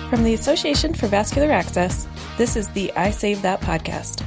From 0.09 0.23
the 0.23 0.34
Association 0.35 0.93
for 0.93 1.07
Vascular 1.07 1.52
Access, 1.52 2.07
this 2.38 2.55
is 2.55 2.70
the 2.70 2.93
I 2.93 3.11
Save 3.11 3.41
That 3.41 3.59
podcast. 3.59 4.23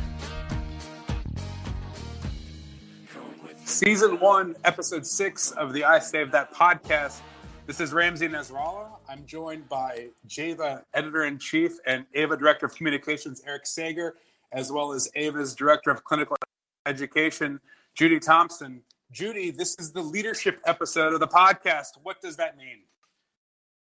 Season 3.64 4.20
one, 4.20 4.56
episode 4.64 5.06
six 5.06 5.52
of 5.52 5.72
the 5.72 5.84
I 5.84 5.98
Save 5.98 6.32
That 6.32 6.52
podcast. 6.52 7.20
This 7.66 7.80
is 7.80 7.94
Ramsey 7.94 8.28
Nasrallah. 8.28 8.88
I'm 9.08 9.24
joined 9.24 9.70
by 9.70 10.08
JAVA 10.28 10.84
editor 10.92 11.24
in 11.24 11.38
chief 11.38 11.78
and 11.86 12.04
AVA 12.12 12.36
director 12.36 12.66
of 12.66 12.74
communications, 12.74 13.40
Eric 13.46 13.64
Sager, 13.64 14.16
as 14.52 14.70
well 14.70 14.92
as 14.92 15.08
AVA's 15.14 15.54
director 15.54 15.90
of 15.90 16.04
clinical 16.04 16.36
education, 16.84 17.58
Judy 17.94 18.20
Thompson. 18.20 18.82
Judy, 19.12 19.50
this 19.50 19.76
is 19.78 19.92
the 19.92 20.02
leadership 20.02 20.60
episode 20.66 21.14
of 21.14 21.20
the 21.20 21.28
podcast. 21.28 21.92
What 22.02 22.20
does 22.20 22.36
that 22.36 22.58
mean? 22.58 22.80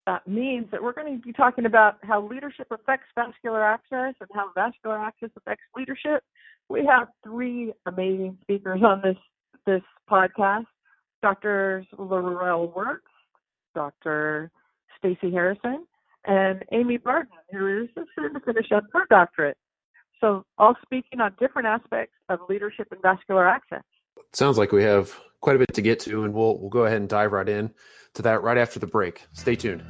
That 0.05 0.27
means 0.27 0.67
that 0.71 0.84
we're 0.84 0.93
going 0.93 1.17
to 1.17 1.25
be 1.25 1.31
talking 1.31 1.66
about 1.66 1.98
how 2.03 2.27
leadership 2.27 2.67
affects 2.71 3.07
vascular 3.16 3.64
access 3.64 4.16
and 4.19 4.30
how 4.33 4.52
vascular 4.53 4.97
access 4.97 5.30
affects 5.38 5.64
leadership. 5.78 6.23
We 6.69 6.86
have 6.86 7.08
three 7.23 7.73
amazing 7.86 8.38
speakers 8.41 8.81
on 8.83 9.02
this 9.02 9.17
this 9.66 9.81
podcast. 10.09 10.66
Dr. 11.22 11.86
Laurel 11.97 12.73
Wirtz, 12.75 13.05
Dr. 13.73 14.52
Stacy 14.97 15.31
Harrison, 15.31 15.86
and 16.25 16.63
Amy 16.73 16.97
Barton, 16.97 17.38
who 17.52 17.83
is 17.83 17.89
soon 18.13 18.33
to 18.33 18.41
finish 18.41 18.72
up 18.75 18.83
her 18.91 19.06
doctorate. 19.09 19.58
So, 20.19 20.45
all 20.58 20.75
speaking 20.81 21.22
on 21.22 21.33
different 21.39 21.67
aspects 21.67 22.16
of 22.28 22.39
leadership 22.50 22.88
and 22.91 23.02
vascular 23.02 23.47
access. 23.47 23.83
Sounds 24.36 24.58
like 24.58 24.72
we 24.72 24.81
have 24.81 25.16
quite 25.42 25.56
a 25.56 25.59
bit 25.59 25.76
to 25.76 25.81
get 25.84 26.00
to, 26.02 26.23
and 26.23 26.34
we'll 26.34 26.58
we'll 26.58 26.72
go 26.72 26.86
ahead 26.86 26.98
and 26.98 27.08
dive 27.08 27.31
right 27.31 27.48
in 27.48 27.72
to 28.16 28.23
that 28.23 28.42
right 28.42 28.58
after 28.58 28.80
the 28.80 28.88
break. 28.88 29.28
Stay 29.34 29.56
tuned. 29.56 29.84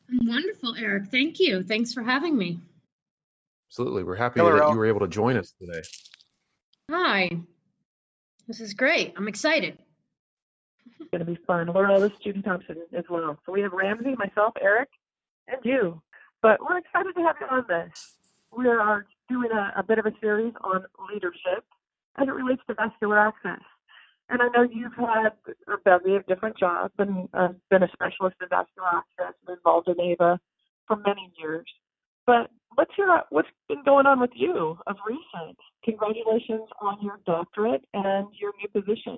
I'm 0.09 0.27
wonderful, 0.27 0.75
Eric. 0.75 1.07
Thank 1.07 1.39
you. 1.39 1.63
Thanks 1.63 1.93
for 1.93 2.03
having 2.03 2.37
me. 2.37 2.59
Absolutely. 3.69 4.03
We're 4.03 4.15
happy 4.15 4.39
Hello, 4.39 4.57
that 4.57 4.69
you 4.69 4.77
were 4.77 4.87
able 4.87 5.01
to 5.01 5.07
join 5.07 5.37
us 5.37 5.53
today. 5.59 5.81
Hi. 6.89 7.29
This 8.47 8.59
is 8.59 8.73
great. 8.73 9.13
I'm 9.15 9.27
excited. 9.27 9.77
It's 10.99 11.09
going 11.11 11.19
to 11.19 11.25
be 11.25 11.37
fun. 11.45 11.67
Laurel, 11.67 11.99
this 11.99 12.11
is 12.13 12.17
Judy 12.17 12.41
Thompson 12.41 12.77
as 12.97 13.05
well. 13.09 13.37
So 13.45 13.51
we 13.51 13.61
have 13.61 13.71
Ramsey, 13.73 14.15
myself, 14.15 14.53
Eric, 14.59 14.89
and 15.47 15.59
you. 15.63 16.01
But 16.41 16.59
we're 16.61 16.77
excited 16.77 17.13
to 17.15 17.21
have 17.21 17.35
you 17.39 17.47
on 17.47 17.65
this. 17.67 18.15
We 18.57 18.67
are 18.67 19.05
doing 19.29 19.49
a, 19.51 19.79
a 19.79 19.83
bit 19.83 19.99
of 19.99 20.05
a 20.05 20.13
series 20.19 20.53
on 20.61 20.83
leadership 21.11 21.63
as 22.17 22.27
it 22.27 22.31
relates 22.31 22.61
to 22.67 22.73
vascular 22.73 23.19
access. 23.19 23.61
And 24.29 24.41
I 24.41 24.47
know 24.49 24.61
you've 24.61 24.93
had 24.93 25.31
a 25.67 25.77
bevy 25.83 26.15
of 26.15 26.25
different 26.27 26.57
jobs 26.57 26.93
and 26.99 27.27
uh, 27.33 27.49
been 27.69 27.83
a 27.83 27.89
specialist 27.93 28.37
in 28.41 28.49
vascular 28.49 28.87
access 28.87 29.33
and 29.47 29.57
involved 29.57 29.87
in 29.87 29.99
AVA 29.99 30.39
for 30.87 30.97
many 30.97 31.31
years. 31.37 31.65
But 32.27 32.51
let's 32.77 32.91
hear 32.95 33.23
what's 33.31 33.47
been 33.67 33.83
going 33.83 34.05
on 34.05 34.19
with 34.19 34.31
you 34.35 34.77
of 34.85 34.97
recent. 35.07 35.57
Congratulations 35.83 36.69
on 36.79 36.97
your 37.01 37.19
doctorate 37.25 37.83
and 37.93 38.27
your 38.39 38.51
new 38.59 38.81
position. 38.81 39.17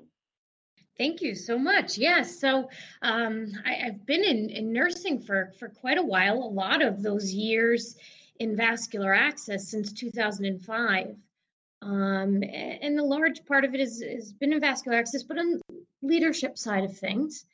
Thank 0.97 1.21
you 1.21 1.35
so 1.35 1.57
much. 1.57 1.97
Yes. 1.97 2.39
So 2.39 2.69
um, 3.01 3.51
I, 3.65 3.73
have 3.73 4.05
been 4.05 4.23
in, 4.23 4.49
in 4.49 4.71
nursing 4.71 5.19
for, 5.19 5.51
for 5.59 5.69
quite 5.69 5.97
a 5.97 6.03
while, 6.03 6.35
a 6.35 6.53
lot 6.53 6.81
of 6.81 7.01
those 7.01 7.33
years 7.33 7.95
in 8.39 8.55
vascular 8.55 9.13
access 9.13 9.69
since 9.69 9.93
2005. 9.93 11.15
Um, 11.83 12.43
and 12.43 12.99
a 12.99 13.03
large 13.03 13.43
part 13.45 13.65
of 13.65 13.73
it 13.73 13.79
has, 13.79 14.01
has 14.01 14.33
been 14.33 14.53
in 14.53 14.59
vascular 14.59 14.97
access, 14.97 15.23
but 15.23 15.39
on 15.39 15.61
leadership 16.01 16.57
side 16.57 16.83
of 16.83 16.95
things, 16.95 17.45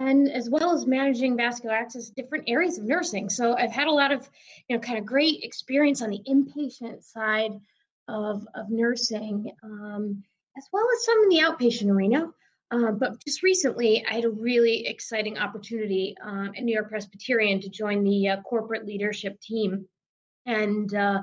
and 0.00 0.30
as 0.30 0.50
well 0.50 0.72
as 0.72 0.86
managing 0.86 1.36
vascular 1.36 1.74
access, 1.74 2.10
different 2.10 2.44
areas 2.48 2.78
of 2.78 2.84
nursing. 2.84 3.30
So 3.30 3.56
I've 3.56 3.72
had 3.72 3.86
a 3.86 3.92
lot 3.92 4.12
of, 4.12 4.28
you 4.68 4.76
know, 4.76 4.80
kind 4.80 4.98
of 4.98 5.06
great 5.06 5.42
experience 5.42 6.02
on 6.02 6.10
the 6.10 6.22
inpatient 6.28 7.02
side 7.02 7.52
of, 8.08 8.46
of 8.54 8.70
nursing, 8.70 9.50
um, 9.62 10.22
as 10.56 10.64
well 10.72 10.86
as 10.94 11.04
some 11.04 11.22
in 11.24 11.28
the 11.30 11.38
outpatient 11.38 11.90
arena. 11.90 12.28
Uh, 12.72 12.90
but 12.90 13.24
just 13.24 13.42
recently, 13.42 14.04
I 14.10 14.14
had 14.14 14.24
a 14.24 14.30
really 14.30 14.86
exciting 14.86 15.38
opportunity 15.38 16.16
uh, 16.24 16.48
at 16.56 16.64
New 16.64 16.74
York 16.74 16.90
Presbyterian 16.90 17.60
to 17.60 17.68
join 17.68 18.02
the 18.02 18.28
uh, 18.28 18.40
corporate 18.42 18.84
leadership 18.84 19.40
team 19.40 19.86
and 20.46 20.94
uh, 20.94 21.22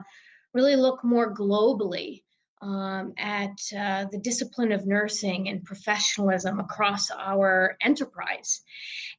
really 0.53 0.75
look 0.75 1.03
more 1.03 1.34
globally 1.34 2.23
um, 2.61 3.13
at 3.17 3.57
uh, 3.78 4.06
the 4.11 4.19
discipline 4.19 4.72
of 4.72 4.88
nursing 4.88 5.50
and 5.50 5.66
professionalism 5.66 6.59
across 6.59 7.11
our 7.11 7.75
enterprise 7.81 8.61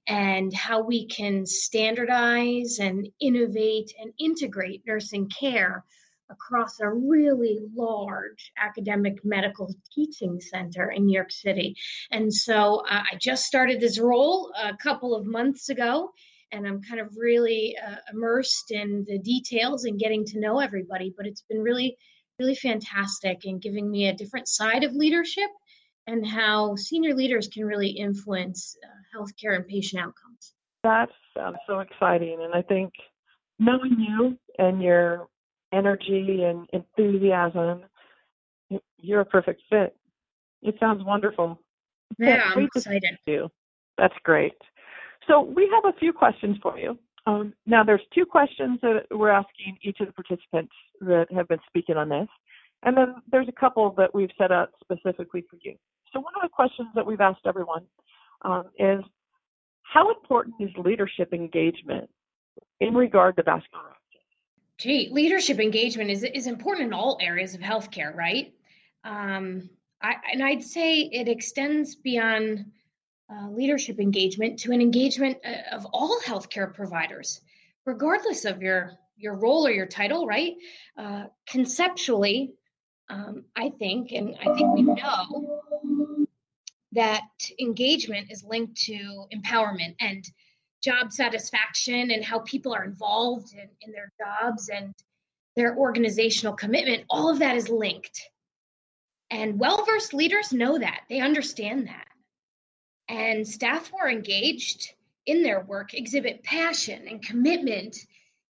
and 0.06 0.52
how 0.54 0.82
we 0.82 1.06
can 1.06 1.44
standardize 1.44 2.78
and 2.80 3.08
innovate 3.20 3.92
and 4.00 4.12
integrate 4.18 4.82
nursing 4.86 5.28
care 5.28 5.84
across 6.30 6.80
a 6.80 6.88
really 6.88 7.58
large 7.74 8.50
academic 8.58 9.22
medical 9.24 9.72
teaching 9.94 10.40
center 10.40 10.90
in 10.90 11.04
New 11.06 11.14
York 11.14 11.30
City. 11.30 11.76
And 12.10 12.32
so 12.32 12.76
uh, 12.88 13.02
I 13.12 13.16
just 13.20 13.44
started 13.44 13.78
this 13.78 13.98
role 13.98 14.52
a 14.58 14.76
couple 14.76 15.14
of 15.14 15.26
months 15.26 15.68
ago. 15.68 16.12
And 16.54 16.66
I'm 16.66 16.80
kind 16.82 17.00
of 17.00 17.08
really 17.16 17.76
uh, 17.84 17.96
immersed 18.12 18.70
in 18.70 19.04
the 19.08 19.18
details 19.18 19.84
and 19.84 19.98
getting 19.98 20.24
to 20.26 20.40
know 20.40 20.60
everybody. 20.60 21.12
But 21.16 21.26
it's 21.26 21.44
been 21.48 21.60
really 21.60 21.96
really 22.38 22.54
fantastic 22.54 23.44
and 23.44 23.60
giving 23.62 23.90
me 23.90 24.08
a 24.08 24.12
different 24.12 24.48
side 24.48 24.84
of 24.84 24.92
leadership 24.92 25.50
and 26.06 26.26
how 26.26 26.74
senior 26.76 27.14
leaders 27.14 27.48
can 27.48 27.64
really 27.64 27.88
influence 27.88 28.76
uh, 28.84 29.18
healthcare 29.18 29.56
and 29.56 29.66
patient 29.66 30.02
outcomes. 30.02 30.54
That 30.82 31.08
sounds 31.36 31.56
so 31.66 31.80
exciting. 31.80 32.38
And 32.42 32.54
I 32.54 32.62
think 32.62 32.92
knowing 33.58 33.96
you 33.98 34.38
and 34.58 34.82
your 34.82 35.28
energy 35.72 36.42
and 36.44 36.68
enthusiasm, 36.72 37.82
you're 38.98 39.20
a 39.20 39.24
perfect 39.24 39.62
fit. 39.70 39.96
It 40.62 40.74
sounds 40.78 41.02
wonderful. 41.04 41.58
Yeah, 42.18 42.52
I'm 42.54 42.64
excited. 42.64 43.16
You. 43.26 43.48
That's 43.96 44.14
great. 44.24 44.52
So 45.26 45.40
we 45.40 45.70
have 45.72 45.94
a 45.94 45.98
few 45.98 46.12
questions 46.12 46.56
for 46.62 46.78
you. 46.78 46.98
Um, 47.26 47.54
now, 47.66 47.82
there's 47.82 48.02
two 48.14 48.26
questions 48.26 48.78
that 48.82 49.06
we're 49.10 49.30
asking 49.30 49.78
each 49.82 49.98
of 50.00 50.08
the 50.08 50.12
participants 50.12 50.72
that 51.00 51.26
have 51.34 51.48
been 51.48 51.60
speaking 51.66 51.96
on 51.96 52.08
this, 52.10 52.28
and 52.82 52.96
then 52.96 53.14
there's 53.30 53.48
a 53.48 53.52
couple 53.52 53.94
that 53.96 54.14
we've 54.14 54.30
set 54.36 54.52
up 54.52 54.72
specifically 54.82 55.44
for 55.48 55.56
you. 55.62 55.74
So, 56.12 56.20
one 56.20 56.34
of 56.36 56.42
the 56.42 56.50
questions 56.50 56.88
that 56.94 57.06
we've 57.06 57.20
asked 57.20 57.40
everyone 57.46 57.84
um, 58.42 58.64
is 58.78 59.00
how 59.82 60.10
important 60.10 60.56
is 60.60 60.70
leadership 60.76 61.32
engagement 61.32 62.10
in 62.80 62.94
regard 62.94 63.36
to 63.36 63.42
vascular? 63.42 63.94
Gee, 64.78 65.08
leadership 65.12 65.60
engagement 65.60 66.10
is, 66.10 66.24
is 66.24 66.46
important 66.46 66.88
in 66.88 66.92
all 66.92 67.16
areas 67.20 67.54
of 67.54 67.60
healthcare, 67.60 68.14
right? 68.14 68.52
Um, 69.04 69.70
I, 70.02 70.16
and 70.32 70.42
I'd 70.42 70.62
say 70.62 71.02
it 71.02 71.28
extends 71.28 71.94
beyond 71.94 72.66
uh, 73.32 73.48
leadership 73.50 74.00
engagement 74.00 74.58
to 74.60 74.72
an 74.72 74.80
engagement 74.80 75.38
uh, 75.44 75.74
of 75.74 75.86
all 75.92 76.18
healthcare 76.24 76.72
providers, 76.72 77.40
regardless 77.86 78.44
of 78.44 78.62
your 78.62 78.92
your 79.16 79.34
role 79.34 79.66
or 79.66 79.70
your 79.70 79.86
title. 79.86 80.26
Right? 80.26 80.54
Uh, 80.96 81.24
conceptually, 81.48 82.54
um, 83.08 83.44
I 83.56 83.70
think, 83.70 84.12
and 84.12 84.34
I 84.40 84.54
think 84.54 84.74
we 84.74 84.82
know 84.82 86.26
that 86.92 87.26
engagement 87.58 88.30
is 88.30 88.44
linked 88.44 88.76
to 88.82 89.26
empowerment 89.34 89.96
and 90.00 90.24
job 90.82 91.12
satisfaction 91.12 92.10
and 92.10 92.24
how 92.24 92.40
people 92.40 92.72
are 92.74 92.84
involved 92.84 93.52
in, 93.54 93.68
in 93.80 93.92
their 93.92 94.12
jobs 94.18 94.68
and 94.68 94.94
their 95.56 95.76
organizational 95.76 96.54
commitment. 96.54 97.04
All 97.08 97.30
of 97.30 97.38
that 97.38 97.56
is 97.56 97.68
linked. 97.68 98.20
And 99.30 99.58
well 99.58 99.84
versed 99.84 100.14
leaders 100.14 100.52
know 100.52 100.78
that, 100.78 101.00
they 101.08 101.20
understand 101.20 101.88
that. 101.88 102.06
And 103.08 103.46
staff 103.46 103.88
who 103.88 103.98
are 103.98 104.10
engaged 104.10 104.94
in 105.26 105.42
their 105.42 105.60
work 105.60 105.94
exhibit 105.94 106.42
passion 106.42 107.06
and 107.08 107.22
commitment 107.22 107.96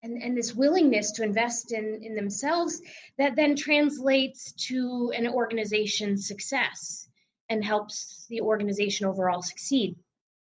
and, 0.03 0.23
and 0.23 0.37
this 0.37 0.55
willingness 0.55 1.13
to 1.13 1.23
invest 1.23 1.73
in, 1.73 2.01
in 2.03 2.15
themselves 2.15 2.81
that 3.19 3.37
then 3.37 3.55
translates 3.55 4.53
to 4.53 5.13
an 5.17 5.29
organization's 5.29 6.27
success 6.27 7.09
and 7.49 7.65
helps 7.65 8.27
the 8.29 8.41
organization 8.41 9.07
overall 9.07 9.43
succeed. 9.43 9.97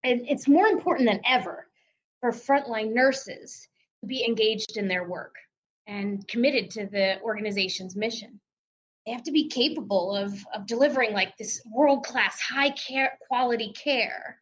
And 0.03 0.25
it's 0.27 0.47
more 0.47 0.67
important 0.67 1.09
than 1.09 1.21
ever 1.27 1.67
for 2.21 2.31
frontline 2.31 2.93
nurses 2.93 3.67
to 4.01 4.07
be 4.07 4.25
engaged 4.25 4.77
in 4.77 4.87
their 4.87 5.07
work 5.07 5.35
and 5.87 6.27
committed 6.27 6.71
to 6.71 6.87
the 6.87 7.19
organization's 7.21 7.95
mission 7.95 8.39
they 9.05 9.11
have 9.11 9.23
to 9.23 9.31
be 9.31 9.47
capable 9.47 10.15
of 10.15 10.45
of 10.53 10.65
delivering 10.65 11.13
like 11.13 11.37
this 11.37 11.61
world 11.71 12.05
class 12.05 12.39
high 12.41 12.71
care 12.71 13.17
quality 13.27 13.71
care 13.73 14.41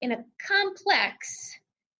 in 0.00 0.12
a 0.12 0.24
complex 0.46 1.58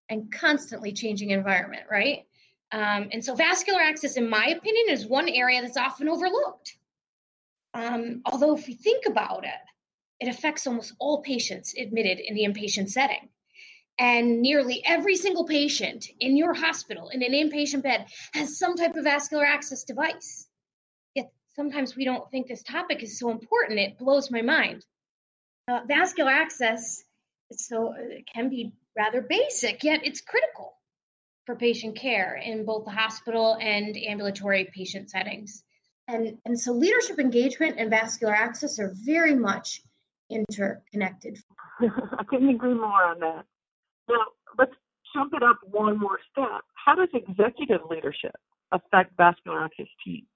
and 0.08 0.32
constantly 0.32 0.92
changing 0.92 1.30
environment 1.30 1.82
right? 1.90 2.24
Um, 2.70 3.08
and 3.12 3.24
so 3.24 3.34
vascular 3.34 3.80
access 3.80 4.16
in 4.16 4.28
my 4.28 4.46
opinion 4.46 4.86
is 4.90 5.06
one 5.06 5.28
area 5.28 5.62
that's 5.62 5.76
often 5.76 6.08
overlooked. 6.08 6.76
Um, 7.74 8.22
although 8.26 8.56
if 8.56 8.66
we 8.66 8.74
think 8.74 9.06
about 9.06 9.44
it 9.44 9.50
it 10.20 10.28
affects 10.28 10.66
almost 10.66 10.94
all 10.98 11.22
patients 11.22 11.74
admitted 11.78 12.18
in 12.18 12.34
the 12.34 12.44
inpatient 12.44 12.90
setting. 12.90 13.28
And 14.00 14.40
nearly 14.42 14.82
every 14.84 15.16
single 15.16 15.44
patient 15.44 16.06
in 16.20 16.36
your 16.36 16.54
hospital 16.54 17.08
in 17.08 17.22
an 17.22 17.32
inpatient 17.32 17.82
bed 17.82 18.06
has 18.32 18.58
some 18.58 18.76
type 18.76 18.96
of 18.96 19.04
vascular 19.04 19.44
access 19.44 19.84
device 19.84 20.47
sometimes 21.58 21.96
we 21.96 22.04
don't 22.04 22.30
think 22.30 22.46
this 22.46 22.62
topic 22.62 23.02
is 23.02 23.18
so 23.18 23.30
important. 23.30 23.80
It 23.80 23.98
blows 23.98 24.30
my 24.30 24.42
mind. 24.42 24.84
Uh, 25.66 25.80
vascular 25.88 26.30
access 26.30 27.02
so 27.50 27.94
it 27.98 28.24
can 28.32 28.48
be 28.48 28.72
rather 28.96 29.20
basic, 29.20 29.82
yet 29.82 30.00
it's 30.04 30.20
critical 30.20 30.74
for 31.46 31.56
patient 31.56 31.96
care 31.96 32.36
in 32.36 32.64
both 32.64 32.84
the 32.84 32.92
hospital 32.92 33.58
and 33.60 33.96
ambulatory 33.96 34.70
patient 34.72 35.10
settings. 35.10 35.64
And, 36.06 36.38
and 36.44 36.58
so 36.58 36.72
leadership 36.72 37.18
engagement 37.18 37.74
and 37.78 37.90
vascular 37.90 38.34
access 38.34 38.78
are 38.78 38.92
very 38.94 39.34
much 39.34 39.82
interconnected. 40.30 41.38
I 41.80 42.22
couldn't 42.28 42.50
agree 42.50 42.74
more 42.74 43.02
on 43.02 43.18
that. 43.18 43.44
Now, 44.08 44.24
let's 44.56 44.72
jump 45.12 45.32
it 45.34 45.42
up 45.42 45.58
one 45.64 45.98
more 45.98 46.20
step. 46.30 46.62
How 46.74 46.94
does 46.94 47.08
executive 47.12 47.80
leadership 47.90 48.36
affect 48.70 49.16
vascular 49.16 49.64
access 49.64 49.88
teams? 50.04 50.28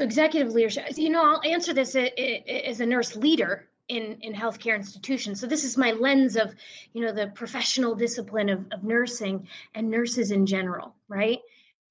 Executive 0.00 0.52
leadership 0.52 0.84
you 0.96 1.10
know 1.10 1.22
i'll 1.24 1.42
answer 1.44 1.72
this 1.72 1.94
as 1.94 2.80
a 2.80 2.86
nurse 2.86 3.16
leader 3.16 3.68
in 3.90 4.16
in 4.22 4.32
healthcare 4.32 4.76
institutions. 4.76 5.40
So 5.40 5.46
this 5.46 5.64
is 5.64 5.76
my 5.76 5.90
lens 5.90 6.36
of 6.36 6.54
you 6.94 7.04
know 7.04 7.12
the 7.12 7.26
professional 7.34 7.94
discipline 7.94 8.48
of, 8.48 8.64
of 8.70 8.84
nursing 8.84 9.48
and 9.74 9.90
nurses 9.90 10.30
in 10.30 10.46
general 10.46 10.94
right? 11.08 11.40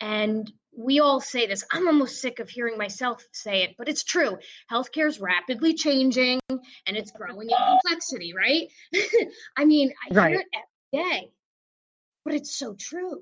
And 0.02 0.52
we 0.76 1.02
all 1.02 1.20
say 1.20 1.46
this. 1.46 1.64
I'm 1.72 1.88
almost 1.88 2.22
sick 2.22 2.40
of 2.40 2.50
hearing 2.50 2.78
myself 2.78 3.24
say 3.34 3.64
it 3.64 3.76
but 3.78 3.90
it's 3.90 4.04
true. 4.04 4.38
Healthcare 4.72 5.08
is 5.08 5.20
rapidly 5.20 5.74
changing 5.74 6.40
and 6.50 6.98
it's 6.98 7.12
growing 7.12 7.50
in 7.50 7.58
complexity 7.58 8.34
right? 8.34 8.70
I 9.58 9.66
mean 9.66 9.94
i 10.10 10.14
right. 10.14 10.32
hear 10.32 10.40
it 10.40 10.48
every 10.56 11.10
day 11.10 11.32
but 12.24 12.34
it's 12.34 12.58
so 12.58 12.76
true 12.80 13.22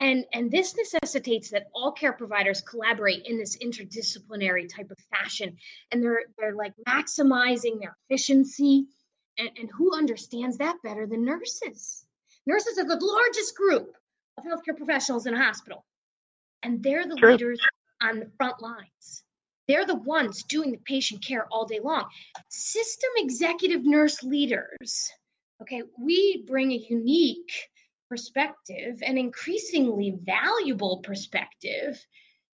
and, 0.00 0.24
and 0.32 0.50
this 0.50 0.76
necessitates 0.76 1.50
that 1.50 1.68
all 1.74 1.92
care 1.92 2.12
providers 2.12 2.60
collaborate 2.60 3.24
in 3.24 3.38
this 3.38 3.56
interdisciplinary 3.58 4.68
type 4.68 4.90
of 4.90 4.98
fashion. 5.10 5.56
And 5.90 6.02
they're, 6.02 6.24
they're 6.38 6.54
like 6.54 6.74
maximizing 6.86 7.80
their 7.80 7.96
efficiency. 8.08 8.86
And, 9.38 9.50
and 9.58 9.70
who 9.70 9.96
understands 9.96 10.58
that 10.58 10.76
better 10.82 11.06
than 11.06 11.24
nurses? 11.24 12.04
Nurses 12.46 12.78
are 12.78 12.84
the 12.84 13.02
largest 13.02 13.56
group 13.56 13.94
of 14.38 14.44
healthcare 14.44 14.76
professionals 14.76 15.26
in 15.26 15.34
a 15.34 15.42
hospital. 15.42 15.84
And 16.62 16.82
they're 16.82 17.06
the 17.06 17.16
True. 17.16 17.32
leaders 17.32 17.60
on 18.02 18.20
the 18.20 18.30
front 18.36 18.60
lines. 18.60 19.24
They're 19.66 19.86
the 19.86 19.96
ones 19.96 20.44
doing 20.44 20.72
the 20.72 20.78
patient 20.78 21.24
care 21.24 21.46
all 21.50 21.64
day 21.64 21.80
long. 21.82 22.04
System 22.50 23.10
executive 23.16 23.84
nurse 23.84 24.22
leaders, 24.22 25.10
okay, 25.62 25.82
we 25.98 26.44
bring 26.46 26.72
a 26.72 26.86
unique 26.88 27.50
perspective, 28.08 29.02
an 29.02 29.18
increasingly 29.18 30.16
valuable 30.22 31.00
perspective, 31.02 32.04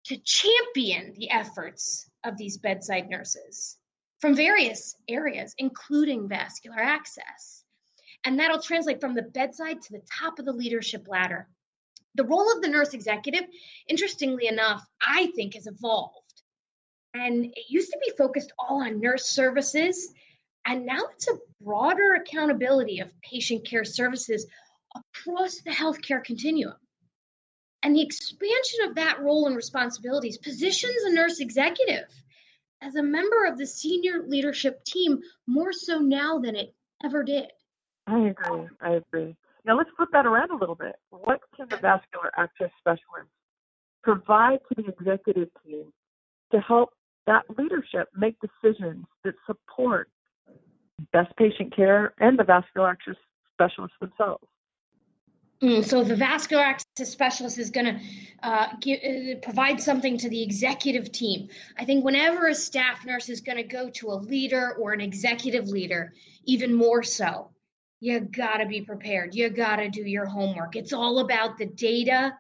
to 0.05 0.17
champion 0.25 1.13
the 1.15 1.31
efforts 1.31 2.09
of 2.25 2.37
these 2.37 2.59
bedside 2.59 3.09
nurses 3.11 3.77
from 4.21 4.35
various 4.35 4.97
areas, 5.09 5.55
including 5.59 6.29
vascular 6.29 6.79
access. 6.79 7.65
And 8.25 8.39
that'll 8.39 8.61
translate 8.61 9.01
from 9.01 9.15
the 9.15 9.23
bedside 9.23 9.81
to 9.83 9.93
the 9.93 10.03
top 10.19 10.39
of 10.39 10.45
the 10.45 10.53
leadership 10.53 11.07
ladder. 11.09 11.49
The 12.15 12.25
role 12.25 12.51
of 12.53 12.63
the 12.63 12.69
nurse 12.69 12.95
executive, 12.95 13.45
interestingly 13.87 14.49
enough, 14.49 14.85
I 15.01 15.31
think 15.37 15.55
has 15.55 15.67
evolved. 15.67 16.15
And 17.15 17.45
it 17.45 17.65
used 17.69 17.91
to 17.93 17.99
be 18.05 18.13
focused 18.17 18.53
all 18.59 18.83
on 18.83 19.01
nurse 19.01 19.27
services. 19.27 20.13
And 20.67 20.85
now 20.85 21.01
it's 21.15 21.29
a 21.29 21.39
broader 21.63 22.15
accountability 22.15 23.01
of 23.01 23.13
patient 23.21 23.67
care 23.67 23.85
services 23.85 24.47
across 24.95 25.61
the 25.61 25.71
healthcare 25.71 26.23
continuum. 26.25 26.75
And 27.83 27.95
the 27.95 28.03
expansion 28.03 28.81
of 28.87 28.95
that 28.97 29.21
role 29.21 29.47
and 29.47 29.55
responsibilities 29.55 30.39
positions 30.39 31.05
a 31.05 31.13
nurse 31.13 31.41
executive 31.41 32.09
as 32.83 32.97
a 32.97 33.03
member 33.03 33.45
of 33.45 33.59
the 33.59 33.67
senior 33.67 34.25
leadership 34.27 34.85
team 34.85 35.21
more 35.47 35.73
so 35.73 35.99
now 35.99 36.39
than 36.39 36.57
it 36.57 36.75
ever 37.05 37.23
did. 37.23 37.51
I 38.07 38.19
agree. 38.19 38.69
I 38.81 38.91
agree. 38.93 39.37
Now 39.65 39.77
let's 39.77 39.91
flip 39.97 40.09
that 40.13 40.27
around 40.27 40.51
a 40.51 40.57
little 40.57 40.75
bit. 40.75 40.97
What 41.11 41.41
can 41.57 41.69
the 41.69 41.77
vascular 41.77 42.31
access 42.37 42.71
specialist 42.79 43.31
provide 44.03 44.61
to 44.69 44.83
the 44.83 44.89
executive 44.89 45.49
team 45.65 45.93
to 46.53 46.61
help 46.61 46.91
that 47.27 47.45
leadership 47.59 48.09
make 48.17 48.37
decisions 48.41 49.05
that 49.25 49.35
support 49.47 50.09
best 51.13 51.35
patient 51.37 51.75
care 51.77 52.15
and 52.19 52.39
the 52.39 52.45
vascular 52.45 52.89
access 52.89 53.17
specialists 53.53 53.97
themselves? 54.01 54.45
Mm, 55.63 55.85
so 55.85 56.05
the 56.05 56.15
vascular 56.15 56.63
access 56.63 57.11
specialist 57.11 57.59
is 57.59 57.71
going 57.71 57.87
to 57.87 58.01
uh, 58.45 58.69
uh, 58.69 59.35
provide 59.43 59.81
something 59.81 60.17
to 60.19 60.29
the 60.29 60.41
executive 60.41 61.11
team. 61.11 61.49
I 61.77 61.85
think 61.85 62.05
whenever 62.05 62.47
a 62.47 62.55
staff 62.55 63.05
nurse 63.05 63.29
is 63.29 63.41
going 63.41 63.57
to 63.57 63.65
go 63.65 63.91
to 63.91 64.13
a 64.13 64.15
leader 64.15 64.77
or 64.79 64.93
an 64.93 65.01
executive 65.01 65.67
leader, 65.67 66.13
even 66.45 66.73
more 66.73 67.03
so, 67.03 67.51
you 67.99 68.21
got 68.21 68.59
to 68.59 68.67
be 68.67 68.83
prepared. 68.83 69.35
You 69.35 69.51
got 69.51 69.77
to 69.77 69.89
do 69.89 70.03
your 70.03 70.27
homework. 70.27 70.77
It's 70.77 70.93
all 70.93 71.19
about 71.19 71.59
the 71.59 71.67
data 71.67 72.33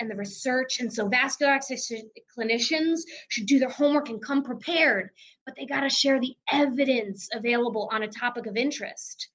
and 0.00 0.10
the 0.10 0.16
research. 0.16 0.80
And 0.80 0.90
so 0.90 1.08
vascular 1.08 1.52
access 1.52 1.92
clinicians 2.34 3.00
should 3.28 3.44
do 3.44 3.58
their 3.58 3.68
homework 3.68 4.08
and 4.08 4.24
come 4.24 4.42
prepared, 4.42 5.10
but 5.44 5.54
they 5.58 5.66
got 5.66 5.80
to 5.80 5.90
share 5.90 6.18
the 6.18 6.34
evidence 6.50 7.28
available 7.34 7.90
on 7.92 8.02
a 8.02 8.08
topic 8.08 8.46
of 8.46 8.56
interest 8.56 9.28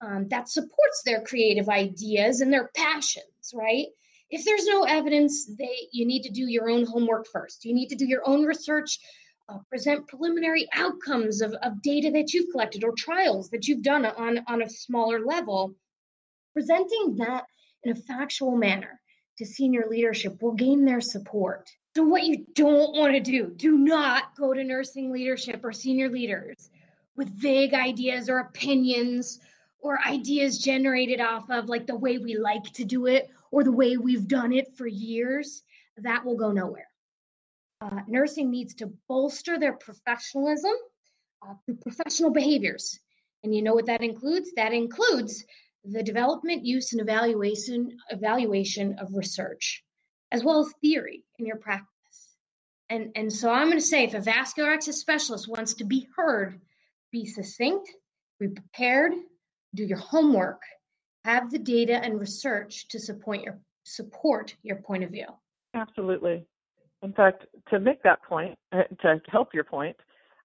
um, 0.00 0.28
that 0.28 0.48
supports 0.48 1.02
their 1.04 1.22
creative 1.22 1.68
ideas 1.68 2.40
and 2.40 2.52
their 2.52 2.70
passions, 2.74 3.52
right? 3.54 3.86
If 4.30 4.44
there's 4.44 4.66
no 4.66 4.84
evidence, 4.84 5.46
they 5.46 5.88
you 5.92 6.06
need 6.06 6.22
to 6.22 6.30
do 6.30 6.46
your 6.46 6.70
own 6.70 6.86
homework 6.86 7.26
first. 7.26 7.64
You 7.64 7.74
need 7.74 7.88
to 7.88 7.96
do 7.96 8.06
your 8.06 8.22
own 8.26 8.44
research, 8.44 8.98
uh, 9.48 9.58
present 9.68 10.06
preliminary 10.06 10.68
outcomes 10.72 11.40
of, 11.40 11.52
of 11.62 11.82
data 11.82 12.10
that 12.12 12.32
you've 12.32 12.50
collected 12.52 12.84
or 12.84 12.92
trials 12.92 13.50
that 13.50 13.66
you've 13.66 13.82
done 13.82 14.06
on, 14.06 14.40
on 14.46 14.62
a 14.62 14.70
smaller 14.70 15.24
level. 15.24 15.74
Presenting 16.52 17.16
that 17.16 17.44
in 17.82 17.92
a 17.92 17.96
factual 17.96 18.56
manner 18.56 19.00
to 19.38 19.46
senior 19.46 19.86
leadership 19.88 20.40
will 20.42 20.52
gain 20.52 20.84
their 20.84 21.00
support. 21.00 21.68
So, 21.96 22.04
what 22.04 22.24
you 22.24 22.46
don't 22.54 22.96
want 22.96 23.14
to 23.14 23.20
do, 23.20 23.52
do 23.56 23.76
not 23.76 24.36
go 24.36 24.54
to 24.54 24.62
nursing 24.62 25.10
leadership 25.10 25.60
or 25.64 25.72
senior 25.72 26.08
leaders 26.08 26.70
with 27.16 27.28
vague 27.28 27.74
ideas 27.74 28.28
or 28.28 28.38
opinions 28.38 29.40
or 29.82 29.98
ideas 30.06 30.58
generated 30.58 31.20
off 31.20 31.50
of 31.50 31.68
like 31.68 31.86
the 31.86 31.96
way 31.96 32.18
we 32.18 32.36
like 32.36 32.64
to 32.74 32.84
do 32.84 33.06
it 33.06 33.30
or 33.50 33.64
the 33.64 33.72
way 33.72 33.96
we've 33.96 34.28
done 34.28 34.52
it 34.52 34.76
for 34.76 34.86
years, 34.86 35.62
that 35.98 36.24
will 36.24 36.36
go 36.36 36.52
nowhere. 36.52 36.88
Uh, 37.80 38.00
nursing 38.06 38.50
needs 38.50 38.74
to 38.74 38.92
bolster 39.08 39.58
their 39.58 39.72
professionalism 39.72 40.74
uh, 41.42 41.54
through 41.64 41.76
professional 41.76 42.30
behaviors. 42.30 43.00
And 43.42 43.54
you 43.54 43.62
know 43.62 43.74
what 43.74 43.86
that 43.86 44.02
includes? 44.02 44.50
That 44.56 44.72
includes 44.72 45.44
the 45.84 46.02
development, 46.02 46.66
use, 46.66 46.92
and 46.92 47.00
evaluation 47.00 47.96
evaluation 48.10 48.98
of 48.98 49.14
research, 49.14 49.82
as 50.30 50.44
well 50.44 50.60
as 50.60 50.72
theory 50.82 51.24
in 51.38 51.46
your 51.46 51.56
practice. 51.56 51.88
And, 52.90 53.12
and 53.14 53.32
so 53.32 53.50
I'm 53.50 53.68
going 53.68 53.78
to 53.78 53.84
say 53.84 54.04
if 54.04 54.14
a 54.14 54.20
vascular 54.20 54.70
access 54.70 54.98
specialist 54.98 55.48
wants 55.48 55.74
to 55.74 55.84
be 55.84 56.06
heard, 56.14 56.60
be 57.10 57.24
succinct, 57.24 57.90
be 58.38 58.48
prepared, 58.48 59.12
do 59.74 59.84
your 59.84 59.98
homework, 59.98 60.62
have 61.24 61.50
the 61.50 61.58
data 61.58 61.94
and 61.94 62.20
research 62.20 62.88
to 62.88 62.98
support 62.98 63.42
your 63.42 63.58
support 63.84 64.54
your 64.62 64.76
point 64.76 65.02
of 65.04 65.10
view. 65.10 65.26
Absolutely. 65.74 66.44
In 67.02 67.12
fact, 67.12 67.46
to 67.70 67.80
make 67.80 68.02
that 68.02 68.22
point, 68.22 68.56
uh, 68.72 68.82
to 69.02 69.20
help 69.30 69.54
your 69.54 69.64
point, 69.64 69.96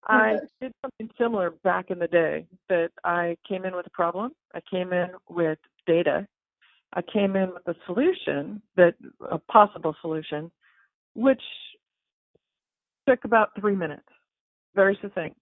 I 0.07 0.37
did 0.61 0.71
something 0.83 1.09
similar 1.17 1.51
back 1.63 1.89
in 1.89 1.99
the 1.99 2.07
day 2.07 2.45
that 2.69 2.91
I 3.03 3.35
came 3.47 3.65
in 3.65 3.75
with 3.75 3.87
a 3.87 3.91
problem. 3.91 4.31
I 4.53 4.59
came 4.69 4.93
in 4.93 5.09
with 5.29 5.57
data. 5.87 6.27
I 6.93 7.01
came 7.01 7.35
in 7.35 7.51
with 7.53 7.67
a 7.67 7.75
solution 7.85 8.61
that 8.77 8.93
a 9.29 9.37
possible 9.37 9.95
solution, 10.01 10.51
which 11.15 11.41
took 13.07 13.25
about 13.25 13.49
three 13.59 13.75
minutes, 13.75 14.07
very 14.75 14.97
succinct. 15.01 15.41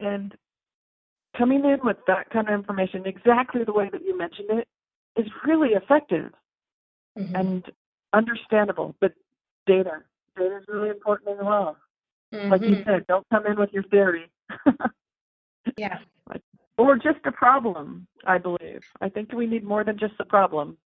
And 0.00 0.34
coming 1.40 1.64
in 1.64 1.78
with 1.82 1.96
that 2.06 2.28
kind 2.30 2.48
of 2.48 2.54
information, 2.54 3.06
exactly 3.06 3.64
the 3.64 3.72
way 3.72 3.88
that 3.90 4.02
you 4.04 4.16
mentioned 4.16 4.50
it, 4.50 4.68
is 5.16 5.26
really 5.46 5.70
effective 5.70 6.32
Mhm. 7.16 7.34
and 7.34 7.72
understandable. 8.12 8.94
But 9.00 9.14
data, 9.66 10.04
data 10.36 10.56
is 10.58 10.68
really 10.68 10.90
important 10.90 11.40
as 11.40 11.44
well. 11.44 11.78
Like 12.32 12.60
you 12.60 12.76
Mhm. 12.76 12.84
said, 12.84 13.06
don't 13.06 13.26
come 13.30 13.46
in 13.46 13.58
with 13.58 13.72
your 13.72 13.82
theory. 13.84 14.30
Yeah. 15.76 15.98
or 16.78 16.96
just 16.96 17.24
a 17.24 17.32
problem, 17.32 18.06
I 18.24 18.38
believe. 18.38 18.84
I 19.00 19.08
think 19.08 19.32
we 19.32 19.46
need 19.46 19.64
more 19.64 19.82
than 19.82 19.98
just 19.98 20.14
a 20.20 20.24
problem. 20.24 20.76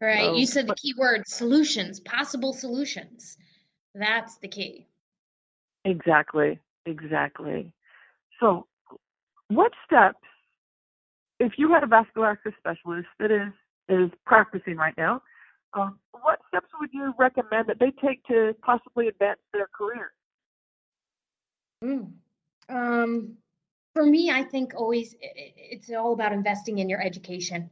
Right. 0.00 0.24
So- 0.24 0.36
you 0.36 0.46
said 0.46 0.66
the 0.66 0.74
key 0.74 0.94
word 0.96 1.26
solutions, 1.28 2.00
possible 2.00 2.52
solutions. 2.54 3.36
That's 3.94 4.38
the 4.38 4.48
key. 4.48 4.86
Exactly. 5.84 6.58
Exactly. 6.86 7.72
So, 8.40 8.66
what 9.50 9.72
steps, 9.84 10.18
if 11.38 11.52
you 11.58 11.72
had 11.72 11.82
a 11.82 11.86
vascular 11.86 12.30
access 12.30 12.52
specialist 12.58 13.08
that 13.18 13.30
is 13.30 13.52
is 13.88 14.10
practicing 14.24 14.76
right 14.76 14.94
now, 14.96 15.20
um, 15.74 15.98
what 16.12 16.38
steps 16.48 16.68
would 16.80 16.90
you 16.92 17.12
recommend 17.18 17.68
that 17.68 17.78
they 17.80 17.90
take 17.90 18.24
to 18.24 18.54
possibly 18.62 19.08
advance 19.08 19.40
their 19.52 19.66
career? 19.66 20.12
Mm. 21.82 22.12
Um, 22.68 23.36
for 23.92 24.06
me, 24.06 24.30
I 24.30 24.44
think 24.44 24.74
always 24.76 25.16
it's 25.20 25.90
all 25.90 26.12
about 26.12 26.32
investing 26.32 26.78
in 26.78 26.88
your 26.88 27.02
education. 27.02 27.68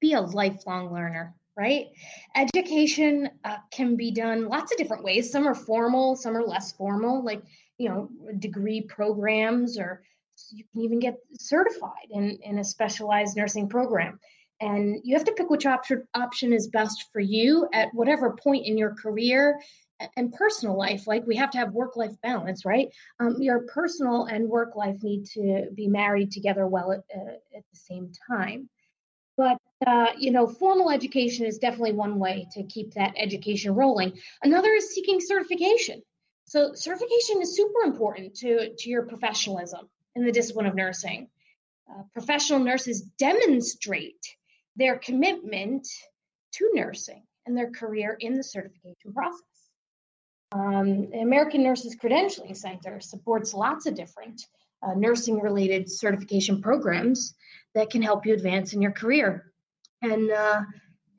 Be 0.00 0.14
a 0.14 0.20
lifelong 0.20 0.92
learner, 0.92 1.34
right? 1.56 1.88
Education 2.34 3.28
uh, 3.44 3.58
can 3.70 3.96
be 3.96 4.10
done 4.10 4.48
lots 4.48 4.72
of 4.72 4.78
different 4.78 5.04
ways. 5.04 5.30
Some 5.30 5.46
are 5.46 5.54
formal, 5.54 6.16
some 6.16 6.34
are 6.34 6.46
less 6.46 6.72
formal, 6.72 7.22
like, 7.22 7.42
you 7.76 7.90
know, 7.90 8.08
degree 8.38 8.80
programs, 8.80 9.78
or 9.78 10.02
you 10.50 10.64
can 10.72 10.82
even 10.82 10.98
get 10.98 11.16
certified 11.38 12.08
in, 12.10 12.38
in 12.42 12.58
a 12.58 12.64
specialized 12.64 13.36
nursing 13.36 13.68
program. 13.68 14.18
And 14.60 15.00
you 15.04 15.16
have 15.16 15.24
to 15.26 15.32
pick 15.32 15.50
which 15.50 15.66
option, 15.66 16.06
option 16.14 16.52
is 16.52 16.66
best 16.68 17.06
for 17.12 17.20
you 17.20 17.68
at 17.72 17.94
whatever 17.94 18.32
point 18.32 18.66
in 18.66 18.76
your 18.76 18.94
career 18.94 19.60
and 20.16 20.32
personal 20.32 20.76
life. 20.76 21.06
Like, 21.06 21.26
we 21.26 21.36
have 21.36 21.50
to 21.52 21.58
have 21.58 21.72
work 21.72 21.96
life 21.96 22.20
balance, 22.22 22.64
right? 22.64 22.88
um, 23.20 23.36
your 23.40 23.60
personal 23.60 24.24
and 24.24 24.48
work 24.48 24.76
life 24.76 25.02
need 25.02 25.26
to 25.34 25.68
be 25.74 25.86
married 25.86 26.30
together 26.32 26.66
well 26.66 26.92
at, 26.92 27.04
uh, 27.14 27.34
at 27.56 27.64
the 27.70 27.78
same 27.78 28.10
time. 28.28 28.68
But 29.36 29.58
uh, 29.86 30.08
you 30.18 30.32
know, 30.32 30.48
formal 30.48 30.90
education 30.90 31.46
is 31.46 31.58
definitely 31.58 31.92
one 31.92 32.18
way 32.18 32.48
to 32.52 32.64
keep 32.64 32.94
that 32.94 33.14
education 33.16 33.74
rolling. 33.74 34.18
Another 34.42 34.70
is 34.72 34.92
seeking 34.92 35.20
certification. 35.20 36.02
So 36.46 36.72
certification 36.74 37.40
is 37.42 37.54
super 37.54 37.82
important 37.84 38.34
to 38.36 38.74
to 38.76 38.90
your 38.90 39.04
professionalism 39.04 39.88
in 40.14 40.24
the 40.24 40.32
discipline 40.32 40.66
of 40.66 40.74
nursing. 40.74 41.28
Uh, 41.90 42.02
professional 42.12 42.58
nurses 42.58 43.02
demonstrate 43.18 44.36
their 44.76 44.98
commitment 44.98 45.86
to 46.52 46.70
nursing 46.74 47.22
and 47.46 47.56
their 47.56 47.70
career 47.70 48.16
in 48.20 48.34
the 48.34 48.44
certification 48.44 49.12
process. 49.12 49.42
Um, 50.52 51.10
the 51.10 51.20
American 51.20 51.62
Nurses 51.62 51.96
Credentialing 51.96 52.56
Center 52.56 53.00
supports 53.00 53.52
lots 53.52 53.86
of 53.86 53.94
different 53.94 54.42
uh, 54.82 54.94
nursing 54.94 55.40
related 55.40 55.90
certification 55.90 56.62
programs 56.62 57.34
that 57.74 57.90
can 57.90 58.02
help 58.02 58.24
you 58.24 58.34
advance 58.34 58.72
in 58.72 58.80
your 58.80 58.92
career. 58.92 59.52
And 60.00 60.30
uh, 60.30 60.62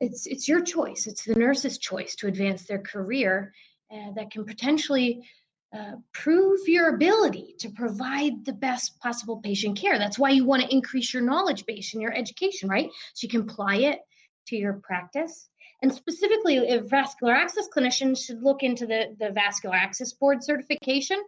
it's, 0.00 0.26
it's 0.26 0.48
your 0.48 0.62
choice, 0.62 1.06
it's 1.06 1.24
the 1.24 1.34
nurse's 1.34 1.78
choice 1.78 2.16
to 2.16 2.26
advance 2.26 2.64
their 2.64 2.78
career 2.78 3.52
uh, 3.92 4.12
that 4.16 4.30
can 4.30 4.44
potentially 4.44 5.28
uh, 5.76 5.92
prove 6.12 6.60
your 6.66 6.94
ability 6.94 7.54
to 7.58 7.70
provide 7.70 8.44
the 8.44 8.52
best 8.52 8.98
possible 9.00 9.40
patient 9.40 9.78
care. 9.78 9.98
That's 9.98 10.18
why 10.18 10.30
you 10.30 10.44
want 10.44 10.62
to 10.62 10.72
increase 10.72 11.14
your 11.14 11.22
knowledge 11.22 11.64
base 11.64 11.94
and 11.94 12.02
your 12.02 12.12
education, 12.12 12.68
right? 12.68 12.90
So 13.14 13.24
you 13.24 13.28
can 13.28 13.42
apply 13.42 13.76
it 13.76 14.00
to 14.48 14.56
your 14.56 14.74
practice. 14.74 15.48
And 15.82 15.92
specifically, 15.92 16.56
if 16.56 16.90
vascular 16.90 17.34
access 17.34 17.68
clinicians 17.74 18.24
should 18.24 18.42
look 18.42 18.62
into 18.62 18.86
the, 18.86 19.16
the 19.18 19.30
vascular 19.30 19.76
access 19.76 20.12
board 20.12 20.42
certification. 20.42 21.22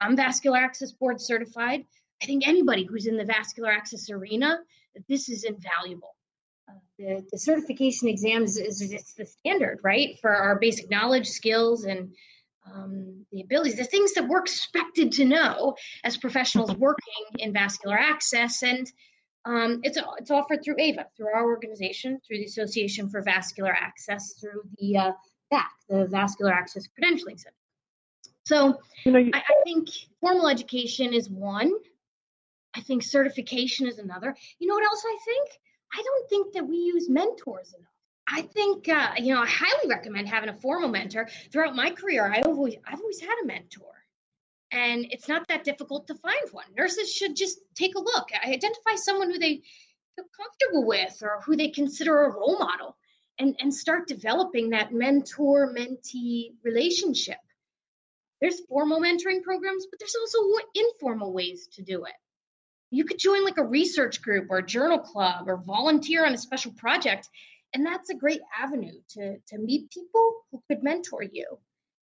I'm 0.00 0.16
vascular 0.16 0.58
access 0.58 0.92
board 0.92 1.20
certified. 1.20 1.84
I 2.22 2.26
think 2.26 2.48
anybody 2.48 2.84
who's 2.84 3.06
in 3.06 3.16
the 3.16 3.24
vascular 3.24 3.70
access 3.70 4.10
arena, 4.10 4.58
this 5.08 5.28
is 5.28 5.44
invaluable. 5.44 6.16
Uh, 6.68 6.74
the, 6.98 7.26
the 7.30 7.38
certification 7.38 8.08
exam 8.08 8.42
is, 8.44 8.56
is 8.56 8.80
it's 8.80 9.14
the 9.14 9.26
standard, 9.26 9.78
right, 9.82 10.18
for 10.20 10.34
our 10.34 10.58
basic 10.58 10.90
knowledge, 10.90 11.28
skills, 11.28 11.84
and 11.84 12.12
um, 12.70 13.24
the 13.32 13.40
abilities, 13.40 13.76
the 13.76 13.84
things 13.84 14.14
that 14.14 14.28
we're 14.28 14.40
expected 14.40 15.12
to 15.12 15.24
know 15.24 15.76
as 16.04 16.16
professionals 16.16 16.74
working 16.76 17.24
in 17.38 17.52
vascular 17.52 17.98
access. 17.98 18.62
And 18.62 18.90
um, 19.44 19.80
it's 19.82 19.98
it's 20.18 20.30
offered 20.30 20.62
through 20.64 20.76
AVA, 20.78 21.06
through 21.16 21.34
our 21.34 21.44
organization, 21.44 22.20
through 22.26 22.38
the 22.38 22.44
Association 22.44 23.08
for 23.08 23.22
Vascular 23.22 23.72
Access, 23.72 24.34
through 24.40 24.62
the 24.78 24.96
uh, 24.96 25.12
VAC, 25.52 25.66
the 25.88 26.06
Vascular 26.06 26.52
Access 26.52 26.86
Credentialing 26.88 27.40
Center. 27.40 27.56
So 28.44 28.78
You 29.04 29.12
know, 29.12 29.18
you, 29.18 29.30
I, 29.34 29.38
I 29.38 29.62
think 29.64 29.88
formal 30.20 30.48
education 30.48 31.12
is 31.12 31.28
one. 31.28 31.72
I 32.74 32.80
think 32.80 33.02
certification 33.02 33.86
is 33.86 33.98
another. 33.98 34.34
You 34.58 34.68
know 34.68 34.74
what 34.74 34.84
else 34.84 35.02
I 35.04 35.18
think? 35.24 35.50
I 35.92 36.02
don't 36.02 36.28
think 36.28 36.54
that 36.54 36.66
we 36.66 36.76
use 36.76 37.08
mentors 37.08 37.74
enough. 37.76 37.91
I 38.28 38.42
think 38.42 38.88
uh, 38.88 39.12
you 39.18 39.34
know 39.34 39.42
I 39.42 39.46
highly 39.46 39.88
recommend 39.88 40.28
having 40.28 40.48
a 40.48 40.54
formal 40.54 40.88
mentor. 40.88 41.28
Throughout 41.50 41.76
my 41.76 41.90
career, 41.90 42.32
I 42.32 42.40
always 42.42 42.76
I've 42.86 43.00
always 43.00 43.20
had 43.20 43.34
a 43.42 43.46
mentor, 43.46 44.04
and 44.70 45.06
it's 45.10 45.28
not 45.28 45.46
that 45.48 45.64
difficult 45.64 46.06
to 46.06 46.14
find 46.14 46.50
one. 46.52 46.66
Nurses 46.76 47.12
should 47.12 47.36
just 47.36 47.60
take 47.74 47.94
a 47.94 48.00
look, 48.00 48.28
identify 48.44 48.94
someone 48.94 49.30
who 49.30 49.38
they 49.38 49.62
feel 50.16 50.26
comfortable 50.36 50.86
with 50.86 51.18
or 51.22 51.40
who 51.44 51.56
they 51.56 51.68
consider 51.68 52.22
a 52.22 52.32
role 52.32 52.58
model, 52.58 52.96
and 53.38 53.56
and 53.58 53.74
start 53.74 54.06
developing 54.06 54.70
that 54.70 54.92
mentor 54.92 55.74
mentee 55.74 56.54
relationship. 56.62 57.38
There's 58.40 58.60
formal 58.68 59.00
mentoring 59.00 59.42
programs, 59.42 59.86
but 59.86 60.00
there's 60.00 60.16
also 60.20 60.38
informal 60.74 61.32
ways 61.32 61.68
to 61.74 61.82
do 61.82 62.04
it. 62.04 62.14
You 62.90 63.04
could 63.04 63.18
join 63.18 63.44
like 63.44 63.56
a 63.56 63.64
research 63.64 64.20
group 64.20 64.48
or 64.50 64.58
a 64.58 64.66
journal 64.66 64.98
club 64.98 65.48
or 65.48 65.56
volunteer 65.56 66.26
on 66.26 66.34
a 66.34 66.38
special 66.38 66.72
project. 66.72 67.30
And 67.74 67.86
that's 67.86 68.10
a 68.10 68.14
great 68.14 68.40
avenue 68.58 69.00
to, 69.10 69.38
to 69.48 69.58
meet 69.58 69.90
people 69.90 70.34
who 70.50 70.62
could 70.68 70.82
mentor 70.82 71.22
you. 71.22 71.58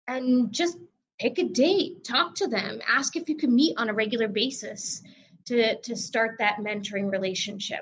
And 0.08 0.52
just 0.52 0.78
pick 1.20 1.38
a 1.38 1.44
date, 1.44 2.04
talk 2.04 2.36
to 2.36 2.48
them, 2.48 2.80
ask 2.88 3.16
if 3.16 3.30
you 3.30 3.36
can 3.36 3.54
meet 3.54 3.78
on 3.78 3.90
a 3.90 3.94
regular 3.94 4.28
basis 4.28 5.04
to, 5.46 5.80
to 5.82 5.96
start 5.96 6.38
that 6.40 6.58
mentoring 6.58 7.12
relationship. 7.12 7.82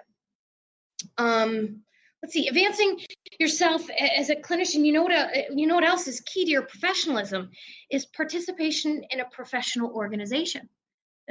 Um, 1.18 1.82
let's 2.22 2.34
see, 2.34 2.48
advancing 2.48 3.00
yourself 3.40 3.88
as 4.00 4.30
a 4.30 4.36
clinician. 4.36 4.86
You 4.86 4.94
know 4.94 5.04
what? 5.04 5.12
Uh, 5.12 5.42
you 5.54 5.68
know 5.68 5.76
what 5.76 5.84
else 5.84 6.08
is 6.08 6.22
key 6.22 6.46
to 6.46 6.52
your 6.52 6.64
professionalism 6.64 7.52
is 7.92 8.06
participation 8.08 9.04
in 9.12 9.20
a 9.20 9.26
professional 9.26 9.92
organization, 9.92 10.68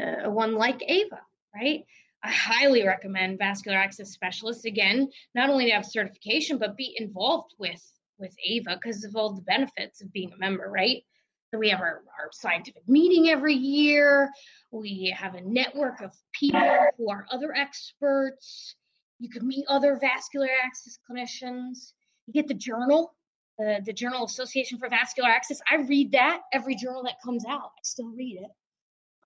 uh, 0.01 0.31
one 0.31 0.55
like 0.55 0.83
AVA, 0.87 1.21
right? 1.55 1.85
I 2.27 2.31
highly 2.31 2.85
recommend 2.85 3.39
vascular 3.39 3.79
access 3.79 4.11
specialists 4.11 4.65
again, 4.65 5.09
not 5.37 5.49
only 5.49 5.67
to 5.67 5.71
have 5.73 5.87
certification 5.87 6.59
but 6.59 6.77
be 6.77 6.97
involved 6.99 7.55
with 7.59 7.83
with 8.19 8.35
AVA 8.45 8.79
because 8.83 9.05
of 9.05 9.15
all 9.15 9.35
the 9.35 9.43
benefits 9.43 10.03
of 10.03 10.13
being 10.13 10.33
a 10.33 10.39
member, 10.39 10.69
right? 10.69 11.05
So 11.53 11.59
we 11.59 11.69
have 11.69 11.81
our, 11.81 12.03
our 12.19 12.31
scientific 12.33 12.83
meeting 12.89 13.29
every 13.29 13.55
year. 13.55 14.31
We 14.73 15.15
have 15.17 15.35
a 15.35 15.41
network 15.43 16.01
of 16.01 16.13
people 16.33 16.61
who 16.97 17.11
are 17.11 17.27
other 17.31 17.55
experts. 17.55 18.75
You 19.21 19.29
can 19.29 19.47
meet 19.47 19.65
other 19.69 19.97
vascular 20.01 20.49
access 20.65 20.99
clinicians. 21.09 21.93
You 22.27 22.33
get 22.33 22.49
the 22.49 22.55
journal, 22.55 23.15
the, 23.59 23.81
the 23.85 23.93
Journal 23.93 24.25
Association 24.25 24.79
for 24.79 24.89
Vascular 24.89 25.29
Access. 25.29 25.61
I 25.71 25.77
read 25.77 26.13
that 26.13 26.41
every 26.53 26.75
journal 26.75 27.05
that 27.05 27.21
comes 27.25 27.45
out. 27.47 27.71
I 27.77 27.83
still 27.85 28.09
read 28.09 28.39
it. 28.43 28.51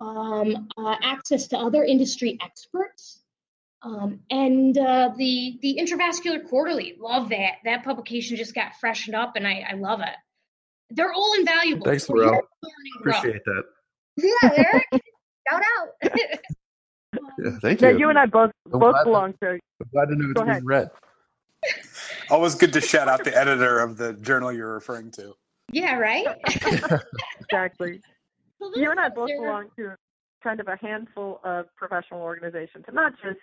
Um, 0.00 0.68
uh, 0.78 0.96
access 1.02 1.46
to 1.48 1.58
other 1.58 1.84
industry 1.84 2.38
experts. 2.42 3.20
Um, 3.82 4.20
and 4.30 4.76
uh, 4.76 5.10
the 5.16 5.58
the 5.62 5.78
intravascular 5.80 6.46
quarterly 6.48 6.96
love 7.00 7.30
that. 7.30 7.56
That 7.64 7.82
publication 7.84 8.36
just 8.36 8.54
got 8.54 8.74
freshened 8.78 9.16
up 9.16 9.36
and 9.36 9.46
I, 9.46 9.64
I 9.70 9.74
love 9.74 10.00
it. 10.00 10.14
They're 10.90 11.12
all 11.12 11.34
invaluable. 11.38 11.86
Thanks 11.86 12.08
Laurel. 12.08 12.40
appreciate 12.98 13.42
that. 13.44 13.62
Yeah 14.16 14.50
Eric 14.56 15.02
shout 15.48 15.62
out. 15.78 16.12
Yeah, 17.42 17.50
thank 17.60 17.80
you 17.80 17.88
yeah 17.88 17.96
you. 17.96 18.08
and 18.08 18.18
I 18.18 18.26
both 18.26 18.52
I'm 18.72 18.78
both 18.78 19.02
belong 19.02 19.34
to 19.42 19.50
I'm 19.50 19.60
glad 19.92 20.06
to 20.06 20.16
know 20.16 20.30
it's 20.30 20.42
being 20.42 20.64
read. 20.64 20.90
Always 22.30 22.54
good 22.54 22.72
to 22.74 22.80
shout 22.80 23.08
out 23.08 23.24
the 23.24 23.36
editor 23.36 23.80
of 23.80 23.96
the 23.96 24.12
journal 24.14 24.52
you're 24.52 24.74
referring 24.74 25.10
to. 25.12 25.34
Yeah 25.72 25.94
right? 25.96 26.26
Exactly 27.40 28.00
you 28.74 28.90
and 28.90 29.00
I 29.00 29.08
both 29.08 29.28
belong 29.28 29.68
to 29.76 29.96
kind 30.42 30.60
of 30.60 30.68
a 30.68 30.76
handful 30.76 31.40
of 31.44 31.66
professional 31.76 32.20
organizations 32.20 32.84
and 32.86 32.94
not 32.94 33.12
just 33.22 33.38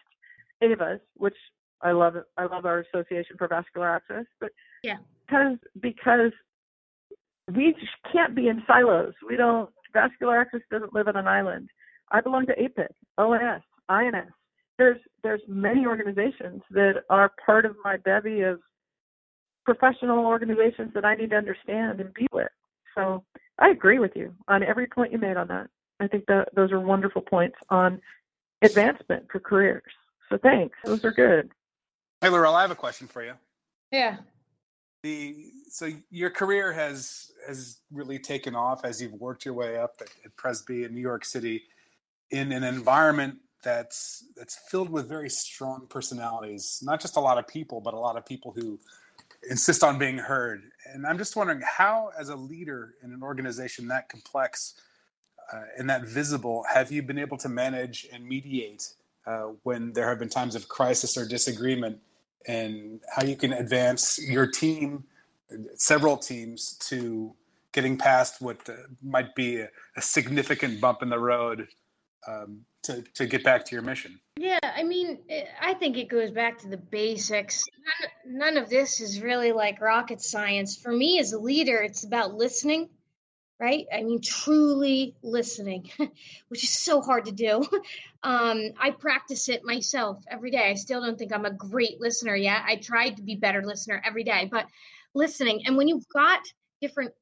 AVAS, 0.61 0.99
which 1.15 1.35
I 1.81 1.91
love. 1.91 2.15
I 2.37 2.45
love 2.45 2.65
our 2.65 2.79
Association 2.79 3.35
for 3.37 3.47
Vascular 3.47 3.89
Access, 3.89 4.25
but 4.39 4.51
yeah, 4.83 4.97
because 5.27 5.57
because 5.79 6.31
we 7.53 7.75
can't 8.11 8.35
be 8.35 8.47
in 8.47 8.63
silos. 8.67 9.13
We 9.27 9.37
don't. 9.37 9.69
Vascular 9.93 10.39
Access 10.39 10.61
doesn't 10.71 10.93
live 10.93 11.07
on 11.07 11.15
an 11.15 11.27
island. 11.27 11.69
I 12.11 12.21
belong 12.21 12.45
to 12.47 12.53
APIC, 12.53 12.91
ONS, 13.17 13.63
INS. 13.89 14.31
There's 14.77 14.99
there's 15.23 15.41
many 15.47 15.85
organizations 15.85 16.61
that 16.71 17.03
are 17.09 17.31
part 17.45 17.65
of 17.65 17.75
my 17.83 17.97
bevy 17.97 18.41
of 18.41 18.59
professional 19.65 20.25
organizations 20.25 20.91
that 20.93 21.05
I 21.05 21.15
need 21.15 21.31
to 21.31 21.35
understand 21.35 21.99
and 21.99 22.13
be 22.13 22.27
with. 22.31 22.47
So 22.95 23.23
I 23.59 23.69
agree 23.69 23.99
with 23.99 24.15
you 24.15 24.33
on 24.47 24.63
every 24.63 24.87
point 24.87 25.11
you 25.11 25.17
made 25.17 25.37
on 25.37 25.47
that. 25.47 25.67
I 25.99 26.07
think 26.07 26.25
that 26.27 26.49
those 26.55 26.71
are 26.71 26.79
wonderful 26.79 27.21
points 27.21 27.57
on 27.69 28.01
advancement 28.61 29.25
for 29.31 29.39
careers. 29.39 29.91
So 30.29 30.37
thanks. 30.37 30.77
Those 30.85 31.03
are 31.05 31.11
good. 31.11 31.51
Hey, 32.21 32.29
Laurel, 32.29 32.55
I 32.55 32.61
have 32.61 32.71
a 32.71 32.75
question 32.75 33.07
for 33.07 33.23
you. 33.23 33.33
Yeah. 33.91 34.17
The 35.03 35.35
so 35.69 35.89
your 36.09 36.29
career 36.29 36.73
has 36.73 37.31
has 37.47 37.79
really 37.91 38.19
taken 38.19 38.55
off 38.55 38.83
as 38.83 39.01
you've 39.01 39.13
worked 39.13 39.45
your 39.45 39.53
way 39.53 39.77
up 39.77 39.95
at, 40.01 40.09
at 40.25 40.35
Presby 40.35 40.83
in 40.83 40.93
New 40.93 41.01
York 41.01 41.23
City 41.23 41.63
in 42.31 42.51
an 42.51 42.63
environment 42.63 43.37
that's 43.63 44.25
that's 44.35 44.57
filled 44.69 44.89
with 44.89 45.07
very 45.07 45.29
strong 45.29 45.87
personalities. 45.89 46.79
Not 46.83 46.99
just 46.99 47.15
a 47.15 47.19
lot 47.19 47.37
of 47.37 47.47
people, 47.47 47.79
but 47.79 47.93
a 47.93 47.99
lot 47.99 48.17
of 48.17 48.25
people 48.25 48.51
who 48.55 48.79
insist 49.49 49.83
on 49.83 49.97
being 49.97 50.17
heard. 50.17 50.63
And 50.93 51.05
I'm 51.05 51.17
just 51.17 51.35
wondering 51.35 51.61
how, 51.61 52.11
as 52.17 52.29
a 52.29 52.35
leader 52.35 52.95
in 53.03 53.11
an 53.11 53.23
organization 53.23 53.87
that 53.89 54.09
complex 54.09 54.75
uh, 55.51 55.61
and 55.77 55.89
that 55.89 56.05
visible, 56.05 56.65
have 56.73 56.91
you 56.91 57.01
been 57.01 57.17
able 57.17 57.37
to 57.37 57.49
manage 57.49 58.07
and 58.11 58.25
mediate 58.25 58.93
uh, 59.25 59.49
when 59.63 59.93
there 59.93 60.07
have 60.07 60.19
been 60.19 60.29
times 60.29 60.55
of 60.55 60.67
crisis 60.69 61.17
or 61.17 61.25
disagreement 61.27 61.99
and 62.47 63.01
how 63.13 63.23
you 63.23 63.35
can 63.35 63.53
advance 63.53 64.19
your 64.19 64.47
team, 64.47 65.03
several 65.75 66.17
teams, 66.17 66.73
to 66.79 67.33
getting 67.73 67.97
past 67.97 68.41
what 68.41 68.57
uh, 68.69 68.73
might 69.03 69.35
be 69.35 69.59
a, 69.59 69.69
a, 69.97 70.01
significant 70.01 70.79
bump 70.79 71.03
in 71.03 71.09
the 71.09 71.19
road 71.19 71.67
um, 72.27 72.61
to, 72.83 73.01
to 73.15 73.25
get 73.25 73.43
back 73.43 73.65
to 73.65 73.75
your 73.75 73.83
mission. 73.83 74.19
Yeah, 74.37 74.59
I 74.63 74.83
mean, 74.83 75.19
I 75.59 75.73
think 75.73 75.97
it 75.97 76.09
goes 76.09 76.31
back 76.31 76.59
to 76.59 76.67
the 76.67 76.77
basics. 76.77 77.63
None, 78.25 78.37
none 78.37 78.57
of 78.57 78.69
this 78.69 79.01
is 79.01 79.21
really 79.21 79.51
like 79.51 79.81
rocket 79.81 80.21
science. 80.21 80.77
For 80.77 80.91
me 80.91 81.19
as 81.19 81.33
a 81.33 81.39
leader, 81.39 81.81
it's 81.81 82.03
about 82.03 82.35
listening 82.35 82.89
right? 83.59 83.85
I 83.93 84.03
mean, 84.03 84.21
truly 84.21 85.15
listening, 85.23 85.89
which 86.49 86.63
is 86.63 86.69
so 86.69 87.01
hard 87.01 87.25
to 87.25 87.31
do. 87.31 87.65
Um, 88.23 88.71
I 88.79 88.91
practice 88.91 89.47
it 89.47 89.63
myself 89.63 90.21
every 90.29 90.49
day. 90.49 90.69
I 90.69 90.73
still 90.73 91.01
don't 91.01 91.17
think 91.17 91.31
I'm 91.31 91.45
a 91.45 91.53
great 91.53 92.01
listener 92.01 92.35
yet. 92.35 92.63
I 92.65 92.75
tried 92.75 93.15
to 93.17 93.21
be 93.21 93.35
better 93.35 93.63
listener 93.63 94.01
every 94.03 94.23
day, 94.23 94.49
but 94.51 94.65
listening. 95.13 95.61
And 95.65 95.77
when 95.77 95.87
you've 95.87 96.07
got 96.09 96.41
different 96.81 97.13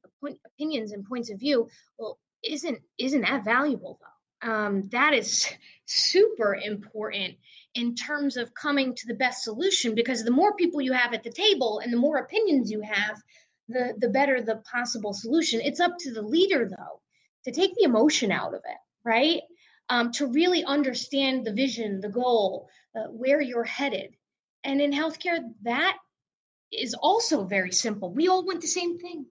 opinions 0.46 0.92
and 0.92 1.04
points 1.04 1.30
of 1.30 1.38
view, 1.38 1.68
well, 1.98 2.18
isn't 2.42 2.80
isn't 2.98 3.20
that 3.20 3.44
valuable 3.44 3.98
though? 4.00 4.15
Um, 4.42 4.88
that 4.90 5.14
is 5.14 5.48
super 5.86 6.54
important 6.54 7.36
in 7.74 7.94
terms 7.94 8.36
of 8.36 8.54
coming 8.54 8.94
to 8.94 9.06
the 9.06 9.14
best 9.14 9.44
solution 9.44 9.94
because 9.94 10.24
the 10.24 10.30
more 10.30 10.54
people 10.56 10.80
you 10.80 10.92
have 10.92 11.12
at 11.12 11.22
the 11.22 11.30
table 11.30 11.80
and 11.80 11.92
the 11.92 11.98
more 11.98 12.18
opinions 12.18 12.70
you 12.70 12.80
have, 12.80 13.22
the 13.68 13.94
the 13.98 14.08
better 14.08 14.40
the 14.40 14.56
possible 14.70 15.12
solution. 15.12 15.60
It's 15.60 15.80
up 15.80 15.98
to 16.00 16.12
the 16.12 16.22
leader 16.22 16.68
though 16.68 17.00
to 17.44 17.52
take 17.52 17.74
the 17.74 17.84
emotion 17.84 18.32
out 18.32 18.54
of 18.54 18.60
it, 18.64 18.78
right? 19.04 19.40
Um, 19.88 20.10
to 20.12 20.26
really 20.26 20.64
understand 20.64 21.44
the 21.44 21.52
vision, 21.52 22.00
the 22.00 22.08
goal, 22.08 22.68
uh, 22.96 23.04
where 23.10 23.40
you're 23.40 23.64
headed. 23.64 24.16
And 24.64 24.80
in 24.80 24.90
healthcare, 24.90 25.38
that 25.62 25.96
is 26.72 26.94
also 26.94 27.44
very 27.44 27.70
simple. 27.70 28.12
We 28.12 28.26
all 28.28 28.44
want 28.44 28.60
the 28.60 28.66
same 28.66 28.98
thing. 28.98 29.26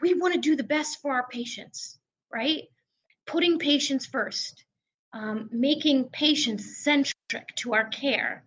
We 0.00 0.14
want 0.14 0.34
to 0.34 0.40
do 0.40 0.56
the 0.56 0.64
best 0.64 1.00
for 1.00 1.12
our 1.12 1.28
patients, 1.28 1.98
right? 2.32 2.64
Putting 3.30 3.60
patients 3.60 4.06
first, 4.06 4.64
um, 5.12 5.48
making 5.52 6.08
patients 6.08 6.78
centric 6.82 7.46
to 7.58 7.74
our 7.74 7.88
care, 7.88 8.44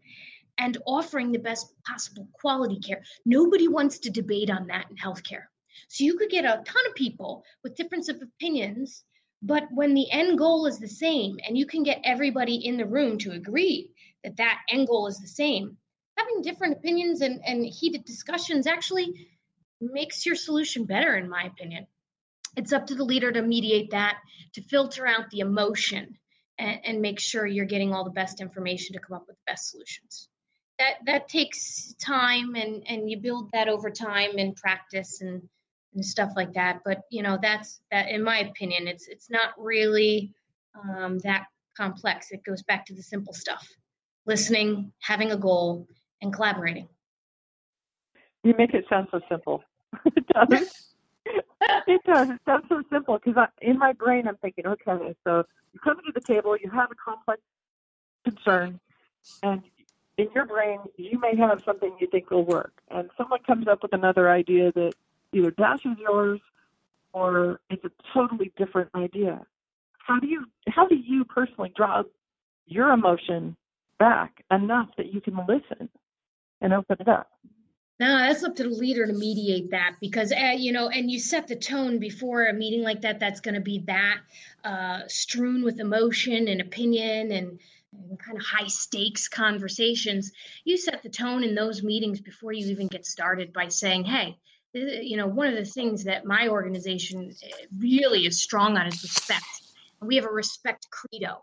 and 0.58 0.78
offering 0.86 1.32
the 1.32 1.40
best 1.40 1.74
possible 1.84 2.28
quality 2.34 2.80
care. 2.80 3.02
Nobody 3.26 3.70
wants 3.70 4.00
to 4.00 4.10
debate 4.10 4.50
on 4.50 4.68
that 4.68 4.88
in 4.90 4.98
healthcare. 4.98 5.46
So 5.88 6.04
you 6.04 6.18
could 6.18 6.30
get 6.30 6.44
a 6.44 6.62
ton 6.66 6.86
of 6.90 6.96
people 6.96 7.46
with 7.64 7.78
difference 7.78 8.10
of 8.10 8.22
opinions, 8.22 9.06
but 9.42 9.64
when 9.72 9.94
the 9.94 10.12
end 10.12 10.38
goal 10.38 10.66
is 10.66 10.80
the 10.80 10.90
same 10.90 11.40
and 11.48 11.58
you 11.58 11.66
can 11.66 11.84
get 11.84 12.02
everybody 12.04 12.56
in 12.56 12.76
the 12.76 12.86
room 12.86 13.18
to 13.20 13.32
agree 13.32 13.90
that 14.26 14.36
that 14.36 14.60
end 14.70 14.90
goal 14.90 15.08
is 15.08 15.18
the 15.18 15.28
same, 15.28 15.78
having 16.18 16.42
different 16.42 16.74
opinions 16.74 17.22
and, 17.22 17.40
and 17.46 17.66
heated 17.66 18.04
discussions 18.04 18.68
actually 18.68 19.30
makes 19.80 20.26
your 20.26 20.36
solution 20.36 20.84
better, 20.84 21.16
in 21.16 21.30
my 21.30 21.44
opinion. 21.44 21.88
It's 22.56 22.74
up 22.74 22.88
to 22.88 22.96
the 22.96 23.04
leader 23.04 23.32
to 23.32 23.42
mediate 23.42 23.92
that, 23.92 24.18
to 24.54 24.62
filter 24.62 25.08
out 25.08 25.30
the 25.32 25.40
emotion, 25.40 26.18
and, 26.60 26.80
and 26.84 27.02
make 27.02 27.20
sure 27.20 27.46
you're 27.46 27.66
getting 27.66 27.94
all 27.94 28.04
the 28.04 28.12
best 28.12 28.42
information 28.42 28.94
to 28.94 29.00
come 29.00 29.16
up 29.16 29.26
with 29.28 29.36
the 29.38 29.52
best 29.52 29.72
solutions. 29.72 30.30
That 30.80 30.96
that 31.06 31.28
takes 31.30 31.94
time 32.04 32.56
and 32.56 32.84
and 32.88 33.10
you 33.10 33.20
build 33.20 33.52
that 33.54 33.68
over 33.68 33.90
time 33.90 34.38
and 34.38 34.56
practice 34.56 35.22
and 35.22 35.42
and 35.94 36.04
stuff 36.04 36.32
like 36.36 36.54
that. 36.54 36.80
But 36.84 37.02
you 37.12 37.22
know 37.22 37.38
that's 37.42 37.82
that 37.92 38.10
in 38.10 38.24
my 38.24 38.40
opinion 38.40 38.88
it's 38.88 39.08
it's 39.08 39.30
not 39.30 39.52
really 39.58 40.34
um, 40.76 41.20
that 41.20 41.46
complex. 41.78 42.32
It 42.32 42.44
goes 42.44 42.64
back 42.64 42.86
to 42.88 42.96
the 42.96 43.04
simple 43.04 43.34
stuff. 43.34 43.68
Listening 44.26 44.92
having 45.00 45.32
a 45.32 45.38
goal 45.38 45.88
and 46.22 46.34
collaborating. 46.34 46.88
You 48.44 48.56
make 48.58 48.74
it 48.74 48.86
sound 48.90 49.08
so 49.12 49.22
simple. 49.30 49.64
It 50.06 50.26
does 50.28 50.90
it 51.88 52.02
does 52.06 52.30
it 52.30 52.40
sounds 52.46 52.66
so 52.70 52.82
simple 52.92 53.20
because 53.24 53.48
in 53.62 53.78
my 53.78 53.94
brain 53.94 54.28
i'm 54.28 54.38
thinking 54.38 54.66
okay 54.66 55.16
so 55.24 55.44
you 55.72 55.80
come 55.80 55.98
to 55.98 56.12
the 56.14 56.22
table 56.22 56.58
you 56.58 56.70
have 56.70 56.92
a 56.92 56.96
complex 56.96 57.42
concern 58.26 58.80
and 59.42 59.62
in 60.18 60.28
your 60.36 60.46
brain, 60.46 60.80
you 60.98 61.20
may 61.20 61.36
have 61.36 61.64
something 61.66 61.96
you 62.00 62.08
think 62.08 62.30
will 62.30 62.46
work, 62.46 62.74
and 62.92 63.10
someone 63.18 63.40
comes 63.46 63.68
up 63.68 63.82
with 63.82 63.94
another 63.94 64.30
idea 64.30 64.72
that 64.74 64.94
either 65.32 65.52
dashes 65.52 65.98
yours 65.98 66.40
or 67.14 67.60
is 67.70 67.80
a 67.84 67.92
totally 68.14 68.52
different 68.58 68.90
idea. 68.96 69.46
How 69.98 70.20
do 70.20 70.28
you 70.28 70.46
how 70.68 70.88
do 70.88 70.96
you 70.96 71.26
personally 71.26 71.72
draw 71.76 72.04
your 72.68 72.92
emotion 72.92 73.56
back 73.98 74.44
enough 74.52 74.90
that 74.98 75.14
you 75.14 75.22
can 75.22 75.38
listen 75.48 75.90
and 76.62 76.74
open 76.74 76.98
it 77.00 77.08
up? 77.08 77.32
No, 78.04 78.18
that's 78.18 78.44
up 78.44 78.58
to 78.58 78.64
the 78.64 78.70
leader 78.70 79.08
to 79.08 79.14
mediate 79.14 79.72
that 79.72 79.96
because 80.02 80.34
uh, 80.34 80.56
you 80.58 80.74
know, 80.74 80.90
and 80.90 81.10
you 81.10 81.20
set 81.20 81.48
the 81.48 81.56
tone 81.56 82.00
before 82.00 82.48
a 82.48 82.54
meeting 82.54 82.84
like 82.84 83.00
that. 83.02 83.18
That's 83.18 83.40
going 83.40 83.56
to 83.56 83.62
be 83.62 83.80
that 83.88 84.18
uh, 84.66 85.08
strewn 85.08 85.64
with 85.64 85.80
emotion 85.80 86.50
and 86.50 86.60
opinion 86.60 87.32
and 87.32 87.60
kind 88.20 88.38
of 88.38 88.44
high 88.44 88.68
stakes 88.68 89.30
conversations, 89.30 90.34
you 90.66 90.76
set 90.76 91.02
the 91.02 91.08
tone 91.08 91.46
in 91.46 91.56
those 91.56 91.82
meetings 91.82 92.20
before 92.20 92.52
you 92.52 92.68
even 92.68 92.88
get 92.88 93.06
started 93.06 93.54
by 93.54 93.70
saying, 93.70 94.04
hey, 94.04 94.38
you 94.74 95.16
know, 95.16 95.28
one 95.28 95.48
of 95.48 95.56
the 95.56 95.64
things 95.64 96.04
that 96.04 96.26
my 96.26 96.50
organization 96.50 97.34
eh, 97.42 97.52
really 97.80 98.26
is 98.26 98.42
strong 98.42 98.76
on 98.76 98.88
is 98.88 99.02
respect. 99.02 99.46
And 100.02 100.10
we 100.10 100.18
have 100.18 100.26
a 100.26 100.32
respect 100.32 100.88
credo. 100.90 101.42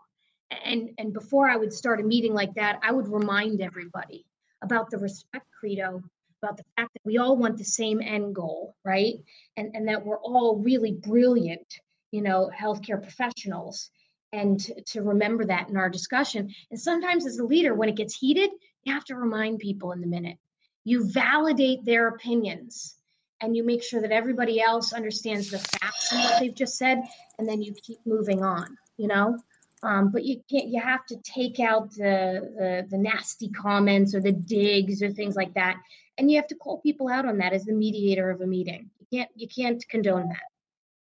And, 0.63 0.91
and 0.99 1.11
before 1.11 1.49
I 1.49 1.55
would 1.55 1.73
start 1.73 2.01
a 2.01 2.03
meeting 2.03 2.35
like 2.35 2.53
that, 2.53 2.79
I 2.83 2.91
would 2.91 3.07
remind 3.07 3.61
everybody 3.61 4.25
about 4.61 4.91
the 4.91 4.99
respect 4.99 5.47
credo, 5.59 6.03
about 6.41 6.57
the 6.57 6.63
fact 6.75 6.93
that 6.93 7.05
we 7.05 7.17
all 7.17 7.37
want 7.37 7.57
the 7.57 7.63
same 7.63 8.01
end 8.01 8.33
goal, 8.35 8.75
right? 8.83 9.15
And, 9.57 9.75
and 9.75 9.87
that 9.87 10.05
we're 10.05 10.19
all 10.19 10.57
really 10.57 10.93
brilliant, 10.93 11.79
you 12.11 12.21
know, 12.21 12.49
healthcare 12.57 13.01
professionals 13.01 13.89
and 14.33 14.59
to, 14.59 14.81
to 14.81 15.01
remember 15.01 15.45
that 15.45 15.69
in 15.69 15.77
our 15.77 15.89
discussion. 15.89 16.53
And 16.71 16.79
sometimes 16.79 17.25
as 17.25 17.37
a 17.37 17.43
leader, 17.43 17.75
when 17.75 17.89
it 17.89 17.97
gets 17.97 18.17
heated, 18.17 18.49
you 18.83 18.93
have 18.93 19.05
to 19.05 19.15
remind 19.15 19.59
people 19.59 19.91
in 19.91 20.01
the 20.01 20.07
minute. 20.07 20.37
You 20.83 21.05
validate 21.05 21.85
their 21.85 22.07
opinions 22.07 22.95
and 23.41 23.55
you 23.55 23.63
make 23.63 23.83
sure 23.83 24.01
that 24.01 24.11
everybody 24.11 24.61
else 24.61 24.93
understands 24.93 25.49
the 25.49 25.59
facts 25.59 26.11
and 26.11 26.23
what 26.23 26.39
they've 26.39 26.55
just 26.55 26.77
said, 26.77 27.01
and 27.37 27.47
then 27.47 27.61
you 27.61 27.73
keep 27.73 27.97
moving 28.05 28.43
on, 28.43 28.77
you 28.97 29.07
know? 29.07 29.37
Um, 29.83 30.11
but 30.11 30.23
you 30.23 30.41
can't 30.49 30.67
you 30.67 30.79
have 30.79 31.07
to 31.07 31.17
take 31.23 31.59
out 31.59 31.89
the, 31.95 32.53
the 32.55 32.87
the 32.91 32.97
nasty 32.99 33.49
comments 33.49 34.13
or 34.13 34.21
the 34.21 34.31
digs 34.31 35.01
or 35.01 35.09
things 35.09 35.35
like 35.35 35.55
that 35.55 35.77
and 36.17 36.29
you 36.29 36.37
have 36.37 36.47
to 36.47 36.55
call 36.55 36.79
people 36.81 37.09
out 37.09 37.25
on 37.25 37.37
that 37.37 37.53
as 37.53 37.65
the 37.65 37.73
mediator 37.73 38.29
of 38.29 38.41
a 38.41 38.47
meeting. 38.47 38.89
You 38.99 39.05
can't 39.11 39.29
you 39.35 39.47
can't 39.47 39.87
condone 39.89 40.27
that. 40.29 40.49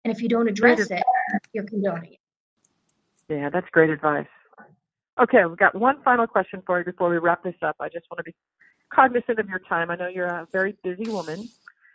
And 0.03 0.13
if 0.13 0.21
you 0.21 0.29
don't 0.29 0.47
address 0.47 0.89
it 0.89 1.03
you're 1.53 1.65
condoning 1.65 2.13
it. 2.13 2.19
Yeah 3.27 3.49
that's 3.49 3.69
great 3.71 3.89
advice. 3.89 4.27
Okay 5.21 5.45
we've 5.45 5.57
got 5.57 5.75
one 5.75 6.01
final 6.03 6.27
question 6.27 6.61
for 6.65 6.79
you 6.79 6.85
before 6.85 7.09
we 7.09 7.17
wrap 7.17 7.43
this 7.43 7.55
up. 7.61 7.75
I 7.79 7.89
just 7.89 8.05
want 8.09 8.19
to 8.19 8.23
be 8.23 8.35
cognizant 8.93 9.39
of 9.39 9.47
your 9.47 9.59
time. 9.59 9.91
I 9.91 9.95
know 9.95 10.07
you're 10.07 10.27
a 10.27 10.47
very 10.51 10.75
busy 10.83 11.09
woman. 11.09 11.49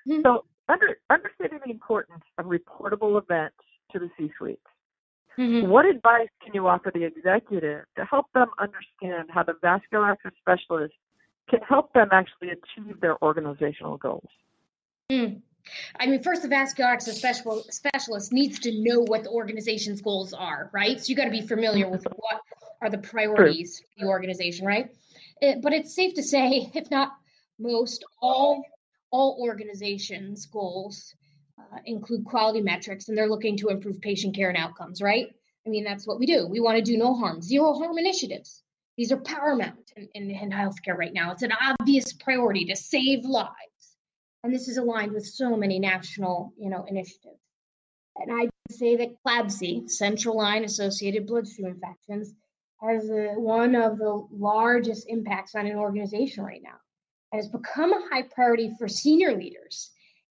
Mm-hmm. 0.07 0.20
so 0.22 0.44
under, 0.68 0.98
understanding 1.09 1.61
the 1.64 1.70
importance 1.70 2.24
of 2.37 2.44
reportable 2.44 3.16
events 3.16 3.57
to 3.92 3.98
the 3.98 4.11
c 4.18 4.31
suite 4.37 4.61
Mm-hmm. 5.38 5.68
What 5.68 5.87
advice 5.87 6.29
can 6.42 6.55
you 6.55 6.68
offer 6.68 6.92
the 6.94 7.05
executive 7.05 7.85
to 7.96 8.05
help 8.05 8.27
them 8.35 8.48
understand 8.61 9.31
how 9.33 9.42
the 9.42 9.55
vascular 9.61 10.11
access 10.11 10.33
specialist 10.40 10.94
can 11.48 11.61
help 11.61 11.92
them 11.92 12.09
actually 12.12 12.50
achieve 12.50 13.00
their 13.00 13.22
organizational 13.22 13.96
goals? 13.96 14.28
Mm. 15.11 15.42
I 15.98 16.07
mean, 16.07 16.22
first, 16.22 16.42
the 16.42 16.48
vascular 16.48 16.90
access 16.90 17.20
specialist 17.70 18.33
needs 18.33 18.59
to 18.61 18.83
know 18.83 19.00
what 19.00 19.24
the 19.24 19.30
organization's 19.30 20.02
goals 20.02 20.33
are, 20.33 20.70
right? 20.74 21.00
So 21.00 21.09
you 21.09 21.16
got 21.16 21.24
to 21.24 21.30
be 21.30 21.40
familiar 21.40 21.88
with 21.88 22.04
what 22.04 22.40
are 22.83 22.90
the 22.90 22.98
priorities 22.98 23.78
True. 23.78 23.87
for 23.98 24.04
the 24.04 24.11
organization, 24.11 24.66
right? 24.66 24.90
It, 25.40 25.62
but 25.62 25.72
it's 25.72 25.94
safe 25.94 26.14
to 26.14 26.22
say, 26.22 26.70
if 26.74 26.90
not 26.90 27.12
most, 27.59 28.04
all 28.20 28.62
all 29.11 29.38
organizations' 29.40 30.46
goals 30.46 31.14
uh, 31.57 31.78
include 31.87 32.24
quality 32.24 32.61
metrics 32.61 33.09
and 33.09 33.16
they're 33.16 33.28
looking 33.28 33.57
to 33.57 33.68
improve 33.68 34.00
patient 34.00 34.35
care 34.35 34.48
and 34.48 34.59
outcomes, 34.59 35.00
right? 35.00 35.28
I 35.64 35.70
mean, 35.70 35.85
that's 35.85 36.04
what 36.04 36.18
we 36.18 36.26
do. 36.26 36.48
We 36.48 36.59
want 36.59 36.78
to 36.78 36.83
do 36.83 36.98
no 36.98 37.14
harm, 37.14 37.40
zero 37.40 37.74
harm 37.74 37.96
initiatives. 37.96 38.63
These 38.96 39.11
are 39.12 39.16
paramount 39.16 39.92
in, 39.96 40.09
in, 40.14 40.30
in 40.30 40.50
healthcare 40.50 40.96
right 40.96 41.12
now. 41.12 41.33
It's 41.33 41.42
an 41.42 41.52
obvious 41.52 42.12
priority 42.12 42.64
to 42.66 42.76
save 42.76 43.24
lives. 43.24 43.50
And 44.42 44.54
this 44.54 44.68
is 44.68 44.76
aligned 44.76 45.12
with 45.12 45.26
so 45.26 45.57
many 45.57 45.78
national, 45.78 46.52
you 46.59 46.70
know, 46.70 46.85
initiatives. 46.88 47.40
And 48.16 48.30
I 48.30 48.48
say 48.70 48.96
that 48.96 49.14
CLABSI, 49.26 49.90
central 49.90 50.37
line 50.37 50.64
associated 50.64 51.26
bloodstream 51.26 51.68
infections, 51.68 52.35
has 52.80 53.11
a, 53.11 53.33
one 53.35 53.74
of 53.74 53.98
the 53.98 54.26
largest 54.30 55.07
impacts 55.09 55.54
on 55.54 55.66
an 55.66 55.76
organization 55.76 56.44
right 56.44 56.62
now. 56.62 56.76
And 57.33 57.42
has 57.42 57.48
become 57.48 57.92
a 57.92 58.09
high 58.12 58.22
priority 58.22 58.72
for 58.78 58.87
senior 58.87 59.37
leaders. 59.37 59.90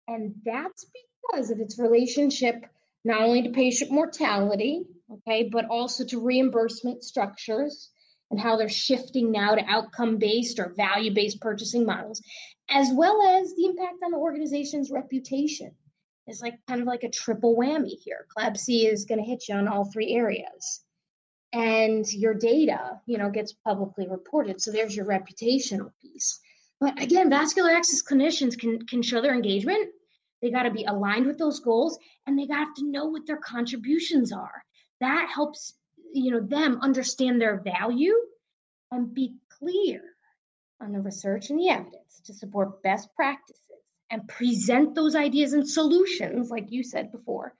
And 0.07 0.33
that's 0.45 0.85
because 0.85 1.51
of 1.51 1.59
its 1.59 1.77
relationship 1.77 2.65
not 3.03 3.21
only 3.21 3.43
to 3.43 3.49
patient 3.49 3.91
mortality, 3.91 4.83
okay, 5.11 5.49
but 5.51 5.65
also 5.65 6.05
to 6.05 6.19
reimbursement 6.19 7.03
structures 7.03 7.89
and 8.31 8.39
how 8.39 8.55
they're 8.55 8.69
shifting 8.69 9.31
now 9.31 9.55
to 9.55 9.65
outcome 9.65 10.17
based 10.17 10.59
or 10.59 10.73
value 10.75 11.13
based 11.13 11.39
purchasing 11.41 11.85
models, 11.85 12.21
as 12.69 12.89
well 12.93 13.21
as 13.39 13.53
the 13.55 13.65
impact 13.65 13.97
on 14.03 14.11
the 14.11 14.17
organization's 14.17 14.91
reputation. 14.91 15.71
It's 16.27 16.41
like 16.41 16.55
kind 16.67 16.81
of 16.81 16.87
like 16.87 17.03
a 17.03 17.09
triple 17.09 17.55
whammy 17.55 17.93
here. 18.03 18.25
CLABSI 18.35 18.91
is 18.91 19.05
going 19.05 19.19
to 19.19 19.29
hit 19.29 19.43
you 19.47 19.55
on 19.55 19.67
all 19.67 19.85
three 19.85 20.13
areas. 20.13 20.81
And 21.53 22.05
your 22.11 22.33
data, 22.33 22.99
you 23.05 23.17
know, 23.17 23.29
gets 23.29 23.53
publicly 23.53 24.07
reported. 24.09 24.59
So 24.59 24.71
there's 24.71 24.95
your 24.95 25.05
reputational 25.05 25.91
piece. 26.01 26.39
But 26.81 27.01
again, 27.01 27.29
vascular 27.29 27.69
access 27.69 28.01
clinicians 28.03 28.57
can, 28.57 28.85
can 28.87 29.01
show 29.01 29.21
their 29.21 29.35
engagement 29.35 29.87
they 30.45 30.51
got 30.51 30.63
to 30.63 30.71
be 30.71 30.85
aligned 30.85 31.25
with 31.25 31.39
those 31.39 31.59
goals 31.59 31.97
and 32.27 32.37
they 32.37 32.45
got 32.45 32.75
to 32.75 32.85
know 32.85 33.05
what 33.05 33.25
their 33.25 33.37
contributions 33.37 34.31
are. 34.31 34.63
That 35.01 35.29
helps, 35.33 35.73
you 36.15 36.31
know, 36.31 36.39
them 36.39 36.79
understand 36.81 37.41
their 37.41 37.61
value 37.61 38.15
and 38.91 39.13
be 39.13 39.35
clear 39.49 40.01
on 40.81 40.91
the 40.91 40.99
research 40.99 41.49
and 41.49 41.59
the 41.59 41.69
evidence 41.69 42.21
to 42.25 42.33
support 42.33 42.81
best 42.83 43.09
practices 43.15 43.61
and 44.09 44.27
present 44.27 44.95
those 44.95 45.15
ideas 45.15 45.53
and 45.53 45.67
solutions, 45.67 46.49
like 46.49 46.71
you 46.71 46.83
said 46.83 47.11
before, 47.11 47.53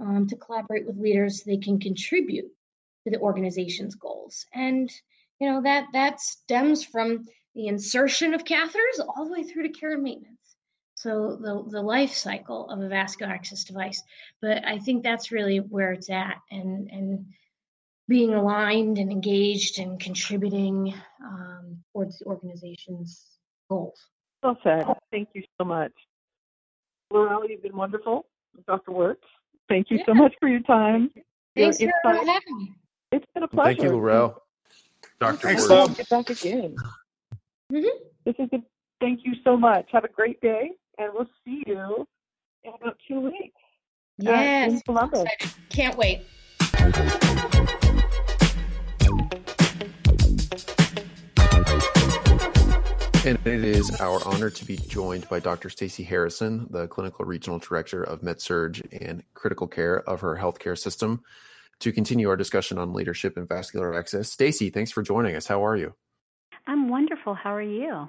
um, 0.00 0.26
to 0.26 0.36
collaborate 0.36 0.86
with 0.86 0.98
leaders 0.98 1.38
so 1.38 1.50
they 1.50 1.56
can 1.56 1.78
contribute 1.78 2.50
to 3.04 3.10
the 3.10 3.18
organization's 3.18 3.94
goals. 3.94 4.46
And 4.54 4.90
you 5.40 5.50
know 5.50 5.62
that 5.62 5.86
that 5.92 6.20
stems 6.20 6.84
from 6.84 7.26
the 7.54 7.66
insertion 7.66 8.34
of 8.34 8.44
catheters 8.44 9.00
all 9.00 9.26
the 9.26 9.32
way 9.32 9.42
through 9.42 9.64
to 9.64 9.68
care 9.70 9.92
and 9.92 10.02
maintenance. 10.02 10.36
So 10.94 11.38
the, 11.40 11.64
the 11.66 11.80
life 11.80 12.12
cycle 12.12 12.68
of 12.68 12.80
a 12.80 12.88
vascular 12.88 13.32
access 13.32 13.64
device. 13.64 14.02
But 14.42 14.66
I 14.66 14.78
think 14.78 15.02
that's 15.02 15.32
really 15.32 15.56
where 15.58 15.92
it's 15.92 16.10
at 16.10 16.36
and, 16.50 16.90
and 16.90 17.26
being 18.10 18.34
aligned 18.34 18.98
and 18.98 19.12
engaged 19.12 19.78
and 19.78 20.00
contributing 20.00 20.92
um, 21.24 21.78
towards 21.92 22.18
the 22.18 22.24
organization's 22.24 23.24
goals. 23.70 23.98
Well 24.42 24.58
said. 24.64 24.84
Thank 25.12 25.28
you 25.32 25.44
so 25.58 25.64
much. 25.64 25.92
Laurel, 27.12 27.48
you've 27.48 27.62
been 27.62 27.76
wonderful. 27.76 28.26
Dr. 28.66 28.90
Wirtz, 28.90 29.22
thank 29.68 29.90
you 29.90 29.98
yeah. 29.98 30.06
so 30.06 30.14
much 30.14 30.34
for 30.40 30.48
your 30.48 30.60
time. 30.62 31.10
Thanks 31.54 31.80
your 31.80 31.92
for 32.02 32.14
having 32.14 32.58
me. 32.58 32.74
It's 33.12 33.26
been 33.32 33.44
a 33.44 33.48
pleasure. 33.48 33.76
Thank 33.76 33.82
you, 33.82 33.90
Laurel. 33.90 34.42
Dr. 35.20 35.36
Thanks, 35.36 35.68
Wirtz. 35.68 35.94
Get 35.94 36.08
back 36.08 36.30
again. 36.30 36.74
Mm-hmm. 37.72 38.04
This 38.24 38.34
is 38.40 38.48
a, 38.52 38.58
thank 39.00 39.20
you 39.22 39.34
so 39.44 39.56
much. 39.56 39.86
Have 39.92 40.02
a 40.02 40.08
great 40.08 40.40
day 40.40 40.72
and 40.98 41.12
we'll 41.14 41.30
see 41.44 41.62
you 41.64 42.08
in 42.64 42.72
about 42.80 42.96
two 43.06 43.20
weeks. 43.20 43.54
Yes, 44.18 44.72
in 44.72 44.80
Columbus. 44.80 45.28
Can't 45.68 45.96
wait. 45.96 46.22
And 53.22 53.38
it 53.46 53.64
is 53.64 54.00
our 54.00 54.26
honor 54.26 54.48
to 54.48 54.64
be 54.64 54.78
joined 54.78 55.28
by 55.28 55.40
Dr. 55.40 55.68
Stacy 55.68 56.02
Harrison, 56.02 56.66
the 56.70 56.88
Clinical 56.88 57.26
Regional 57.26 57.58
Director 57.58 58.02
of 58.02 58.22
MedSurg 58.22 58.80
and 58.98 59.22
Critical 59.34 59.68
Care 59.68 60.00
of 60.08 60.22
her 60.22 60.38
healthcare 60.40 60.76
system, 60.76 61.22
to 61.80 61.92
continue 61.92 62.30
our 62.30 62.36
discussion 62.36 62.78
on 62.78 62.94
leadership 62.94 63.36
and 63.36 63.46
vascular 63.46 63.94
access. 63.94 64.32
Stacy, 64.32 64.70
thanks 64.70 64.90
for 64.90 65.02
joining 65.02 65.36
us. 65.36 65.46
How 65.46 65.66
are 65.66 65.76
you? 65.76 65.92
I'm 66.66 66.88
wonderful. 66.88 67.34
How 67.34 67.54
are 67.54 67.60
you? 67.60 68.08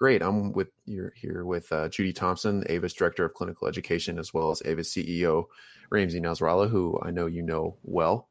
Great. 0.00 0.20
I'm 0.20 0.50
with 0.50 0.72
you're 0.84 1.12
here 1.14 1.44
with 1.44 1.70
uh, 1.70 1.88
Judy 1.88 2.12
Thompson, 2.12 2.64
AVA's 2.68 2.94
Director 2.94 3.24
of 3.24 3.34
Clinical 3.34 3.68
Education, 3.68 4.18
as 4.18 4.34
well 4.34 4.50
as 4.50 4.62
AVA's 4.64 4.90
CEO, 4.90 5.44
Ramsey 5.90 6.20
Nasrallah, 6.20 6.68
who 6.68 6.98
I 7.00 7.12
know 7.12 7.26
you 7.26 7.42
know 7.42 7.76
well. 7.84 8.28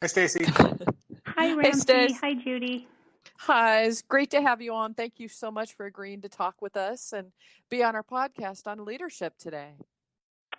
Hi, 0.00 0.08
Stacy. 0.08 0.44
Hi, 1.26 1.54
Ramsey. 1.54 1.92
Hey, 1.92 2.12
Hi, 2.20 2.34
Judy. 2.34 2.88
Hi, 3.38 3.82
it's 3.82 4.02
great 4.02 4.30
to 4.30 4.40
have 4.40 4.62
you 4.62 4.72
on. 4.72 4.94
Thank 4.94 5.18
you 5.18 5.26
so 5.26 5.50
much 5.50 5.74
for 5.74 5.86
agreeing 5.86 6.20
to 6.20 6.28
talk 6.28 6.62
with 6.62 6.76
us 6.76 7.12
and 7.12 7.32
be 7.70 7.82
on 7.82 7.96
our 7.96 8.04
podcast 8.04 8.68
on 8.68 8.84
leadership 8.84 9.34
today. 9.36 9.72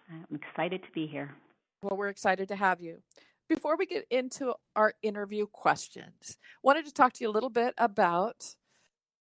I'm 0.09 0.35
excited 0.35 0.83
to 0.83 0.91
be 0.91 1.07
here. 1.07 1.33
Well, 1.81 1.97
we're 1.97 2.09
excited 2.09 2.49
to 2.49 2.55
have 2.55 2.81
you. 2.81 3.01
Before 3.47 3.77
we 3.77 3.85
get 3.85 4.05
into 4.09 4.53
our 4.75 4.93
interview 5.01 5.45
questions, 5.47 6.37
wanted 6.61 6.85
to 6.85 6.93
talk 6.93 7.13
to 7.13 7.23
you 7.23 7.29
a 7.29 7.31
little 7.31 7.49
bit 7.49 7.73
about 7.77 8.55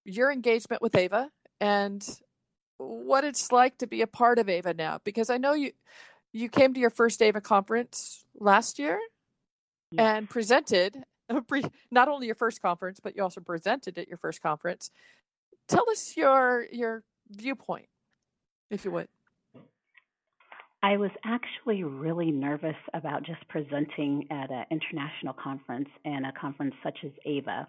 your 0.05 0.33
engagement 0.33 0.83
with 0.83 0.97
AVA 0.97 1.31
and 1.61 2.05
what 2.79 3.25
it's 3.25 3.53
like 3.53 3.79
to 3.79 3.87
be 3.87 4.03
a 4.03 4.07
part 4.07 4.39
of 4.39 4.49
AVA 4.49 4.75
now 4.75 4.99
because 5.05 5.31
I 5.31 5.39
know 5.39 5.53
you 5.53 5.71
you 6.33 6.49
came 6.49 6.75
to 6.75 6.81
your 6.81 6.91
first 6.91 7.23
AVA 7.23 7.41
conference 7.41 8.25
last 8.35 8.79
year 8.79 8.99
and 9.99 10.29
presented 10.29 10.97
not 11.91 12.09
only 12.09 12.27
your 12.27 12.35
first 12.35 12.63
conference 12.63 13.01
but 13.01 13.17
you 13.17 13.23
also 13.23 13.41
presented 13.41 13.99
at 13.99 14.09
your 14.09 14.19
first 14.19 14.43
conference. 14.43 14.91
Tell 15.69 15.89
us 15.91 16.17
your 16.17 16.67
your 16.73 17.05
viewpoint 17.31 17.87
if 18.71 18.85
you 18.85 18.91
would. 18.91 19.09
I 20.83 20.97
was 20.97 21.11
actually 21.25 21.85
really 21.85 22.33
nervous 22.33 22.77
about 22.93 23.23
just 23.23 23.47
presenting 23.49 24.27
at 24.31 24.51
an 24.51 24.65
international 24.71 25.33
conference 25.33 25.89
and 26.05 26.27
a 26.27 26.33
conference 26.33 26.75
such 26.83 26.99
as 27.05 27.13
AVA. 27.25 27.69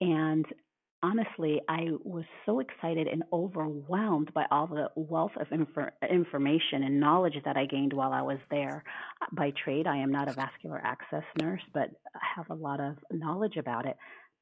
And 0.00 0.46
honestly, 1.04 1.60
I 1.68 1.88
was 2.02 2.24
so 2.46 2.60
excited 2.60 3.06
and 3.06 3.24
overwhelmed 3.30 4.32
by 4.32 4.46
all 4.50 4.66
the 4.66 4.88
wealth 4.96 5.32
of 5.38 5.48
infor- 5.48 5.90
information 6.10 6.82
and 6.82 6.98
knowledge 6.98 7.34
that 7.44 7.58
I 7.58 7.66
gained 7.66 7.92
while 7.92 8.12
I 8.12 8.22
was 8.22 8.38
there. 8.50 8.82
By 9.32 9.52
trade, 9.62 9.86
I 9.86 9.98
am 9.98 10.10
not 10.10 10.30
a 10.30 10.32
vascular 10.32 10.80
access 10.82 11.22
nurse, 11.38 11.60
but 11.74 11.90
I 12.14 12.26
have 12.36 12.48
a 12.48 12.54
lot 12.54 12.80
of 12.80 12.96
knowledge 13.12 13.56
about 13.58 13.84
it. 13.84 13.96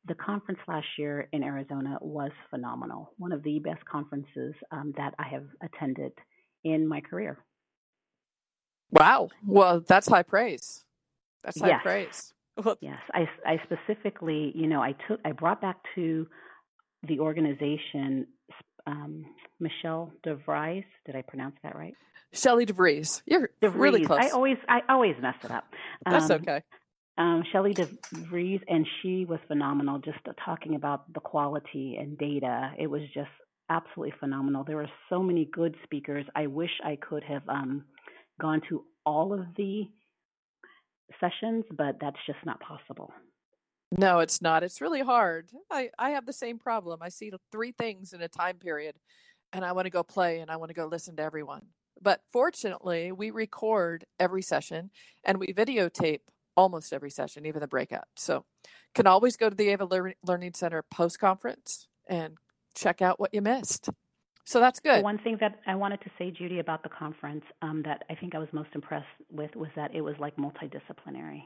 The 0.06 0.14
conference 0.14 0.60
last 0.68 0.86
year 0.98 1.28
in 1.32 1.42
Arizona 1.42 1.98
was 2.00 2.30
phenomenal, 2.48 3.12
one 3.18 3.32
of 3.32 3.42
the 3.42 3.58
best 3.58 3.84
conferences 3.84 4.54
um, 4.70 4.92
that 4.96 5.14
I 5.18 5.26
have 5.28 5.46
attended 5.64 6.12
in 6.62 6.86
my 6.86 7.00
career. 7.00 7.38
Wow. 8.92 9.30
Well, 9.44 9.80
that's 9.80 10.06
high 10.06 10.22
praise. 10.22 10.84
That's 11.42 11.60
high 11.60 11.68
yes. 11.68 11.80
praise. 11.82 12.34
Yes, 12.80 12.98
I, 13.14 13.26
I 13.46 13.56
specifically, 13.64 14.52
you 14.54 14.66
know, 14.66 14.82
I 14.82 14.94
took, 15.08 15.18
I 15.24 15.32
brought 15.32 15.60
back 15.60 15.78
to 15.94 16.26
the 17.06 17.20
organization 17.20 18.26
um, 18.86 19.24
Michelle 19.60 20.12
DeVries. 20.26 20.84
Did 21.06 21.16
I 21.16 21.22
pronounce 21.22 21.56
that 21.62 21.76
right? 21.76 21.94
Shelley 22.32 22.66
DeVries. 22.66 23.22
You're 23.26 23.50
DeVries. 23.62 23.74
really 23.74 24.04
close. 24.04 24.20
I 24.22 24.30
always, 24.30 24.56
I 24.68 24.80
always 24.88 25.14
mess 25.20 25.36
it 25.44 25.50
up. 25.50 25.64
That's 26.08 26.30
um, 26.30 26.40
okay. 26.40 26.62
Um, 27.18 27.44
Shelley 27.52 27.74
DeVries, 27.74 28.62
and 28.68 28.86
she 29.02 29.26
was 29.26 29.38
phenomenal. 29.46 29.98
Just 29.98 30.18
talking 30.44 30.74
about 30.74 31.12
the 31.12 31.20
quality 31.20 31.96
and 32.00 32.16
data, 32.16 32.72
it 32.78 32.86
was 32.86 33.02
just 33.14 33.28
absolutely 33.68 34.14
phenomenal. 34.18 34.64
There 34.64 34.76
were 34.76 34.90
so 35.10 35.22
many 35.22 35.44
good 35.52 35.76
speakers. 35.84 36.24
I 36.34 36.46
wish 36.46 36.70
I 36.84 36.96
could 36.96 37.22
have 37.24 37.46
um, 37.48 37.84
gone 38.40 38.62
to 38.70 38.84
all 39.04 39.32
of 39.34 39.40
the 39.56 39.84
sessions, 41.20 41.64
but 41.76 41.96
that's 42.00 42.16
just 42.26 42.38
not 42.46 42.60
possible. 42.60 43.12
No, 43.92 44.20
it's 44.20 44.40
not. 44.40 44.62
It's 44.62 44.80
really 44.80 45.02
hard. 45.02 45.50
I, 45.70 45.90
I 45.98 46.10
have 46.10 46.24
the 46.24 46.32
same 46.32 46.58
problem. 46.58 47.00
I 47.02 47.10
see 47.10 47.30
three 47.50 47.72
things 47.72 48.14
in 48.14 48.22
a 48.22 48.28
time 48.28 48.56
period 48.56 48.96
and 49.52 49.64
I 49.64 49.72
want 49.72 49.84
to 49.84 49.90
go 49.90 50.02
play 50.02 50.40
and 50.40 50.50
I 50.50 50.56
want 50.56 50.70
to 50.70 50.74
go 50.74 50.86
listen 50.86 51.16
to 51.16 51.22
everyone. 51.22 51.66
But 52.00 52.22
fortunately, 52.32 53.12
we 53.12 53.30
record 53.30 54.06
every 54.18 54.42
session 54.42 54.90
and 55.24 55.38
we 55.38 55.52
videotape 55.52 56.20
almost 56.56 56.92
every 56.92 57.10
session, 57.10 57.44
even 57.44 57.60
the 57.60 57.68
breakout. 57.68 58.04
So 58.16 58.44
can 58.94 59.06
always 59.06 59.36
go 59.36 59.50
to 59.50 59.54
the 59.54 59.68
AVA 59.68 60.14
Learning 60.24 60.54
Center 60.54 60.82
post 60.90 61.20
conference 61.20 61.86
and 62.08 62.36
check 62.74 63.02
out 63.02 63.20
what 63.20 63.34
you 63.34 63.42
missed. 63.42 63.90
So 64.44 64.58
that's 64.58 64.80
good. 64.80 65.04
One 65.04 65.18
thing 65.18 65.36
that 65.40 65.60
I 65.66 65.76
wanted 65.76 66.00
to 66.00 66.10
say, 66.18 66.30
Judy, 66.30 66.58
about 66.58 66.82
the 66.82 66.88
conference 66.88 67.44
um, 67.62 67.82
that 67.84 68.04
I 68.10 68.14
think 68.14 68.34
I 68.34 68.38
was 68.38 68.48
most 68.52 68.70
impressed 68.74 69.06
with 69.30 69.54
was 69.54 69.70
that 69.76 69.94
it 69.94 70.00
was 70.00 70.16
like 70.18 70.36
multidisciplinary. 70.36 71.42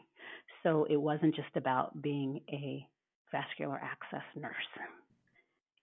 So 0.63 0.87
it 0.89 0.97
wasn't 0.97 1.35
just 1.35 1.55
about 1.57 2.01
being 2.03 2.41
a 2.51 2.87
vascular 3.33 3.77
access 3.77 4.25
nurse. 4.35 4.55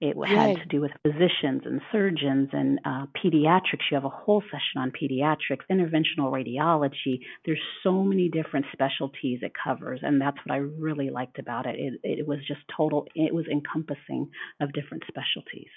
It 0.01 0.17
had 0.27 0.57
to 0.57 0.65
do 0.65 0.81
with 0.81 0.91
physicians 1.01 1.61
and 1.63 1.79
surgeons 1.89 2.49
and 2.51 2.77
uh, 2.83 3.05
pediatrics. 3.23 3.87
You 3.89 3.95
have 3.95 4.03
a 4.03 4.09
whole 4.09 4.41
session 4.51 4.77
on 4.79 4.91
pediatrics, 4.91 5.63
interventional 5.71 6.29
radiology. 6.29 7.21
There's 7.45 7.61
so 7.83 8.03
many 8.03 8.27
different 8.27 8.65
specialties 8.73 9.39
it 9.41 9.53
covers, 9.63 10.01
and 10.03 10.19
that's 10.19 10.35
what 10.43 10.53
I 10.53 10.57
really 10.57 11.09
liked 11.09 11.39
about 11.39 11.65
it. 11.67 11.75
It, 11.79 11.99
it 12.03 12.27
was 12.27 12.39
just 12.45 12.59
total. 12.75 13.07
It 13.15 13.33
was 13.33 13.45
encompassing 13.49 14.29
of 14.59 14.73
different 14.73 15.03
specialties. 15.07 15.69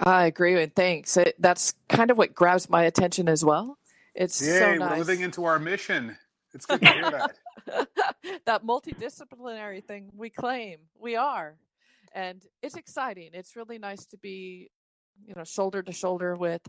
I 0.00 0.26
agree 0.26 0.56
with 0.56 0.72
thanks. 0.74 1.16
It, 1.16 1.36
that's 1.38 1.74
kind 1.88 2.10
of 2.10 2.18
what 2.18 2.34
grabs 2.34 2.68
my 2.68 2.82
attention 2.82 3.28
as 3.28 3.44
well. 3.44 3.78
It's 4.16 4.42
Yay, 4.42 4.58
so 4.58 4.74
nice. 4.74 4.90
we're 4.90 4.96
living 4.98 5.20
into 5.20 5.44
our 5.44 5.60
mission. 5.60 6.16
It's 6.52 6.66
good 6.66 6.80
to 6.80 6.92
hear 6.92 7.10
that. 7.12 7.36
that 8.46 8.64
multidisciplinary 8.64 9.84
thing 9.84 10.10
we 10.14 10.30
claim 10.30 10.78
we 10.98 11.16
are, 11.16 11.56
and 12.12 12.42
it's 12.62 12.76
exciting. 12.76 13.30
It's 13.32 13.56
really 13.56 13.78
nice 13.78 14.06
to 14.06 14.18
be, 14.18 14.70
you 15.26 15.34
know, 15.34 15.44
shoulder 15.44 15.82
to 15.82 15.92
shoulder 15.92 16.34
with 16.34 16.62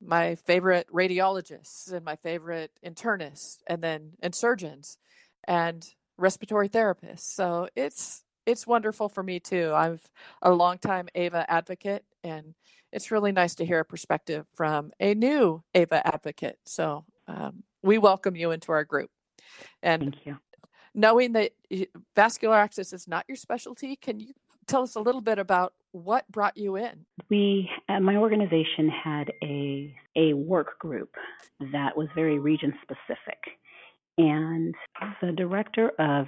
my 0.00 0.34
favorite 0.34 0.88
radiologists 0.92 1.92
and 1.92 2.04
my 2.04 2.16
favorite 2.16 2.72
internists, 2.84 3.58
and 3.66 3.82
then 3.82 4.12
and 4.22 4.34
surgeons, 4.34 4.98
and 5.46 5.86
respiratory 6.18 6.68
therapists. 6.68 7.20
So 7.20 7.68
it's 7.76 8.24
it's 8.46 8.66
wonderful 8.66 9.08
for 9.08 9.22
me 9.22 9.40
too. 9.40 9.72
I'm 9.74 10.00
a 10.42 10.52
longtime 10.52 11.08
AVA 11.14 11.50
advocate, 11.50 12.04
and 12.24 12.54
it's 12.92 13.10
really 13.10 13.32
nice 13.32 13.54
to 13.56 13.64
hear 13.64 13.80
a 13.80 13.84
perspective 13.84 14.46
from 14.54 14.92
a 15.00 15.14
new 15.14 15.62
AVA 15.74 16.06
advocate. 16.06 16.58
So 16.66 17.04
um, 17.28 17.62
we 17.82 17.98
welcome 17.98 18.36
you 18.36 18.50
into 18.50 18.72
our 18.72 18.84
group. 18.84 19.10
And 19.82 20.02
Thank 20.02 20.26
you. 20.26 20.38
knowing 20.94 21.32
that 21.32 21.52
vascular 22.14 22.56
access 22.56 22.92
is 22.92 23.08
not 23.08 23.24
your 23.28 23.36
specialty, 23.36 23.96
can 23.96 24.20
you 24.20 24.34
tell 24.66 24.82
us 24.82 24.94
a 24.94 25.00
little 25.00 25.20
bit 25.20 25.38
about 25.38 25.74
what 25.92 26.30
brought 26.30 26.56
you 26.56 26.76
in? 26.76 27.04
We, 27.28 27.68
uh, 27.88 28.00
my 28.00 28.16
organization 28.16 28.88
had 28.88 29.32
a 29.42 29.94
a 30.16 30.34
work 30.34 30.78
group 30.78 31.14
that 31.72 31.96
was 31.96 32.08
very 32.14 32.38
region 32.38 32.74
specific, 32.82 33.38
and 34.18 34.74
the 35.20 35.32
director 35.32 35.90
of 35.98 36.26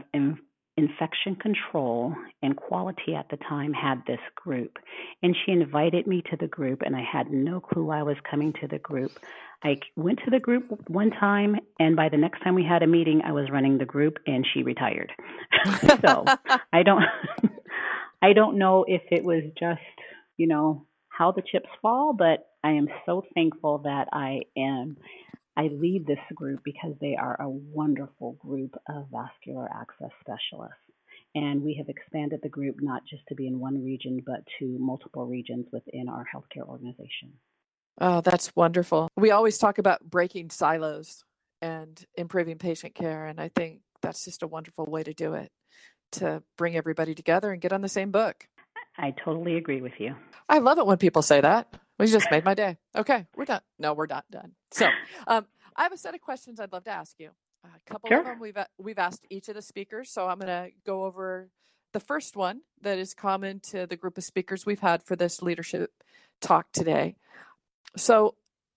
infection 0.77 1.37
control 1.37 2.15
and 2.43 2.57
quality 2.57 3.15
at 3.15 3.29
the 3.31 3.37
time 3.37 3.73
had 3.73 4.03
this 4.07 4.21
group. 4.35 4.79
And 5.23 5.37
she 5.45 5.53
invited 5.53 6.07
me 6.07 6.23
to 6.31 6.37
the 6.37 6.49
group, 6.49 6.83
and 6.83 6.97
I 6.97 7.03
had 7.03 7.31
no 7.31 7.61
clue 7.61 7.91
I 7.91 8.03
was 8.03 8.17
coming 8.29 8.53
to 8.61 8.67
the 8.67 8.79
group. 8.79 9.13
I 9.63 9.79
went 9.97 10.19
to 10.25 10.31
the 10.31 10.41
group 10.41 10.89
one 10.89 11.11
time, 11.11 11.57
and 11.79 11.97
by 11.97 12.09
the 12.09 12.17
next 12.17 12.43
time 12.43 12.55
we 12.55 12.65
had 12.65 12.83
a 12.83 12.87
meeting, 12.87 13.23
I 13.25 13.33
was 13.33 13.51
running 13.51 13.79
the 13.79 13.85
group, 13.85 14.19
and 14.27 14.47
she 14.53 14.63
retired. 14.63 15.13
so 16.05 16.25
I 16.73 16.83
don't, 16.83 17.05
I 18.23 18.33
don't 18.33 18.59
know 18.59 18.85
if 18.87 19.03
it 19.11 19.25
was 19.25 19.43
just, 19.59 19.81
you 20.37 20.49
know, 20.49 20.87
how 21.09 21.31
the 21.31 21.43
chips 21.43 21.69
fall, 21.81 22.13
but 22.13 22.49
I 22.65 22.73
am 22.73 22.89
so 23.07 23.25
thankful 23.35 23.79
that 23.85 24.09
I 24.13 24.41
am 24.57 24.97
I 25.57 25.69
lead 25.69 26.07
this 26.07 26.19
group 26.35 26.61
because 26.65 26.95
they 27.01 27.17
are 27.17 27.41
a 27.41 27.49
wonderful 27.49 28.33
group 28.33 28.75
of 28.89 29.07
vascular 29.11 29.71
access 29.73 30.11
specialists. 30.21 30.79
And 31.37 31.63
we 31.63 31.75
have 31.75 31.89
expanded 31.89 32.41
the 32.43 32.49
group 32.49 32.77
not 32.81 33.03
just 33.09 33.23
to 33.29 33.35
be 33.35 33.47
in 33.47 33.59
one 33.59 33.85
region, 33.85 34.23
but 34.25 34.41
to 34.59 34.77
multiple 34.79 35.27
regions 35.27 35.67
within 35.73 36.09
our 36.09 36.25
healthcare 36.33 36.67
organization. 36.69 37.33
Oh, 38.01 38.21
that's 38.21 38.55
wonderful. 38.57 39.09
We 39.17 39.31
always 39.31 39.59
talk 39.59 39.79
about 39.79 40.03
breaking 40.09 40.51
silos 40.51 41.25
and 41.63 42.05
improving 42.17 42.59
patient 42.59 42.95
care. 42.95 43.27
And 43.27 43.41
I 43.41 43.49
think 43.49 43.81
that's 44.03 44.25
just 44.25 44.43
a 44.43 44.47
wonderful 44.47 44.87
way 44.87 45.03
to 45.03 45.15
do 45.15 45.35
it 45.35 45.51
to 46.13 46.43
bring 46.57 46.77
everybody 46.77 47.15
together 47.15 47.53
and 47.53 47.61
get 47.61 47.73
on 47.73 47.81
the 47.81 47.89
same 47.89 48.11
book. 48.11 48.47
I 48.97 49.11
totally 49.13 49.57
agree 49.57 49.81
with 49.81 49.95
you. 49.99 50.15
I 50.49 50.59
love 50.59 50.79
it 50.79 50.87
when 50.87 50.99
people 50.99 51.23
say 51.23 51.41
that. 51.41 51.73
We 51.99 52.07
just 52.07 52.31
made 52.31 52.45
my 52.45 52.55
day. 52.55 52.77
Okay, 52.97 53.27
we're 53.37 53.45
done. 53.45 53.61
No, 53.79 53.95
we're 53.95 54.07
not 54.07 54.25
done. 54.31 54.53
So, 54.73 54.89
um, 55.27 55.47
I 55.77 55.85
have 55.85 55.93
a 55.93 55.97
set 55.97 56.15
of 56.15 56.21
questions 56.21 56.61
I'd 56.61 56.73
love 56.73 56.85
to 56.85 56.91
ask 56.91 57.15
you. 57.19 57.31
A 57.65 57.91
couple 57.91 58.09
sure. 58.09 58.21
of 58.21 58.25
them 58.27 58.41
we've 58.41 58.59
we've 58.79 58.99
asked 58.99 59.27
each 59.31 59.49
of 59.49 59.55
the 59.55 59.63
speakers, 59.63 60.11
so 60.11 60.29
I'm 60.29 60.39
going 60.39 60.49
to 60.49 60.71
go 60.85 61.05
over 61.05 61.49
the 61.93 62.01
first 62.01 62.37
one 62.37 62.61
that 62.83 62.99
is 62.99 63.15
common 63.15 63.61
to 63.61 63.87
the 63.87 63.97
group 63.97 64.19
of 64.19 64.25
speakers 64.25 64.67
we've 64.67 64.81
had 64.81 65.03
for 65.03 65.17
this 65.17 65.41
leadership 65.41 65.93
talk 66.41 66.71
today. 66.73 67.17
So, 67.97 68.35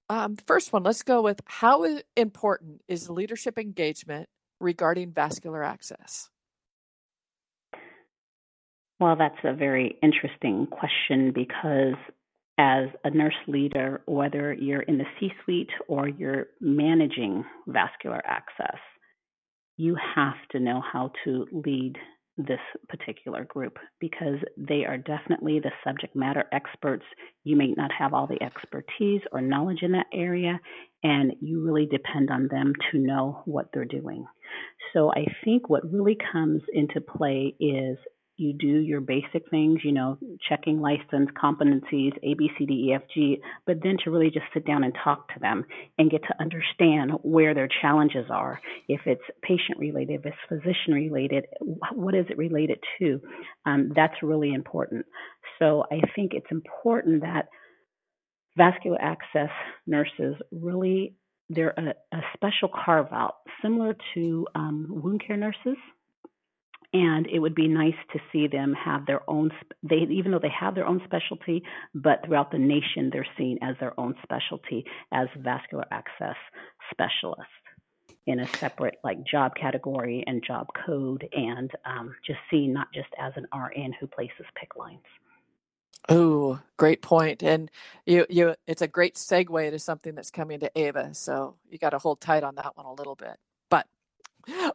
um, 0.09 0.37
first 0.37 0.71
one, 0.71 0.83
let's 0.83 1.03
go 1.03 1.21
with 1.21 1.41
how 1.45 1.85
important 2.15 2.81
is 2.87 3.09
leadership 3.09 3.57
engagement 3.57 4.29
regarding 4.59 5.11
vascular 5.11 5.63
access? 5.63 6.29
Well, 8.99 9.15
that's 9.15 9.37
a 9.43 9.53
very 9.53 9.97
interesting 10.01 10.67
question 10.67 11.31
because 11.33 11.95
as 12.57 12.85
a 13.03 13.11
nurse 13.11 13.35
leader, 13.47 14.01
whether 14.07 14.53
you're 14.53 14.81
in 14.81 14.97
the 14.97 15.05
C 15.19 15.31
suite 15.43 15.69
or 15.87 16.07
you're 16.07 16.47
managing 16.59 17.45
vascular 17.67 18.21
access, 18.25 18.79
you 19.77 19.95
have 20.15 20.33
to 20.51 20.59
know 20.59 20.81
how 20.81 21.11
to 21.23 21.45
lead 21.51 21.97
this 22.37 22.59
particular 22.89 23.45
group 23.45 23.77
because 23.99 24.37
they 24.57 24.85
are 24.85 24.97
definitely 24.97 25.59
the 25.59 25.71
subject 25.83 26.15
matter 26.15 26.45
experts. 26.51 27.05
You 27.43 27.55
may 27.55 27.73
not 27.77 27.91
have 27.97 28.13
all 28.13 28.27
the 28.27 28.41
expertise 28.43 29.21
or 29.31 29.41
knowledge 29.41 29.79
in 29.81 29.91
that 29.93 30.05
area, 30.13 30.59
and 31.03 31.33
you 31.41 31.63
really 31.63 31.87
depend 31.87 32.29
on 32.31 32.47
them 32.49 32.73
to 32.91 32.97
know 32.99 33.41
what 33.45 33.69
they're 33.73 33.85
doing. 33.85 34.25
So 34.93 35.11
I 35.11 35.25
think 35.43 35.69
what 35.69 35.91
really 35.91 36.17
comes 36.31 36.61
into 36.73 37.01
play 37.01 37.55
is 37.59 37.97
you 38.37 38.53
do 38.53 38.67
your 38.67 39.01
basic 39.01 39.49
things, 39.49 39.79
you 39.83 39.91
know, 39.91 40.17
checking 40.47 40.79
license, 40.79 41.29
competencies, 41.41 42.11
A, 42.23 42.35
B, 42.35 42.49
C, 42.57 42.65
D, 42.65 42.73
E, 42.89 42.93
F, 42.93 43.01
G, 43.13 43.41
but 43.65 43.77
then 43.83 43.97
to 44.03 44.11
really 44.11 44.29
just 44.29 44.45
sit 44.53 44.65
down 44.65 44.83
and 44.83 44.93
talk 45.03 45.33
to 45.33 45.39
them 45.39 45.65
and 45.97 46.11
get 46.11 46.21
to 46.23 46.35
understand 46.39 47.11
where 47.23 47.53
their 47.53 47.67
challenges 47.81 48.25
are. 48.29 48.59
If 48.87 49.01
it's 49.05 49.23
patient 49.41 49.79
related, 49.79 50.21
if 50.21 50.25
it's 50.27 50.37
physician 50.47 50.93
related, 50.93 51.45
what 51.93 52.15
is 52.15 52.25
it 52.29 52.37
related 52.37 52.79
to? 52.99 53.19
Um, 53.65 53.91
that's 53.95 54.21
really 54.21 54.53
important. 54.53 55.05
So 55.59 55.83
I 55.91 56.01
think 56.15 56.33
it's 56.33 56.51
important 56.51 57.21
that 57.21 57.47
vascular 58.55 59.01
access 59.01 59.49
nurses 59.85 60.35
really 60.51 61.15
they're 61.49 61.73
a, 61.77 62.15
a 62.15 62.19
special 62.33 62.67
carve 62.67 63.07
out, 63.13 63.35
similar 63.61 63.95
to 64.13 64.45
um, 64.53 64.85
wound 64.89 65.23
care 65.25 65.37
nurses 65.37 65.77
and 66.93 67.27
it 67.27 67.39
would 67.39 67.55
be 67.55 67.67
nice 67.67 67.95
to 68.13 68.19
see 68.31 68.47
them 68.47 68.73
have 68.73 69.05
their 69.05 69.27
own 69.29 69.51
they 69.83 70.07
even 70.09 70.31
though 70.31 70.39
they 70.39 70.51
have 70.57 70.75
their 70.75 70.85
own 70.85 71.01
specialty 71.05 71.63
but 71.93 72.23
throughout 72.25 72.51
the 72.51 72.57
nation 72.57 73.09
they're 73.11 73.27
seen 73.37 73.57
as 73.61 73.75
their 73.79 73.97
own 73.99 74.15
specialty 74.23 74.85
as 75.11 75.27
vascular 75.37 75.85
access 75.91 76.35
specialists 76.91 77.51
in 78.25 78.39
a 78.39 78.47
separate 78.57 78.95
like 79.03 79.17
job 79.25 79.53
category 79.59 80.23
and 80.27 80.43
job 80.45 80.67
code 80.85 81.27
and 81.33 81.71
um, 81.85 82.13
just 82.25 82.39
seen 82.49 82.73
not 82.73 82.87
just 82.93 83.09
as 83.19 83.33
an 83.35 83.45
rn 83.53 83.93
who 83.99 84.07
places 84.07 84.45
PICC 84.55 84.77
lines 84.77 85.03
Oh, 86.09 86.59
great 86.77 87.01
point. 87.01 87.43
And 87.43 87.69
you 88.05 88.25
you 88.29 88.55
it's 88.65 88.81
a 88.81 88.87
great 88.87 89.15
segue 89.15 89.71
to 89.71 89.79
something 89.79 90.15
that's 90.15 90.31
coming 90.31 90.59
to 90.61 90.71
AVA. 90.77 91.13
So 91.13 91.55
you 91.69 91.77
got 91.77 91.89
to 91.89 91.99
hold 91.99 92.21
tight 92.21 92.43
on 92.43 92.55
that 92.55 92.77
one 92.77 92.85
a 92.85 92.93
little 92.93 93.15
bit. 93.15 93.37
But 93.69 93.87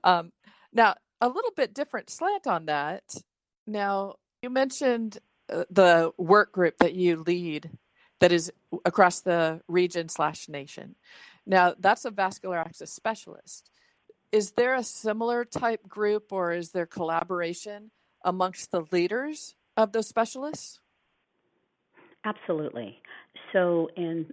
um 0.04 0.32
now 0.72 0.94
a 1.22 1.28
little 1.28 1.52
bit 1.56 1.72
different 1.72 2.10
slant 2.10 2.48
on 2.48 2.66
that. 2.66 3.14
Now, 3.66 4.16
you 4.42 4.50
mentioned 4.50 5.18
uh, 5.50 5.64
the 5.70 6.10
work 6.18 6.52
group 6.52 6.78
that 6.78 6.94
you 6.94 7.16
lead 7.16 7.70
that 8.18 8.32
is 8.32 8.52
across 8.84 9.20
the 9.20 9.60
region 9.68 10.08
slash 10.08 10.48
nation. 10.48 10.96
Now, 11.46 11.74
that's 11.78 12.04
a 12.04 12.10
vascular 12.10 12.58
access 12.58 12.92
specialist. 12.92 13.70
Is 14.32 14.52
there 14.52 14.74
a 14.74 14.82
similar 14.82 15.44
type 15.44 15.86
group 15.88 16.32
or 16.32 16.52
is 16.52 16.70
there 16.72 16.86
collaboration 16.86 17.92
amongst 18.24 18.72
the 18.72 18.82
leaders 18.90 19.54
of 19.76 19.92
those 19.92 20.08
specialists? 20.08 20.80
Absolutely. 22.24 22.98
So, 23.52 23.90
in 23.96 24.26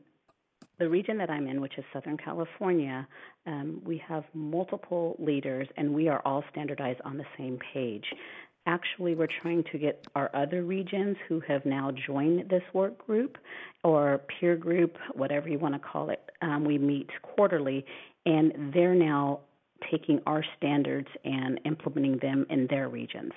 the 0.80 0.90
region 0.90 1.18
that 1.18 1.30
I'm 1.30 1.48
in, 1.48 1.62
which 1.62 1.78
is 1.78 1.84
Southern 1.94 2.18
California, 2.18 3.08
um, 3.46 3.82
we 3.86 4.02
have 4.08 4.24
multiple 4.34 5.16
leaders 5.20 5.68
and 5.78 5.94
we 5.94 6.08
are 6.08 6.22
all 6.26 6.44
standardized 6.52 7.02
on 7.04 7.18
the 7.18 7.26
same 7.38 7.60
page. 7.74 8.06
Actually, 8.66 9.16
we're 9.16 9.28
trying 9.42 9.64
to 9.72 9.78
get 9.78 10.06
our 10.16 10.30
other 10.36 10.64
regions 10.64 11.18
who 11.28 11.42
have 11.48 11.66
now 11.66 11.92
joined 12.08 12.50
this 12.50 12.62
work 12.74 13.06
group 13.06 13.38
or 13.84 14.22
peer 14.40 14.56
group, 14.56 14.96
whatever 15.14 15.50
you 15.50 15.58
want 15.58 15.74
to 15.74 15.80
call 15.80 16.10
it. 16.10 16.30
Um, 16.42 16.66
we 16.66 16.78
meet 16.78 17.10
quarterly, 17.22 17.86
and 18.26 18.74
they're 18.74 18.96
now 18.96 19.40
taking 19.90 20.20
our 20.28 20.44
standards 20.58 21.08
and 21.24 21.60
implementing 21.66 22.20
them 22.22 22.46
in 22.50 22.68
their 22.70 22.90
regions. 22.90 23.32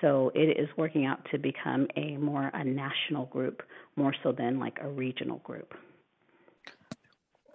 So 0.00 0.30
it 0.34 0.58
is 0.58 0.68
working 0.76 1.06
out 1.06 1.26
to 1.32 1.38
become 1.38 1.88
a 1.96 2.16
more 2.18 2.50
a 2.52 2.62
national 2.62 3.26
group, 3.26 3.62
more 3.96 4.14
so 4.22 4.32
than 4.32 4.58
like 4.58 4.78
a 4.82 4.88
regional 4.88 5.38
group. 5.38 5.74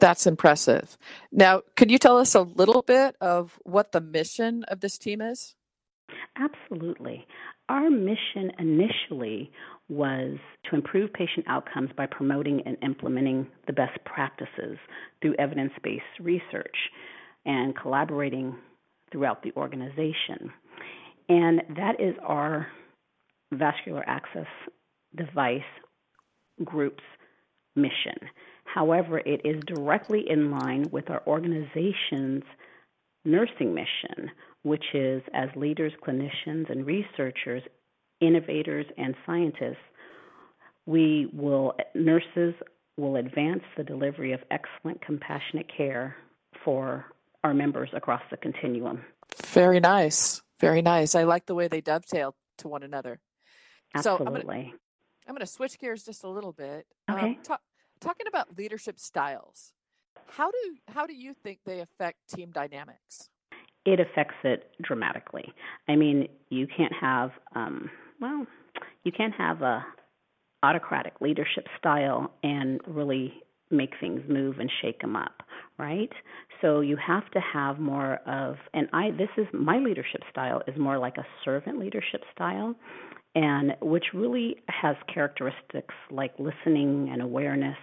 That's 0.03 0.27
impressive. 0.27 0.97
Now, 1.31 1.61
could 1.77 1.89
you 1.89 1.97
tell 1.97 2.17
us 2.17 2.35
a 2.35 2.41
little 2.41 2.81
bit 2.81 3.15
of 3.21 3.57
what 3.63 3.93
the 3.93 4.01
mission 4.01 4.65
of 4.65 4.81
this 4.81 4.97
team 4.97 5.21
is? 5.21 5.55
Absolutely. 6.35 7.25
Our 7.69 7.89
mission 7.89 8.51
initially 8.59 9.49
was 9.87 10.39
to 10.65 10.75
improve 10.75 11.13
patient 11.13 11.45
outcomes 11.47 11.91
by 11.95 12.07
promoting 12.07 12.61
and 12.65 12.75
implementing 12.83 13.47
the 13.65 13.71
best 13.71 13.97
practices 14.03 14.77
through 15.21 15.35
evidence 15.39 15.71
based 15.81 16.03
research 16.19 16.75
and 17.45 17.73
collaborating 17.73 18.57
throughout 19.09 19.41
the 19.41 19.53
organization. 19.55 20.51
And 21.29 21.61
that 21.77 22.01
is 22.01 22.13
our 22.21 22.67
vascular 23.53 24.03
access 24.05 24.47
device 25.15 25.61
group's 26.65 27.05
mission. 27.77 28.17
However, 28.73 29.19
it 29.19 29.41
is 29.45 29.61
directly 29.67 30.27
in 30.27 30.49
line 30.49 30.85
with 30.89 31.11
our 31.11 31.21
organization's 31.27 32.41
nursing 33.23 33.75
mission, 33.75 34.31
which 34.63 34.83
is 34.95 35.21
as 35.35 35.49
leaders, 35.55 35.93
clinicians, 36.03 36.71
and 36.71 36.83
researchers, 36.83 37.61
innovators, 38.19 38.87
and 38.97 39.13
scientists, 39.27 39.77
we 40.87 41.29
will, 41.33 41.75
nurses 41.93 42.55
will 42.97 43.17
advance 43.17 43.61
the 43.77 43.83
delivery 43.83 44.33
of 44.33 44.39
excellent 44.49 44.99
compassionate 45.05 45.69
care 45.77 46.15
for 46.65 47.05
our 47.43 47.53
members 47.53 47.89
across 47.93 48.23
the 48.31 48.37
continuum. 48.37 49.03
Very 49.45 49.81
nice. 49.81 50.41
Very 50.59 50.81
nice. 50.81 51.13
I 51.13 51.25
like 51.25 51.45
the 51.45 51.53
way 51.53 51.67
they 51.67 51.81
dovetail 51.81 52.33
to 52.57 52.67
one 52.67 52.81
another. 52.81 53.19
Absolutely. 53.93 54.71
So 54.71 54.79
I'm 55.27 55.35
going 55.35 55.41
to 55.41 55.45
switch 55.45 55.77
gears 55.77 56.03
just 56.03 56.23
a 56.23 56.29
little 56.29 56.53
bit. 56.53 56.87
Okay. 57.09 57.19
Um, 57.19 57.37
talk, 57.43 57.61
talking 58.03 58.27
about 58.27 58.57
leadership 58.57 58.99
styles, 58.99 59.73
how 60.27 60.51
do 60.51 60.75
how 60.87 61.05
do 61.05 61.13
you 61.13 61.33
think 61.33 61.59
they 61.65 61.79
affect 61.79 62.17
team 62.27 62.51
dynamics? 62.51 63.29
It 63.85 63.99
affects 63.99 64.35
it 64.43 64.71
dramatically. 64.81 65.53
I 65.87 65.95
mean, 65.95 66.27
you 66.49 66.67
can't 66.67 66.93
have 66.99 67.31
um, 67.55 67.89
well, 68.19 68.45
you 69.03 69.11
can't 69.11 69.33
have 69.35 69.61
a 69.61 69.85
autocratic 70.63 71.13
leadership 71.19 71.67
style 71.77 72.31
and 72.41 72.79
really 72.87 73.33
make 73.69 73.91
things 73.99 74.21
move 74.29 74.59
and 74.59 74.71
shake 74.81 75.01
them 75.01 75.15
up, 75.15 75.43
right? 75.77 76.11
So 76.61 76.79
you 76.79 76.95
have 77.05 77.29
to 77.31 77.39
have 77.41 77.79
more 77.79 78.19
of, 78.27 78.55
and 78.73 78.87
I, 78.93 79.11
this 79.11 79.29
is 79.37 79.47
my 79.51 79.79
leadership 79.79 80.21
style 80.31 80.61
is 80.67 80.77
more 80.77 80.97
like 80.97 81.17
a 81.17 81.25
servant 81.43 81.79
leadership 81.79 82.21
style, 82.33 82.75
and 83.35 83.75
which 83.81 84.05
really 84.13 84.57
has 84.69 84.95
characteristics 85.13 85.95
like 86.11 86.33
listening 86.37 87.09
and 87.11 87.21
awareness, 87.21 87.77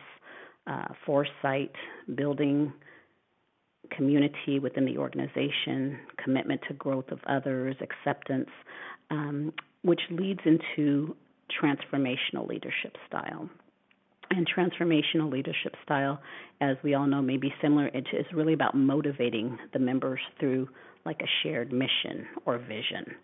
uh, 0.71 0.89
foresight, 1.05 1.73
building 2.15 2.73
community 3.95 4.59
within 4.59 4.85
the 4.85 4.97
organization, 4.97 5.99
commitment 6.23 6.61
to 6.69 6.75
growth 6.75 7.11
of 7.11 7.19
others, 7.27 7.75
acceptance, 7.81 8.49
um, 9.11 9.53
which 9.83 10.01
leads 10.11 10.41
into 10.45 11.17
transformational 11.61 12.49
leadership 12.49 12.97
style 13.09 13.51
and 14.31 14.49
transformational 14.49 15.31
leadership 15.31 15.75
style, 15.83 16.21
as 16.61 16.77
we 16.83 16.95
all 16.95 17.07
know, 17.07 17.21
may 17.21 17.37
be 17.37 17.53
similar. 17.61 17.89
It 17.89 18.07
is 18.13 18.27
really 18.33 18.53
about 18.53 18.75
motivating 18.75 19.59
the 19.73 19.79
members 19.79 20.21
through 20.39 20.69
like 21.05 21.21
a 21.21 21.29
shared 21.43 21.73
mission 21.73 22.27
or 22.47 22.59
vision. 22.59 23.15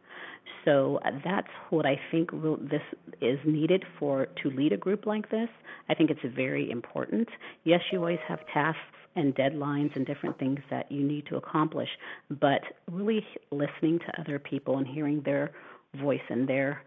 So 0.65 1.01
uh, 1.05 1.11
that's 1.25 1.51
what 1.71 1.87
I 1.87 1.99
think 2.11 2.31
this 2.71 2.83
is 3.21 3.39
needed 3.45 3.85
for 3.99 4.27
to 4.43 4.51
lead 4.51 4.73
a 4.73 4.77
group 4.77 5.07
like 5.07 5.31
this. 5.31 5.49
I 5.89 5.95
think 5.95 6.11
it's 6.11 6.35
very 6.35 6.71
important. 6.71 7.29
Yes, 7.65 7.81
you 7.93 7.99
always 7.99 8.19
have 8.29 8.41
tasks 8.53 8.81
and 9.15 9.35
deadlines 9.35 9.95
and 9.97 10.05
different 10.07 10.39
things 10.39 10.61
that 10.71 10.91
you 10.91 11.03
need 11.03 11.27
to 11.27 11.37
accomplish, 11.37 11.89
but 12.29 12.61
really 12.91 13.25
listening 13.51 13.99
to 14.01 14.21
other 14.21 14.39
people 14.39 14.79
and 14.79 14.87
hearing 14.87 15.23
their 15.25 15.53
voice 16.01 16.21
and 16.29 16.49
their 16.49 16.83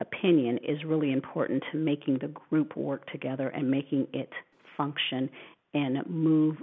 opinion 0.00 0.58
is 0.58 0.84
really 0.84 1.12
important 1.12 1.62
to 1.72 1.78
making 1.78 2.18
the 2.18 2.28
group 2.28 2.76
work 2.76 3.10
together 3.10 3.48
and 3.48 3.70
making 3.70 4.06
it 4.12 4.30
function 4.76 5.28
and 5.74 5.98
move 6.08 6.56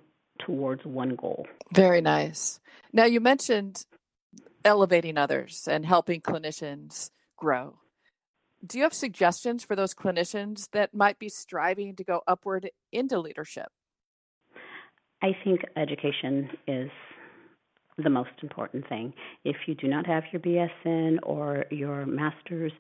towards 0.46 0.84
one 0.86 1.16
goal. 1.16 1.46
Very 1.74 2.02
nice. 2.02 2.60
Now, 2.94 3.06
you 3.06 3.20
mentioned 3.20 3.86
elevating 4.66 5.18
others 5.18 5.68
and 5.70 5.86
helping 5.86 6.20
clinicians 6.20 7.12
grow. 7.38 7.78
Do 8.66 8.80
you 8.80 8.84
have 8.84 8.94
suggestions 8.94 9.64
for 9.64 9.76
those 9.76 9.94
clinicians 9.94 10.70
that 10.72 10.94
might 10.94 11.20
be 11.20 11.30
striving 11.30 11.96
to 11.96 12.04
go 12.04 12.22
upward 12.28 12.72
into 12.92 13.20
leadership? 13.20 13.68
I 15.22 15.38
think 15.44 15.62
education 15.78 16.50
is 16.68 16.90
the 17.98 18.10
most 18.10 18.32
important 18.42 18.88
thing. 18.90 19.14
If 19.44 19.56
you 19.68 19.76
do 19.76 19.88
not 19.88 20.06
have 20.08 20.24
your 20.32 20.42
BSN 20.42 21.20
or 21.24 21.66
your 21.72 22.06
master's, 22.06 22.72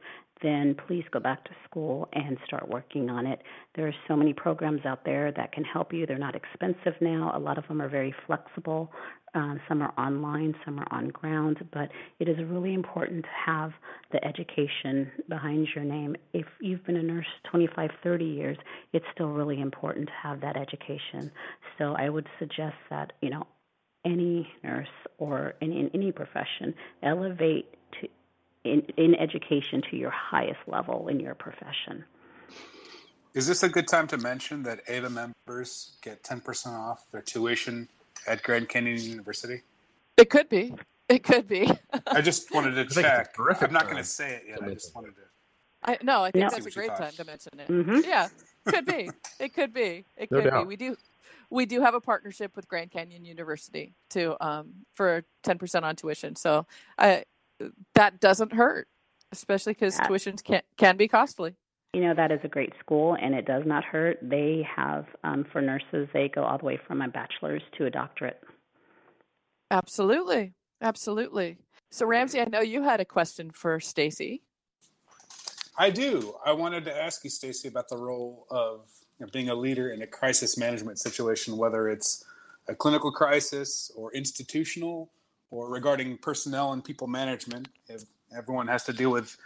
then 0.41 0.75
please 0.87 1.03
go 1.11 1.19
back 1.19 1.43
to 1.45 1.51
school 1.67 2.07
and 2.13 2.37
start 2.45 2.67
working 2.67 3.09
on 3.09 3.25
it. 3.25 3.41
There 3.75 3.87
are 3.87 3.95
so 4.07 4.15
many 4.15 4.33
programs 4.33 4.85
out 4.85 5.05
there 5.05 5.31
that 5.31 5.51
can 5.51 5.63
help 5.63 5.93
you. 5.93 6.05
They're 6.05 6.17
not 6.17 6.35
expensive 6.35 6.93
now. 7.01 7.31
A 7.35 7.39
lot 7.39 7.57
of 7.57 7.67
them 7.67 7.81
are 7.81 7.89
very 7.89 8.13
flexible. 8.27 8.91
Uh, 9.33 9.55
some 9.67 9.81
are 9.81 9.93
online, 9.97 10.55
some 10.63 10.79
are 10.79 10.87
on 10.91 11.09
ground, 11.09 11.57
but 11.73 11.89
it 12.19 12.29
is 12.29 12.37
really 12.47 12.73
important 12.73 13.23
to 13.23 13.29
have 13.45 13.71
the 14.13 14.23
education 14.25 15.11
behind 15.27 15.67
your 15.75 15.83
name. 15.83 16.15
If 16.33 16.45
you've 16.61 16.85
been 16.85 16.95
a 16.95 17.03
nurse 17.03 17.25
25, 17.51 17.89
30 18.01 18.25
years, 18.25 18.57
it's 18.93 19.05
still 19.13 19.27
really 19.27 19.59
important 19.59 20.07
to 20.07 20.13
have 20.23 20.39
that 20.39 20.55
education. 20.55 21.31
So 21.77 21.95
I 21.97 22.07
would 22.07 22.27
suggest 22.39 22.75
that, 22.89 23.11
you 23.21 23.29
know, 23.29 23.45
any 24.05 24.47
nurse 24.63 24.87
or 25.17 25.55
in, 25.61 25.71
in 25.71 25.89
any 25.93 26.11
profession 26.11 26.73
elevate 27.03 27.73
in, 28.65 28.81
in 28.97 29.15
education 29.15 29.81
to 29.89 29.95
your 29.95 30.09
highest 30.09 30.59
level 30.67 31.07
in 31.07 31.19
your 31.19 31.35
profession. 31.35 32.03
Is 33.33 33.47
this 33.47 33.63
a 33.63 33.69
good 33.69 33.87
time 33.87 34.07
to 34.07 34.17
mention 34.17 34.63
that 34.63 34.81
AVA 34.87 35.09
members 35.09 35.97
get 36.01 36.23
10% 36.23 36.67
off 36.67 37.05
their 37.11 37.21
tuition 37.21 37.89
at 38.27 38.41
Grand 38.43 38.69
Canyon 38.69 38.99
University? 38.99 39.61
It 40.17 40.29
could 40.29 40.49
be. 40.49 40.73
It 41.09 41.23
could 41.23 41.47
be. 41.47 41.69
I 42.07 42.21
just 42.21 42.51
wanted 42.53 42.75
to 42.75 42.85
check. 42.85 43.35
I'm 43.37 43.73
not 43.73 43.85
going 43.85 43.97
to 43.97 44.03
say 44.03 44.35
it 44.35 44.43
yet. 44.47 44.63
I 44.63 44.73
just 44.73 44.95
wanted 44.95 45.15
to. 45.15 45.21
I 45.83 45.97
no, 46.01 46.23
I 46.23 46.31
think 46.31 46.45
no. 46.45 46.49
that's 46.49 46.65
a 46.65 46.71
great 46.71 46.95
time 46.95 47.11
to 47.11 47.25
mention 47.25 47.59
it. 47.59 47.67
Mm-hmm. 47.67 47.99
Yeah, 48.05 48.29
could 48.65 48.85
be. 48.85 49.11
It 49.39 49.53
could 49.53 49.71
be. 49.71 50.05
It 50.17 50.29
could 50.29 50.45
no 50.45 50.61
be. 50.61 50.67
We 50.67 50.75
do 50.77 50.97
we 51.51 51.65
do 51.65 51.81
have 51.81 51.93
a 51.93 52.01
partnership 52.01 52.55
with 52.55 52.67
Grand 52.67 52.89
Canyon 52.91 53.23
University 53.23 53.93
to 54.11 54.35
um, 54.45 54.73
for 54.93 55.23
10% 55.45 55.83
on 55.83 55.95
tuition. 55.95 56.35
So 56.35 56.65
I 56.97 57.25
that 57.93 58.19
doesn't 58.19 58.53
hurt, 58.53 58.87
especially 59.31 59.73
because 59.73 59.97
tuitions 59.99 60.43
can 60.43 60.61
can 60.77 60.97
be 60.97 61.07
costly. 61.07 61.55
You 61.93 62.01
know 62.01 62.13
that 62.13 62.31
is 62.31 62.39
a 62.43 62.47
great 62.47 62.73
school, 62.79 63.15
and 63.21 63.33
it 63.33 63.45
does 63.45 63.63
not 63.65 63.83
hurt. 63.83 64.17
They 64.21 64.67
have 64.75 65.05
um, 65.23 65.45
for 65.51 65.61
nurses, 65.61 66.09
they 66.13 66.27
go 66.27 66.43
all 66.43 66.57
the 66.57 66.65
way 66.65 66.79
from 66.87 67.01
a 67.01 67.07
bachelor's 67.07 67.63
to 67.77 67.85
a 67.85 67.89
doctorate. 67.89 68.41
Absolutely, 69.71 70.53
absolutely. 70.81 71.57
So 71.91 72.05
Ramsey, 72.05 72.41
I 72.41 72.45
know 72.45 72.59
you 72.59 72.83
had 72.83 72.99
a 72.99 73.05
question 73.05 73.51
for 73.51 73.79
Stacy. 73.79 74.41
I 75.77 75.89
do. 75.89 76.35
I 76.45 76.53
wanted 76.53 76.85
to 76.85 77.03
ask 77.03 77.23
you, 77.23 77.29
Stacy, 77.29 77.67
about 77.67 77.89
the 77.89 77.97
role 77.97 78.47
of 78.49 78.89
you 79.19 79.25
know, 79.25 79.29
being 79.31 79.49
a 79.49 79.55
leader 79.55 79.91
in 79.91 80.01
a 80.01 80.07
crisis 80.07 80.57
management 80.57 80.99
situation, 80.99 81.57
whether 81.57 81.89
it's 81.89 82.25
a 82.67 82.75
clinical 82.75 83.11
crisis 83.11 83.91
or 83.95 84.13
institutional 84.13 85.09
or 85.51 85.69
regarding 85.69 86.17
personnel 86.17 86.73
and 86.73 86.83
people 86.83 87.07
management, 87.07 87.67
if 87.87 88.03
everyone 88.35 88.67
has 88.67 88.83
to 88.85 88.93
deal 88.93 89.11
with 89.11 89.37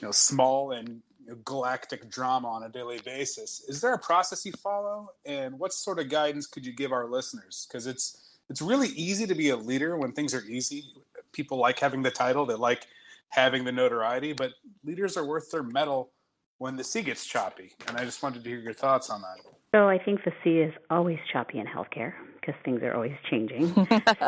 you 0.00 0.06
know 0.06 0.12
small 0.12 0.72
and 0.72 1.02
galactic 1.44 2.08
drama 2.08 2.48
on 2.48 2.62
a 2.62 2.68
daily 2.68 3.00
basis. 3.04 3.64
Is 3.68 3.80
there 3.80 3.92
a 3.92 3.98
process 3.98 4.46
you 4.46 4.52
follow, 4.52 5.10
and 5.24 5.58
what 5.58 5.72
sort 5.72 5.98
of 5.98 6.08
guidance 6.08 6.46
could 6.46 6.64
you 6.64 6.72
give 6.72 6.92
our 6.92 7.06
listeners? 7.06 7.66
Because 7.68 7.86
it's 7.86 8.38
it's 8.48 8.62
really 8.62 8.88
easy 8.88 9.26
to 9.26 9.34
be 9.34 9.50
a 9.50 9.56
leader 9.56 9.96
when 9.96 10.12
things 10.12 10.34
are 10.34 10.44
easy. 10.44 10.84
People 11.32 11.58
like 11.58 11.78
having 11.78 12.02
the 12.02 12.10
title, 12.10 12.46
they 12.46 12.54
like 12.54 12.86
having 13.28 13.64
the 13.64 13.72
notoriety, 13.72 14.32
but 14.32 14.52
leaders 14.84 15.16
are 15.16 15.26
worth 15.26 15.50
their 15.50 15.64
mettle 15.64 16.10
when 16.58 16.76
the 16.76 16.84
sea 16.84 17.02
gets 17.02 17.26
choppy. 17.26 17.72
And 17.88 17.96
I 17.96 18.04
just 18.04 18.22
wanted 18.22 18.44
to 18.44 18.48
hear 18.48 18.60
your 18.60 18.72
thoughts 18.72 19.10
on 19.10 19.20
that. 19.22 19.38
So 19.74 19.88
I 19.88 19.98
think 19.98 20.24
the 20.24 20.32
sea 20.44 20.58
is 20.58 20.72
always 20.90 21.18
choppy 21.32 21.58
in 21.58 21.66
healthcare 21.66 22.14
because 22.46 22.60
things 22.64 22.82
are 22.82 22.94
always 22.94 23.16
changing. 23.30 23.68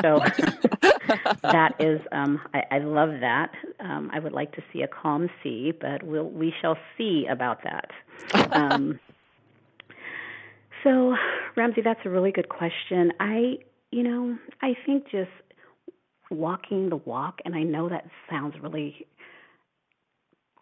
so 0.03 0.21
that 1.43 1.75
is, 1.79 2.01
um, 2.13 2.41
I, 2.53 2.63
I 2.73 2.79
love 2.79 3.21
that. 3.21 3.53
Um, 3.81 4.11
I 4.13 4.19
would 4.19 4.33
like 4.33 4.53
to 4.53 4.63
see 4.73 4.83
a 4.83 4.89
calm 4.89 5.29
sea, 5.43 5.73
but 5.79 6.03
we'll, 6.03 6.29
we 6.29 6.53
shall 6.61 6.77
see 6.97 7.27
about 7.31 7.63
that. 7.65 7.91
Um, 8.53 8.99
so, 10.85 11.15
Ramsey, 11.57 11.83
that's 11.83 12.01
a 12.05 12.11
really 12.11 12.33
good 12.33 12.49
question. 12.49 13.13
I, 13.21 13.59
you 13.91 14.03
know, 14.03 14.39
I 14.63 14.75
think 14.85 15.05
just 15.11 15.31
walking 16.31 16.89
the 16.91 16.97
walk, 16.97 17.41
and 17.45 17.55
I 17.55 17.63
know 17.63 17.89
that 17.89 18.07
sounds 18.29 18.55
really 18.61 19.07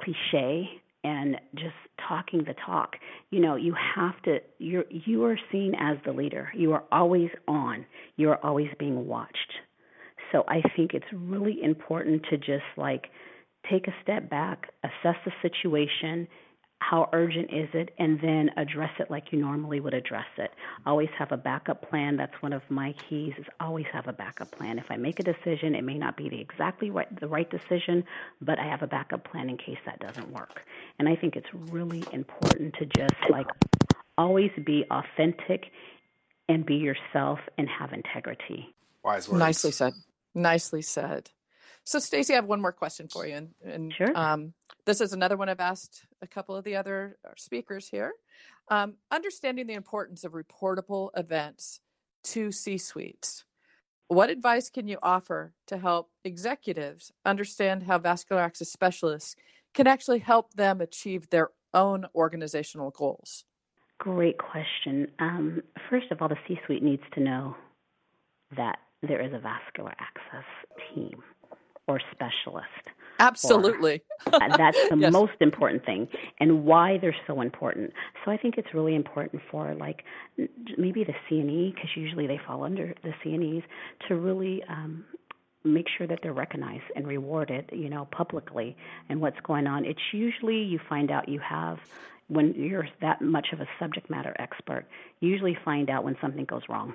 cliche, 0.00 0.68
and 1.06 1.36
just 1.54 1.76
talking 2.08 2.40
the 2.40 2.54
talk. 2.66 2.96
You 3.30 3.38
know, 3.40 3.54
you 3.54 3.74
have 3.94 4.20
to 4.22 4.38
you're 4.58 4.84
you 4.90 5.24
are 5.24 5.38
seen 5.52 5.72
as 5.78 5.96
the 6.04 6.12
leader. 6.12 6.48
You 6.54 6.72
are 6.72 6.82
always 6.90 7.30
on. 7.46 7.86
You 8.16 8.30
are 8.30 8.44
always 8.44 8.68
being 8.78 9.06
watched. 9.06 9.52
So 10.32 10.44
I 10.48 10.60
think 10.74 10.92
it's 10.94 11.06
really 11.14 11.62
important 11.62 12.24
to 12.30 12.36
just 12.36 12.64
like 12.76 13.06
take 13.70 13.86
a 13.86 13.94
step 14.02 14.28
back, 14.28 14.72
assess 14.82 15.16
the 15.24 15.32
situation, 15.42 16.26
how 16.78 17.08
urgent 17.12 17.50
is 17.52 17.68
it, 17.72 17.94
and 17.98 18.20
then 18.20 18.50
address 18.56 18.90
it 18.98 19.10
like 19.10 19.32
you 19.32 19.40
normally 19.40 19.80
would 19.80 19.94
address 19.94 20.26
it. 20.36 20.50
Always 20.84 21.08
have 21.18 21.32
a 21.32 21.36
backup 21.36 21.88
plan. 21.88 22.16
That's 22.16 22.34
one 22.40 22.52
of 22.52 22.62
my 22.68 22.94
keys. 23.08 23.32
Is 23.38 23.46
always 23.60 23.86
have 23.92 24.08
a 24.08 24.12
backup 24.12 24.50
plan. 24.52 24.78
If 24.78 24.86
I 24.90 24.96
make 24.96 25.18
a 25.18 25.22
decision, 25.22 25.74
it 25.74 25.82
may 25.82 25.96
not 25.98 26.16
be 26.16 26.28
the 26.28 26.40
exactly 26.40 26.90
right 26.90 27.08
the 27.20 27.28
right 27.28 27.50
decision, 27.50 28.04
but 28.40 28.58
I 28.58 28.66
have 28.66 28.82
a 28.82 28.86
backup 28.86 29.24
plan 29.24 29.48
in 29.48 29.56
case 29.56 29.78
that 29.86 30.00
doesn't 30.00 30.30
work. 30.30 30.60
And 30.98 31.08
I 31.08 31.16
think 31.16 31.34
it's 31.34 31.48
really 31.52 32.04
important 32.12 32.74
to 32.74 32.86
just 32.86 33.30
like 33.30 33.46
always 34.18 34.50
be 34.64 34.84
authentic 34.90 35.66
and 36.48 36.64
be 36.64 36.76
yourself 36.76 37.38
and 37.58 37.68
have 37.68 37.92
integrity. 37.92 38.74
Wise 39.02 39.28
words. 39.28 39.40
Nicely 39.40 39.70
said. 39.72 39.94
Nicely 40.34 40.82
said. 40.82 41.30
So, 41.84 42.00
Stacy, 42.00 42.32
I 42.32 42.36
have 42.36 42.46
one 42.46 42.60
more 42.60 42.72
question 42.72 43.06
for 43.06 43.26
you, 43.26 43.34
and, 43.34 43.54
and 43.64 43.94
sure. 43.94 44.16
um, 44.16 44.54
this 44.86 45.00
is 45.00 45.12
another 45.12 45.36
one 45.36 45.48
I've 45.48 45.60
asked 45.60 46.05
a 46.22 46.26
couple 46.26 46.56
of 46.56 46.64
the 46.64 46.76
other 46.76 47.18
uh, 47.24 47.30
speakers 47.36 47.88
here. 47.88 48.12
Um, 48.68 48.94
understanding 49.10 49.66
the 49.66 49.74
importance 49.74 50.24
of 50.24 50.32
reportable 50.32 51.10
events 51.16 51.80
to 52.24 52.50
C-suites. 52.50 53.44
What 54.08 54.30
advice 54.30 54.70
can 54.70 54.86
you 54.88 54.98
offer 55.02 55.52
to 55.66 55.78
help 55.78 56.10
executives 56.24 57.12
understand 57.24 57.84
how 57.84 57.98
vascular 57.98 58.42
access 58.42 58.70
specialists 58.70 59.36
can 59.74 59.86
actually 59.86 60.20
help 60.20 60.54
them 60.54 60.80
achieve 60.80 61.28
their 61.30 61.50
own 61.74 62.06
organizational 62.14 62.90
goals? 62.90 63.44
Great 63.98 64.38
question. 64.38 65.08
Um, 65.18 65.62
first 65.90 66.10
of 66.10 66.20
all, 66.20 66.28
the 66.28 66.36
C-suite 66.46 66.82
needs 66.82 67.02
to 67.14 67.20
know 67.20 67.56
that 68.56 68.78
there 69.02 69.20
is 69.20 69.32
a 69.32 69.38
vascular 69.38 69.92
access 69.98 70.44
team 70.94 71.22
or 71.88 72.00
specialist. 72.12 72.66
Absolutely. 73.18 74.02
Uh, 74.26 74.56
that's 74.56 74.78
the 74.88 74.96
yes. 75.00 75.12
most 75.12 75.32
important 75.40 75.84
thing 75.84 76.08
and 76.40 76.64
why 76.64 76.98
they're 76.98 77.16
so 77.26 77.40
important. 77.40 77.92
So 78.24 78.30
I 78.30 78.36
think 78.36 78.58
it's 78.58 78.72
really 78.74 78.94
important 78.94 79.42
for 79.50 79.74
like 79.74 80.04
maybe 80.76 81.04
the 81.04 81.14
CNE 81.28 81.74
because 81.74 81.90
usually 81.96 82.26
they 82.26 82.40
fall 82.46 82.64
under 82.64 82.94
the 83.02 83.12
CNEs 83.24 83.62
to 84.08 84.16
really 84.16 84.62
um, 84.68 85.04
make 85.64 85.86
sure 85.96 86.06
that 86.06 86.20
they're 86.22 86.32
recognized 86.32 86.84
and 86.94 87.06
rewarded, 87.06 87.70
you 87.72 87.88
know, 87.88 88.06
publicly 88.10 88.76
and 89.08 89.20
what's 89.20 89.40
going 89.40 89.66
on. 89.66 89.84
It's 89.84 90.00
usually 90.12 90.62
you 90.62 90.78
find 90.88 91.10
out 91.10 91.28
you 91.28 91.40
have 91.40 91.78
when 92.28 92.54
you're 92.54 92.88
that 93.00 93.22
much 93.22 93.48
of 93.52 93.60
a 93.60 93.66
subject 93.78 94.10
matter 94.10 94.34
expert, 94.38 94.84
you 95.20 95.30
usually 95.30 95.56
find 95.64 95.88
out 95.88 96.02
when 96.02 96.16
something 96.20 96.44
goes 96.44 96.62
wrong 96.68 96.94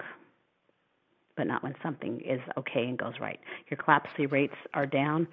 but 1.38 1.48
not 1.48 1.64
when 1.64 1.74
something 1.82 2.22
is 2.22 2.40
okay 2.58 2.84
and 2.84 2.98
goes 2.98 3.14
right. 3.20 3.40
Your 3.70 3.78
CLABSI 3.78 4.32
rates 4.32 4.54
are 4.74 4.86
down. 4.86 5.28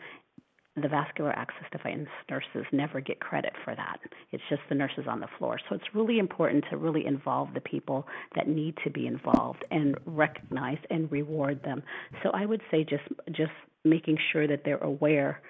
The 0.80 0.88
vascular 0.88 1.32
access 1.32 1.64
device 1.72 2.06
nurses 2.30 2.66
never 2.72 3.00
get 3.00 3.20
credit 3.20 3.52
for 3.64 3.74
that. 3.74 3.98
It's 4.30 4.42
just 4.48 4.62
the 4.68 4.74
nurses 4.74 5.04
on 5.08 5.20
the 5.20 5.26
floor. 5.38 5.58
So 5.68 5.74
it's 5.74 5.94
really 5.94 6.18
important 6.18 6.64
to 6.70 6.76
really 6.76 7.04
involve 7.06 7.52
the 7.54 7.60
people 7.60 8.06
that 8.36 8.48
need 8.48 8.76
to 8.84 8.90
be 8.90 9.06
involved 9.06 9.64
and 9.70 9.96
recognize 10.06 10.78
and 10.90 11.10
reward 11.10 11.62
them. 11.62 11.82
So 12.22 12.30
I 12.30 12.46
would 12.46 12.62
say 12.70 12.84
just 12.84 13.04
just 13.32 13.52
making 13.84 14.18
sure 14.32 14.46
that 14.46 14.62
they're 14.64 14.78
aware 14.78 15.40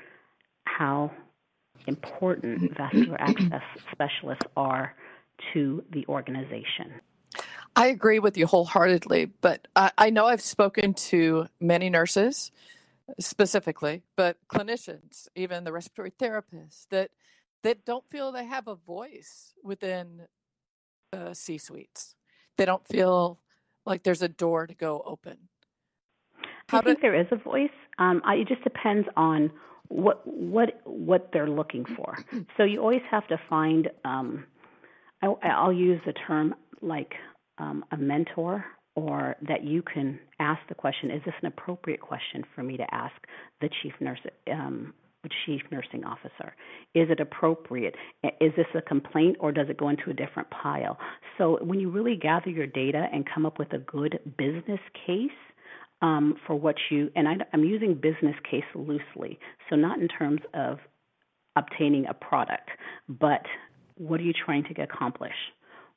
how 0.65 1.11
important 1.87 2.75
vascular 2.77 3.21
access 3.21 3.63
specialists 3.93 4.47
are 4.57 4.95
to 5.53 5.85
the 5.93 6.07
organization. 6.09 7.01
I 7.77 7.89
agree 7.89 8.19
with 8.19 8.37
you 8.37 8.47
wholeheartedly, 8.47 9.27
but 9.41 9.69
I, 9.77 9.93
I, 9.97 10.11
know 10.11 10.27
I've 10.27 10.41
spoken 10.41 10.95
to 10.95 11.47
many 11.61 11.91
nurses 11.91 12.51
specifically, 13.19 14.03
but 14.17 14.37
clinicians, 14.49 15.29
even 15.35 15.65
the 15.65 15.73
respiratory 15.73 16.11
therapists, 16.11 16.87
that 16.91 17.11
that 17.65 17.85
don't 17.85 18.05
feel 18.11 18.31
they 18.31 18.45
have 18.45 18.69
a 18.69 18.77
voice 18.77 19.55
within 19.65 20.23
the 21.11 21.35
C 21.35 21.59
suites. 21.59 22.15
They 22.57 22.65
don't 22.65 22.87
feel 22.87 23.41
like 23.85 24.03
there's 24.03 24.23
a 24.23 24.29
door 24.29 24.67
to 24.67 24.75
go 24.75 25.03
open. 25.05 25.49
How 26.69 26.79
I 26.79 26.83
think 26.83 26.99
do, 26.99 27.03
there 27.03 27.19
is 27.19 27.27
a 27.33 27.37
voice. 27.37 27.71
Um, 27.99 28.21
I, 28.25 28.35
it 28.37 28.49
just 28.49 28.63
depends 28.63 29.09
on 29.17 29.51
what 29.89 30.23
what 30.27 30.81
what 30.85 31.31
they're 31.33 31.49
looking 31.51 31.85
for. 31.85 32.19
So 32.57 32.65
you 32.65 32.81
always 32.81 33.03
have 33.11 33.27
to 33.29 33.41
find. 33.49 33.91
Um, 34.05 34.45
I, 35.23 35.27
I'll 35.43 35.73
use 35.73 36.01
the 36.07 36.13
term 36.13 36.55
like 36.81 37.15
um, 37.59 37.85
a 37.91 37.97
mentor 37.97 38.65
or 38.99 39.37
that 39.47 39.65
you 39.65 39.83
can 39.83 40.19
ask 40.41 40.61
the 40.69 40.75
question 40.75 41.11
is 41.11 41.23
this 41.25 41.35
an 41.41 41.49
appropriate 41.49 42.01
question 42.01 42.45
for 42.55 42.63
me 42.63 42.77
to 42.77 42.95
ask 42.95 43.15
the 43.61 43.69
chief 43.83 43.93
nurse 44.01 44.21
um, 44.53 44.95
chief 45.45 45.61
nursing 45.71 46.05
officer? 46.05 46.55
Is 46.95 47.11
it 47.11 47.21
appropriate? 47.21 47.95
Is 48.41 48.53
this 48.57 48.67
a 48.75 48.81
complaint 48.81 49.37
or 49.41 49.53
does 49.53 49.69
it 49.69 49.77
go 49.77 49.91
into 49.91 50.11
a 50.11 50.15
different 50.15 50.49
pile? 50.51 50.97
So 51.37 51.59
when 51.63 51.81
you 51.81 51.91
really 51.91 52.17
gather 52.17 52.49
your 52.49 52.67
data 52.67 53.09
and 53.13 53.29
come 53.33 53.45
up 53.45 53.59
with 53.59 53.73
a 53.73 53.79
good 53.79 54.21
business 54.39 54.81
case 55.07 55.31
um, 56.03 56.37
for 56.47 56.55
what 56.55 56.77
you 56.91 57.11
and 57.17 57.29
I, 57.29 57.35
i'm 57.53 57.65
using 57.65 57.95
business 57.95 58.37
case 58.49 58.65
loosely 58.75 59.39
so 59.69 59.77
not 59.77 59.99
in 59.99 60.09
terms 60.09 60.41
of 60.55 60.79
obtaining 61.57 62.07
a 62.07 62.15
product 62.15 62.71
but 63.09 63.43
what 63.97 64.21
are 64.21 64.25
you 64.25 64.33
trying 64.33 64.65
to 64.65 64.83
accomplish 64.83 65.35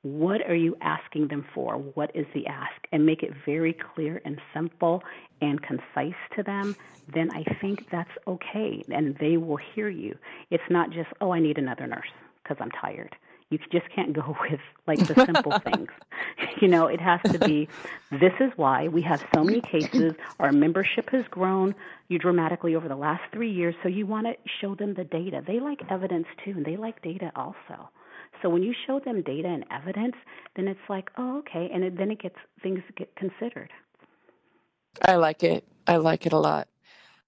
what 0.03 0.41
are 0.49 0.55
you 0.55 0.75
asking 0.81 1.27
them 1.27 1.45
for? 1.53 1.77
What 1.77 2.11
is 2.15 2.25
the 2.33 2.47
ask? 2.47 2.73
And 2.91 3.05
make 3.05 3.21
it 3.21 3.31
very 3.45 3.73
clear 3.73 4.21
and 4.25 4.39
simple 4.53 5.03
and 5.41 5.61
concise 5.61 6.15
to 6.35 6.43
them. 6.43 6.75
Then 7.13 7.29
I 7.31 7.43
think 7.59 7.89
that's 7.91 8.11
okay 8.27 8.83
and 8.89 9.15
they 9.17 9.37
will 9.37 9.57
hear 9.57 9.89
you. 9.89 10.17
It's 10.49 10.63
not 10.69 10.91
just, 10.91 11.09
oh, 11.19 11.31
I 11.31 11.39
need 11.39 11.57
another 11.57 11.85
nurse 11.85 12.09
because 12.43 12.57
I'm 12.59 12.71
tired. 12.71 13.15
You 13.49 13.59
just 13.71 13.89
can't 13.93 14.13
go 14.13 14.35
with 14.49 14.59
like 14.87 14.99
the 14.99 15.13
simple 15.25 15.59
things. 15.63 15.89
You 16.61 16.67
know, 16.67 16.87
it 16.87 17.01
has 17.01 17.19
to 17.31 17.37
be 17.37 17.67
this 18.11 18.33
is 18.39 18.51
why 18.55 18.87
we 18.87 19.01
have 19.03 19.23
so 19.35 19.43
many 19.43 19.61
cases. 19.61 20.13
Our 20.39 20.51
membership 20.51 21.11
has 21.11 21.27
grown 21.27 21.75
you 22.07 22.17
dramatically 22.17 22.75
over 22.75 22.87
the 22.87 22.95
last 22.95 23.21
three 23.31 23.51
years. 23.51 23.75
So 23.83 23.89
you 23.89 24.07
want 24.07 24.27
to 24.27 24.35
show 24.61 24.73
them 24.73 24.95
the 24.95 25.03
data. 25.03 25.43
They 25.45 25.59
like 25.59 25.81
evidence 25.89 26.27
too, 26.43 26.51
and 26.51 26.65
they 26.65 26.77
like 26.77 27.01
data 27.01 27.31
also. 27.35 27.89
So 28.41 28.49
when 28.49 28.63
you 28.63 28.73
show 28.87 28.99
them 28.99 29.21
data 29.21 29.47
and 29.47 29.65
evidence, 29.71 30.15
then 30.55 30.67
it's 30.67 30.79
like, 30.89 31.09
oh, 31.17 31.39
okay, 31.39 31.69
and 31.73 31.83
it, 31.83 31.97
then 31.97 32.11
it 32.11 32.21
gets 32.21 32.35
things 32.61 32.79
get 32.97 33.15
considered. 33.15 33.71
I 35.05 35.15
like 35.15 35.43
it. 35.43 35.65
I 35.87 35.97
like 35.97 36.25
it 36.25 36.33
a 36.33 36.37
lot. 36.37 36.67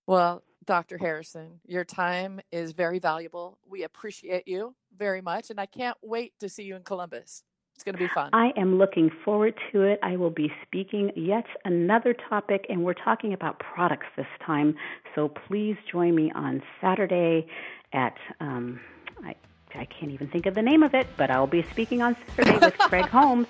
Well, 0.06 0.44
Dr. 0.66 0.98
Harrison, 0.98 1.60
your 1.66 1.84
time 1.84 2.40
is 2.52 2.72
very 2.72 3.00
valuable. 3.00 3.58
We 3.68 3.84
appreciate 3.84 4.48
you 4.48 4.76
very 4.98 5.22
much, 5.22 5.50
and 5.50 5.60
I 5.60 5.66
can't 5.66 5.98
wait 6.02 6.34
to 6.40 6.50
see 6.50 6.64
you 6.64 6.76
in 6.76 6.84
Columbus. 6.84 7.44
It's 7.76 7.84
going 7.84 7.96
to 7.96 8.00
be 8.00 8.08
fun. 8.08 8.30
I 8.34 8.52
am 8.56 8.78
looking 8.78 9.10
forward 9.26 9.56
to 9.72 9.82
it. 9.82 10.00
I 10.04 10.16
will 10.16 10.30
be 10.30 10.52
speaking 10.66 11.12
yet 11.16 11.46
another 11.66 12.16
topic, 12.30 12.66
and 12.70 12.84
we're 12.84 12.94
talking 12.94 13.34
about 13.34 13.60
products 13.60 14.06
this 14.16 14.28
time. 14.46 14.76
So 15.16 15.28
please 15.48 15.76
join 15.92 16.16
me 16.16 16.32
on 16.36 16.62
Saturday 16.80 17.48
at 17.94 18.16
um, 18.40 18.80
I, 19.24 19.36
I 19.76 19.86
can't 19.86 20.12
even 20.12 20.28
think 20.28 20.46
of 20.46 20.56
the 20.56 20.62
name 20.62 20.84
of 20.84 20.94
it, 20.94 21.08
but 21.18 21.32
I'll 21.32 21.48
be 21.48 21.64
speaking 21.64 22.02
on 22.02 22.16
Saturday 22.36 22.66
with 22.66 22.78
Craig 22.80 23.06
Holmes. 23.06 23.48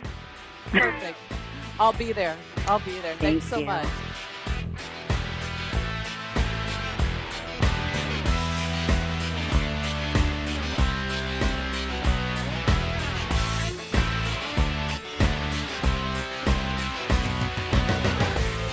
Perfect. 0.68 1.18
I'll 1.80 1.94
be 1.94 2.14
there. 2.14 2.38
I'll 2.68 2.80
be 2.80 3.00
there. 3.00 3.16
Thank 3.16 3.42
Thanks 3.42 3.46
so 3.46 3.60
you. 3.60 3.66
much. 3.66 3.88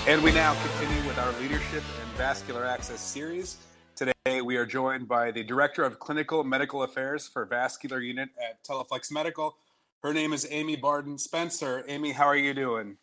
And 0.06 0.24
we 0.24 0.32
now 0.32 0.54
continue 0.60 1.06
with 1.06 1.18
our 1.18 1.30
leadership 1.40 1.84
and 2.02 2.10
vascular 2.16 2.64
access 2.64 3.00
series. 3.00 3.58
Today, 4.00 4.40
we 4.40 4.56
are 4.56 4.64
joined 4.64 5.08
by 5.08 5.30
the 5.30 5.44
Director 5.44 5.84
of 5.84 5.98
Clinical 5.98 6.42
Medical 6.42 6.84
Affairs 6.84 7.28
for 7.28 7.44
Vascular 7.44 8.00
Unit 8.00 8.30
at 8.42 8.64
Teleflex 8.64 9.12
Medical. 9.12 9.58
Her 10.02 10.14
name 10.14 10.32
is 10.32 10.46
Amy 10.48 10.74
Barden 10.74 11.18
Spencer. 11.18 11.84
Amy, 11.86 12.12
how 12.12 12.24
are 12.24 12.36
you 12.36 12.54
doing? 12.54 12.96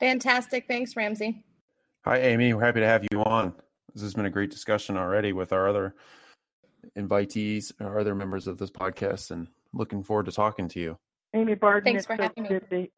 Fantastic. 0.00 0.66
Thanks, 0.68 0.94
Ramsey. 0.94 1.42
Hi, 2.04 2.18
Amy. 2.18 2.52
We're 2.52 2.66
happy 2.66 2.80
to 2.80 2.86
have 2.86 3.06
you 3.10 3.22
on. 3.22 3.54
This 3.94 4.02
has 4.02 4.12
been 4.12 4.26
a 4.26 4.30
great 4.30 4.50
discussion 4.50 4.98
already 4.98 5.32
with 5.32 5.54
our 5.54 5.70
other 5.70 5.94
invitees, 6.98 7.72
our 7.80 7.98
other 7.98 8.14
members 8.14 8.46
of 8.46 8.58
this 8.58 8.70
podcast, 8.70 9.30
and 9.30 9.48
looking 9.72 10.02
forward 10.02 10.26
to 10.26 10.32
talking 10.32 10.68
to 10.68 10.80
you. 10.80 10.98
Amy 11.32 11.54
Barden, 11.54 11.94
Thanks 11.94 12.04
for 12.04 12.18
so 12.18 12.24
having 12.24 12.42
me. 12.42 12.60
to, 12.68 12.88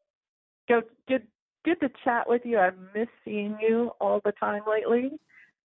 go, 0.67 0.81
good, 1.07 1.25
good 1.63 1.79
to 1.79 1.89
chat 2.03 2.27
with 2.27 2.41
you. 2.43 2.59
I've 2.59 2.75
missed 2.93 3.11
seeing 3.23 3.57
you 3.61 3.91
all 4.01 4.19
the 4.25 4.33
time 4.33 4.63
lately, 4.69 5.11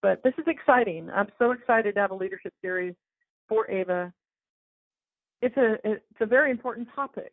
but 0.03 0.21
this 0.21 0.33
is 0.37 0.43
exciting. 0.47 1.09
I'm 1.09 1.29
so 1.39 1.51
excited 1.51 1.95
to 1.95 2.01
have 2.01 2.11
a 2.11 2.15
leadership 2.15 2.53
series 2.61 2.93
for 3.47 3.71
AVA. 3.71 4.13
It's 5.41 5.57
a 5.57 5.75
it's 5.83 6.21
a 6.21 6.25
very 6.25 6.51
important 6.51 6.89
topic, 6.93 7.31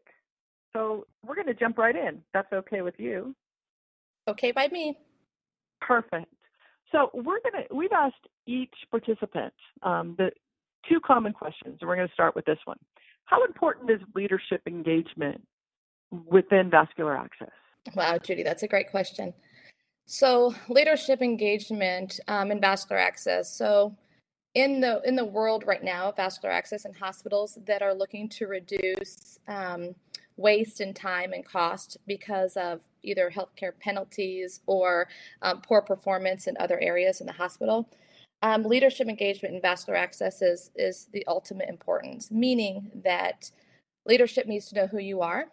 so 0.73 1.07
we're 1.27 1.35
going 1.35 1.49
to 1.49 1.55
jump 1.55 1.77
right 1.77 1.95
in. 1.95 2.23
That's 2.33 2.51
okay 2.53 2.81
with 2.81 2.95
you? 2.99 3.35
Okay 4.27 4.53
by 4.53 4.69
me. 4.69 4.97
Perfect. 5.81 6.33
So 6.93 7.11
we're 7.13 7.41
gonna 7.41 7.65
we've 7.73 7.93
asked 7.93 8.27
each 8.47 8.75
participant 8.91 9.53
um, 9.83 10.15
the 10.17 10.31
two 10.89 11.01
common 11.01 11.33
questions, 11.33 11.79
and 11.81 11.89
we're 11.89 11.97
going 11.97 12.09
to 12.09 12.15
start 12.15 12.35
with 12.35 12.45
this 12.47 12.59
one. 12.65 12.79
How 13.27 13.45
important 13.45 13.91
is 13.91 14.01
leadership 14.15 14.63
engagement 14.67 15.41
within 16.11 16.71
vascular 16.71 17.17
access? 17.17 17.51
Wow, 17.95 18.19
Judy, 18.19 18.43
that's 18.43 18.63
a 18.63 18.69
great 18.69 18.91
question. 18.91 19.35
So, 20.13 20.57
leadership 20.69 21.23
engagement 21.23 22.19
um, 22.27 22.51
in 22.51 22.61
vascular 22.61 23.01
access. 23.01 23.57
So, 23.57 23.97
in 24.57 24.81
the 24.81 25.01
in 25.05 25.15
the 25.15 25.25
world 25.25 25.63
right 25.69 25.85
now, 25.85 26.11
vascular 26.11 26.53
access 26.53 26.85
in 26.85 26.93
hospitals 26.93 27.57
that 27.65 27.81
are 27.81 27.95
looking 27.95 28.29
to 28.31 28.49
reduce 28.49 29.39
um, 29.47 29.95
waste 30.37 30.81
and 30.81 30.97
time 30.97 31.33
and 31.33 31.45
cost 31.45 31.97
because 32.09 32.57
of 32.57 32.81
either 33.05 33.31
healthcare 33.31 33.71
penalties 33.79 34.63
or 34.67 35.07
um, 35.43 35.61
poor 35.61 35.81
performance 35.81 36.49
in 36.49 36.57
other 36.59 36.81
areas 36.81 37.21
in 37.21 37.29
the 37.29 37.33
hospital. 37.33 37.89
Um, 38.43 38.65
leadership 38.65 39.07
engagement 39.07 39.55
in 39.55 39.61
vascular 39.61 39.97
access 39.97 40.43
is, 40.43 40.73
is 40.75 41.07
the 41.13 41.25
ultimate 41.29 41.69
importance, 41.69 42.33
meaning 42.33 42.91
that 43.05 43.53
leadership 44.07 44.49
needs 44.49 44.67
to 44.71 44.75
know 44.75 44.87
who 44.89 44.99
you 44.99 45.21
are, 45.21 45.45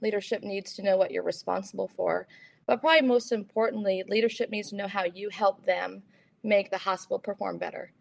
leadership 0.00 0.44
needs 0.44 0.74
to 0.74 0.82
know 0.82 0.96
what 0.96 1.10
you're 1.10 1.24
responsible 1.24 1.90
for, 1.96 2.28
but 2.66 2.80
probably 2.80 3.06
most 3.06 3.32
importantly, 3.32 4.04
leadership 4.08 4.50
needs 4.50 4.70
to 4.70 4.76
know 4.76 4.88
how 4.88 5.04
you 5.04 5.30
help 5.30 5.64
them 5.64 6.02
make 6.42 6.70
the 6.70 6.78
hospital 6.78 7.18
perform 7.18 7.58
better. 7.58 7.92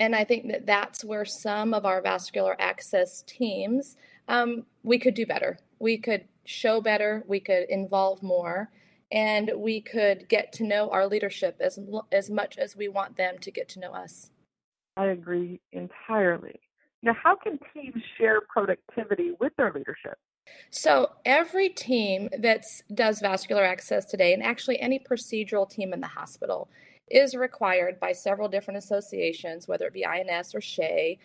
And 0.00 0.14
I 0.14 0.24
think 0.24 0.48
that 0.48 0.66
that's 0.66 1.04
where 1.04 1.24
some 1.24 1.74
of 1.74 1.84
our 1.84 2.00
vascular 2.00 2.56
access 2.60 3.22
teams 3.26 3.96
um, 4.28 4.66
we 4.82 4.98
could 4.98 5.14
do 5.14 5.26
better. 5.26 5.58
We 5.78 5.98
could 5.98 6.24
show 6.44 6.80
better. 6.80 7.24
We 7.26 7.40
could 7.40 7.68
involve 7.68 8.22
more, 8.22 8.70
and 9.10 9.50
we 9.56 9.80
could 9.80 10.28
get 10.28 10.52
to 10.54 10.64
know 10.64 10.90
our 10.90 11.06
leadership 11.06 11.56
as 11.60 11.78
as 12.12 12.30
much 12.30 12.58
as 12.58 12.76
we 12.76 12.88
want 12.88 13.16
them 13.16 13.38
to 13.38 13.50
get 13.50 13.68
to 13.70 13.80
know 13.80 13.92
us. 13.92 14.30
I 14.96 15.06
agree 15.06 15.60
entirely. 15.72 16.60
Now, 17.02 17.14
how 17.22 17.36
can 17.36 17.58
teams 17.72 18.02
share 18.18 18.40
productivity 18.40 19.32
with 19.40 19.52
their 19.56 19.72
leadership? 19.72 20.18
So 20.70 21.12
every 21.24 21.68
team 21.68 22.28
that 22.38 22.64
does 22.92 23.20
vascular 23.20 23.64
access 23.64 24.04
today, 24.04 24.32
and 24.34 24.42
actually 24.42 24.80
any 24.80 24.98
procedural 24.98 25.68
team 25.68 25.92
in 25.92 26.00
the 26.00 26.06
hospital, 26.08 26.68
is 27.10 27.34
required 27.34 27.98
by 27.98 28.12
several 28.12 28.48
different 28.48 28.78
associations, 28.78 29.66
whether 29.66 29.86
it 29.86 29.94
be 29.94 30.04
INS 30.04 30.54
or 30.54 30.60
SHEA, 30.60 31.18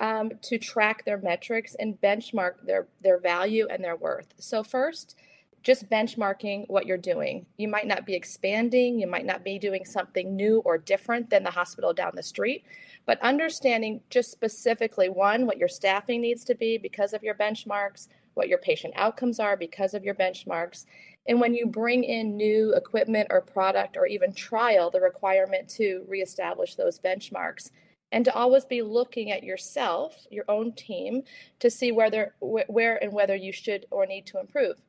um, 0.00 0.32
to 0.42 0.58
track 0.58 1.04
their 1.04 1.18
metrics 1.18 1.74
and 1.78 2.00
benchmark 2.00 2.64
their, 2.64 2.88
their 3.02 3.18
value 3.18 3.66
and 3.70 3.82
their 3.82 3.96
worth. 3.96 4.34
So, 4.38 4.62
first, 4.62 5.16
just 5.62 5.90
benchmarking 5.90 6.64
what 6.68 6.86
you're 6.86 6.96
doing. 6.96 7.44
You 7.58 7.68
might 7.68 7.86
not 7.86 8.06
be 8.06 8.14
expanding, 8.14 8.98
you 8.98 9.06
might 9.06 9.26
not 9.26 9.44
be 9.44 9.58
doing 9.58 9.84
something 9.84 10.34
new 10.34 10.60
or 10.64 10.78
different 10.78 11.28
than 11.28 11.42
the 11.42 11.50
hospital 11.50 11.92
down 11.92 12.12
the 12.14 12.22
street, 12.22 12.64
but 13.04 13.20
understanding 13.20 14.00
just 14.08 14.30
specifically 14.30 15.10
one, 15.10 15.46
what 15.46 15.58
your 15.58 15.68
staffing 15.68 16.22
needs 16.22 16.44
to 16.44 16.54
be 16.54 16.78
because 16.78 17.12
of 17.12 17.22
your 17.22 17.34
benchmarks, 17.34 18.08
what 18.34 18.48
your 18.48 18.58
patient 18.58 18.94
outcomes 18.96 19.40
are 19.40 19.56
because 19.56 19.94
of 19.94 20.04
your 20.04 20.14
benchmarks. 20.14 20.86
And 21.26 21.40
when 21.40 21.54
you 21.54 21.66
bring 21.66 22.04
in 22.04 22.36
new 22.36 22.74
equipment 22.74 23.28
or 23.30 23.40
product 23.40 23.96
or 23.96 24.06
even 24.06 24.32
trial, 24.32 24.90
the 24.90 25.00
requirement 25.00 25.68
to 25.70 26.04
reestablish 26.08 26.74
those 26.74 26.98
benchmarks 26.98 27.70
and 28.12 28.24
to 28.24 28.34
always 28.34 28.64
be 28.64 28.82
looking 28.82 29.30
at 29.30 29.44
yourself, 29.44 30.26
your 30.30 30.44
own 30.48 30.72
team, 30.72 31.22
to 31.60 31.70
see 31.70 31.92
whether 31.92 32.34
where 32.40 33.02
and 33.02 33.12
whether 33.12 33.36
you 33.36 33.52
should 33.52 33.86
or 33.90 34.06
need 34.06 34.26
to 34.26 34.40
improve. 34.40 34.80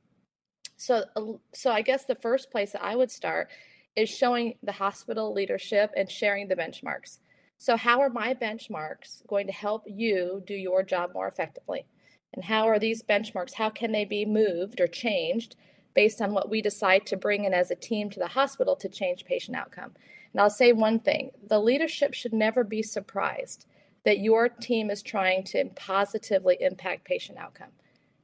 So, 0.78 1.04
uh, 1.16 1.34
so 1.54 1.72
I 1.72 1.82
guess 1.82 2.06
the 2.06 2.16
first 2.16 2.50
place 2.50 2.72
that 2.72 2.84
I 2.84 2.96
would 2.96 3.12
start 3.12 3.50
is 3.96 4.10
showing 4.10 4.56
the 4.64 4.72
hospital 4.72 5.34
leadership 5.34 5.92
and 5.96 6.10
sharing 6.10 6.48
the 6.48 6.56
benchmarks. 6.56 7.20
So, 7.58 7.78
how 7.78 8.02
are 8.02 8.10
my 8.10 8.34
benchmarks 8.34 9.26
going 9.28 9.46
to 9.46 9.54
help 9.54 9.84
you 9.86 10.42
do 10.48 10.56
your 10.56 10.82
job 10.82 11.12
more 11.14 11.28
effectively? 11.28 11.86
And 12.34 12.46
how 12.46 12.68
are 12.68 12.80
these 12.80 13.04
benchmarks? 13.04 13.56
How 13.56 13.70
can 13.70 13.92
they 13.92 14.06
be 14.06 14.26
moved 14.26 14.80
or 14.80 14.88
changed 14.88 15.56
based 15.94 16.22
on 16.22 16.34
what 16.34 16.50
we 16.50 16.62
decide 16.62 17.06
to 17.08 17.18
bring 17.18 17.44
in 17.44 17.54
as 17.54 17.72
a 17.72 17.76
team 17.76 18.10
to 18.10 18.20
the 18.20 18.28
hospital 18.28 18.76
to 18.78 18.90
change 18.90 19.26
patient 19.26 19.58
outcome? 19.58 19.92
And 20.32 20.42
I'll 20.42 20.50
say 20.50 20.72
one 20.72 21.00
thing 21.00 21.32
the 21.48 21.60
leadership 21.60 22.14
should 22.14 22.34
never 22.34 22.64
be 22.64 22.82
surprised 22.82 23.66
that 24.06 24.20
your 24.20 24.50
team 24.50 24.90
is 24.90 25.02
trying 25.02 25.44
to 25.44 25.66
positively 25.76 26.58
impact 26.60 27.06
patient 27.06 27.38
outcome. 27.38 27.70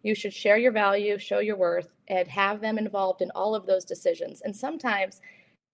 You 0.01 0.15
should 0.15 0.33
share 0.33 0.57
your 0.57 0.71
value, 0.71 1.17
show 1.17 1.39
your 1.39 1.57
worth, 1.57 1.89
and 2.07 2.27
have 2.29 2.61
them 2.61 2.77
involved 2.77 3.21
in 3.21 3.31
all 3.31 3.53
of 3.53 3.65
those 3.65 3.83
decisions. 3.83 4.41
And 4.41 4.55
sometimes 4.55 5.21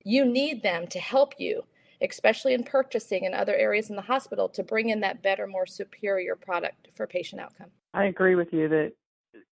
you 0.03 0.25
need 0.25 0.63
them 0.63 0.87
to 0.87 0.99
help 0.99 1.35
you, 1.37 1.63
especially 2.09 2.53
in 2.53 2.63
purchasing 2.63 3.25
and 3.25 3.33
other 3.33 3.55
areas 3.55 3.89
in 3.89 3.95
the 3.95 4.01
hospital, 4.01 4.49
to 4.49 4.63
bring 4.63 4.89
in 4.89 4.99
that 5.01 5.23
better, 5.23 5.47
more 5.47 5.65
superior 5.65 6.35
product 6.35 6.89
for 6.95 7.07
patient 7.07 7.41
outcome. 7.41 7.69
I 7.93 8.05
agree 8.05 8.35
with 8.35 8.49
you 8.51 8.67
that 8.69 8.93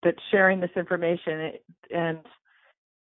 that 0.03 0.15
sharing 0.29 0.59
this 0.59 0.71
information 0.75 1.53
and 1.93 2.19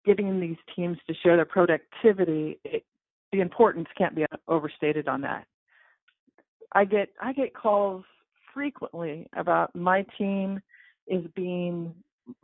getting 0.05 0.39
these 0.39 0.57
teams 0.75 0.97
to 1.07 1.13
share 1.21 1.35
their 1.35 1.45
productivity, 1.45 2.59
it, 2.63 2.83
the 3.31 3.39
importance 3.39 3.87
can't 3.97 4.15
be 4.15 4.25
overstated 4.47 5.07
on 5.07 5.21
that. 5.21 5.45
I 6.73 6.85
get 6.85 7.09
I 7.21 7.33
get 7.33 7.53
calls 7.53 8.03
frequently 8.53 9.27
about 9.35 9.75
my 9.75 10.05
team 10.17 10.61
is 11.07 11.25
being 11.35 11.93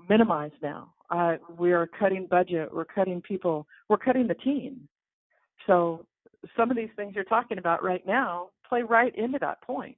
minimized 0.10 0.56
now. 0.62 0.94
Uh, 1.10 1.36
we 1.58 1.72
are 1.72 1.88
cutting 1.88 2.28
budget, 2.30 2.74
we're 2.74 2.86
cutting 2.86 3.22
people, 3.22 3.66
we're 3.88 3.98
cutting 3.98 4.28
the 4.28 4.34
team. 4.36 4.88
So 5.66 6.06
some 6.56 6.70
of 6.72 6.78
these 6.78 6.90
things 6.96 7.16
you're 7.16 7.24
talking 7.24 7.58
about 7.58 7.84
right 7.84 8.06
now 8.06 8.50
play 8.68 8.84
right 8.84 9.16
into 9.16 9.40
that 9.40 9.62
point 9.62 9.98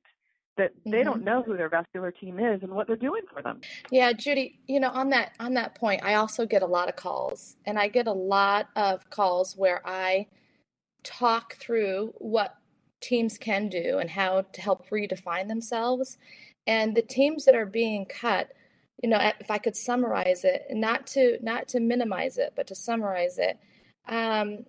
that 0.59 0.73
they 0.85 0.97
mm-hmm. 0.97 1.05
don't 1.05 1.23
know 1.23 1.41
who 1.41 1.55
their 1.55 1.69
vascular 1.69 2.11
team 2.11 2.37
is 2.39 2.61
and 2.61 2.71
what 2.71 2.85
they're 2.85 2.95
doing 2.97 3.21
for 3.33 3.41
them. 3.41 3.61
Yeah, 3.91 4.11
Judy, 4.11 4.59
you 4.67 4.79
know, 4.79 4.89
on 4.89 5.09
that 5.09 5.31
on 5.39 5.53
that 5.55 5.75
point, 5.75 6.03
I 6.03 6.15
also 6.15 6.45
get 6.45 6.61
a 6.61 6.67
lot 6.67 6.89
of 6.89 6.95
calls 6.95 7.55
and 7.65 7.79
I 7.79 7.87
get 7.87 8.07
a 8.07 8.13
lot 8.13 8.67
of 8.75 9.09
calls 9.09 9.55
where 9.55 9.81
I 9.85 10.27
talk 11.03 11.55
through 11.55 12.13
what 12.17 12.55
teams 13.01 13.37
can 13.37 13.69
do 13.69 13.99
and 13.99 14.09
how 14.09 14.41
to 14.41 14.61
help 14.61 14.89
redefine 14.89 15.47
themselves. 15.47 16.17
And 16.67 16.93
the 16.93 17.01
teams 17.01 17.45
that 17.45 17.55
are 17.55 17.65
being 17.65 18.05
cut, 18.05 18.51
you 19.01 19.09
know, 19.09 19.31
if 19.39 19.49
I 19.49 19.59
could 19.59 19.77
summarize 19.77 20.43
it, 20.43 20.65
not 20.71 21.07
to 21.07 21.39
not 21.41 21.69
to 21.69 21.79
minimize 21.79 22.37
it, 22.37 22.51
but 22.55 22.67
to 22.67 22.75
summarize 22.75 23.37
it, 23.37 23.57
um, 24.09 24.65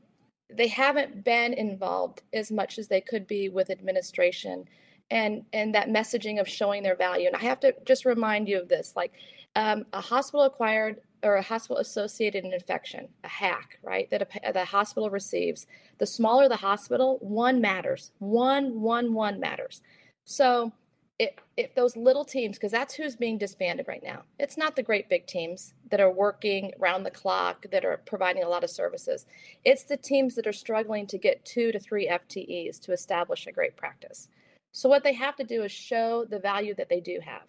they 0.56 0.68
haven't 0.68 1.24
been 1.24 1.52
involved 1.54 2.22
as 2.32 2.50
much 2.50 2.78
as 2.78 2.88
they 2.88 3.00
could 3.00 3.26
be 3.26 3.48
with 3.48 3.70
administration 3.70 4.64
and 5.10 5.44
and 5.52 5.74
that 5.74 5.88
messaging 5.88 6.40
of 6.40 6.48
showing 6.48 6.82
their 6.82 6.96
value. 6.96 7.26
And 7.26 7.36
I 7.36 7.40
have 7.40 7.60
to 7.60 7.74
just 7.84 8.04
remind 8.04 8.48
you 8.48 8.60
of 8.60 8.68
this, 8.68 8.92
like 8.96 9.12
um, 9.56 9.84
a 9.92 10.00
hospital 10.00 10.44
acquired 10.44 11.00
or 11.22 11.36
a 11.36 11.42
hospital 11.42 11.78
associated 11.78 12.44
infection, 12.44 13.08
a 13.24 13.28
HAC 13.28 13.78
right, 13.82 14.08
that 14.10 14.22
a, 14.22 14.52
the 14.52 14.64
hospital 14.64 15.10
receives, 15.10 15.66
the 15.98 16.06
smaller 16.06 16.48
the 16.48 16.56
hospital, 16.56 17.18
one 17.20 17.60
matters. 17.60 18.12
One, 18.18 18.80
one, 18.80 19.12
one 19.12 19.40
matters. 19.40 19.82
So 20.24 20.72
if, 21.20 21.34
if 21.58 21.74
those 21.74 21.96
little 21.96 22.24
teams, 22.24 22.56
because 22.56 22.72
that's 22.72 22.94
who's 22.94 23.14
being 23.14 23.36
disbanded 23.36 23.86
right 23.86 24.02
now, 24.02 24.22
it's 24.38 24.56
not 24.56 24.74
the 24.74 24.82
great 24.82 25.10
big 25.10 25.26
teams 25.26 25.74
that 25.90 26.00
are 26.00 26.10
working 26.10 26.72
round 26.78 27.04
the 27.04 27.10
clock, 27.10 27.66
that 27.70 27.84
are 27.84 27.98
providing 28.06 28.42
a 28.42 28.48
lot 28.48 28.64
of 28.64 28.70
services. 28.70 29.26
It's 29.62 29.84
the 29.84 29.98
teams 29.98 30.34
that 30.36 30.46
are 30.46 30.52
struggling 30.52 31.06
to 31.08 31.18
get 31.18 31.44
two 31.44 31.72
to 31.72 31.78
three 31.78 32.08
FTEs 32.08 32.80
to 32.80 32.92
establish 32.92 33.46
a 33.46 33.52
great 33.52 33.76
practice. 33.76 34.28
So 34.72 34.88
what 34.88 35.04
they 35.04 35.12
have 35.12 35.36
to 35.36 35.44
do 35.44 35.62
is 35.62 35.70
show 35.70 36.24
the 36.24 36.38
value 36.38 36.74
that 36.76 36.88
they 36.88 37.00
do 37.00 37.20
have 37.22 37.42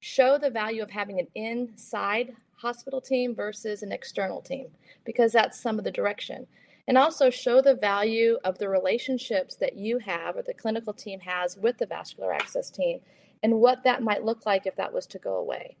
show 0.00 0.38
the 0.38 0.50
value 0.50 0.82
of 0.82 0.90
having 0.90 1.18
an 1.18 1.26
inside 1.34 2.34
hospital 2.54 3.00
team 3.00 3.34
versus 3.34 3.82
an 3.82 3.92
external 3.92 4.40
team 4.40 4.68
because 5.04 5.32
that's 5.32 5.60
some 5.60 5.78
of 5.78 5.84
the 5.84 5.90
direction. 5.90 6.46
And 6.88 6.96
also 6.96 7.28
show 7.28 7.60
the 7.60 7.74
value 7.74 8.38
of 8.44 8.58
the 8.58 8.68
relationships 8.68 9.54
that 9.56 9.76
you 9.76 9.98
have 9.98 10.36
or 10.36 10.42
the 10.42 10.54
clinical 10.54 10.94
team 10.94 11.20
has 11.20 11.56
with 11.58 11.76
the 11.76 11.86
vascular 11.86 12.32
access 12.32 12.70
team 12.70 12.98
and 13.42 13.60
what 13.60 13.84
that 13.84 14.02
might 14.02 14.24
look 14.24 14.46
like 14.46 14.66
if 14.66 14.74
that 14.74 14.92
was 14.92 15.06
to 15.06 15.18
go 15.18 15.36
away. 15.36 15.76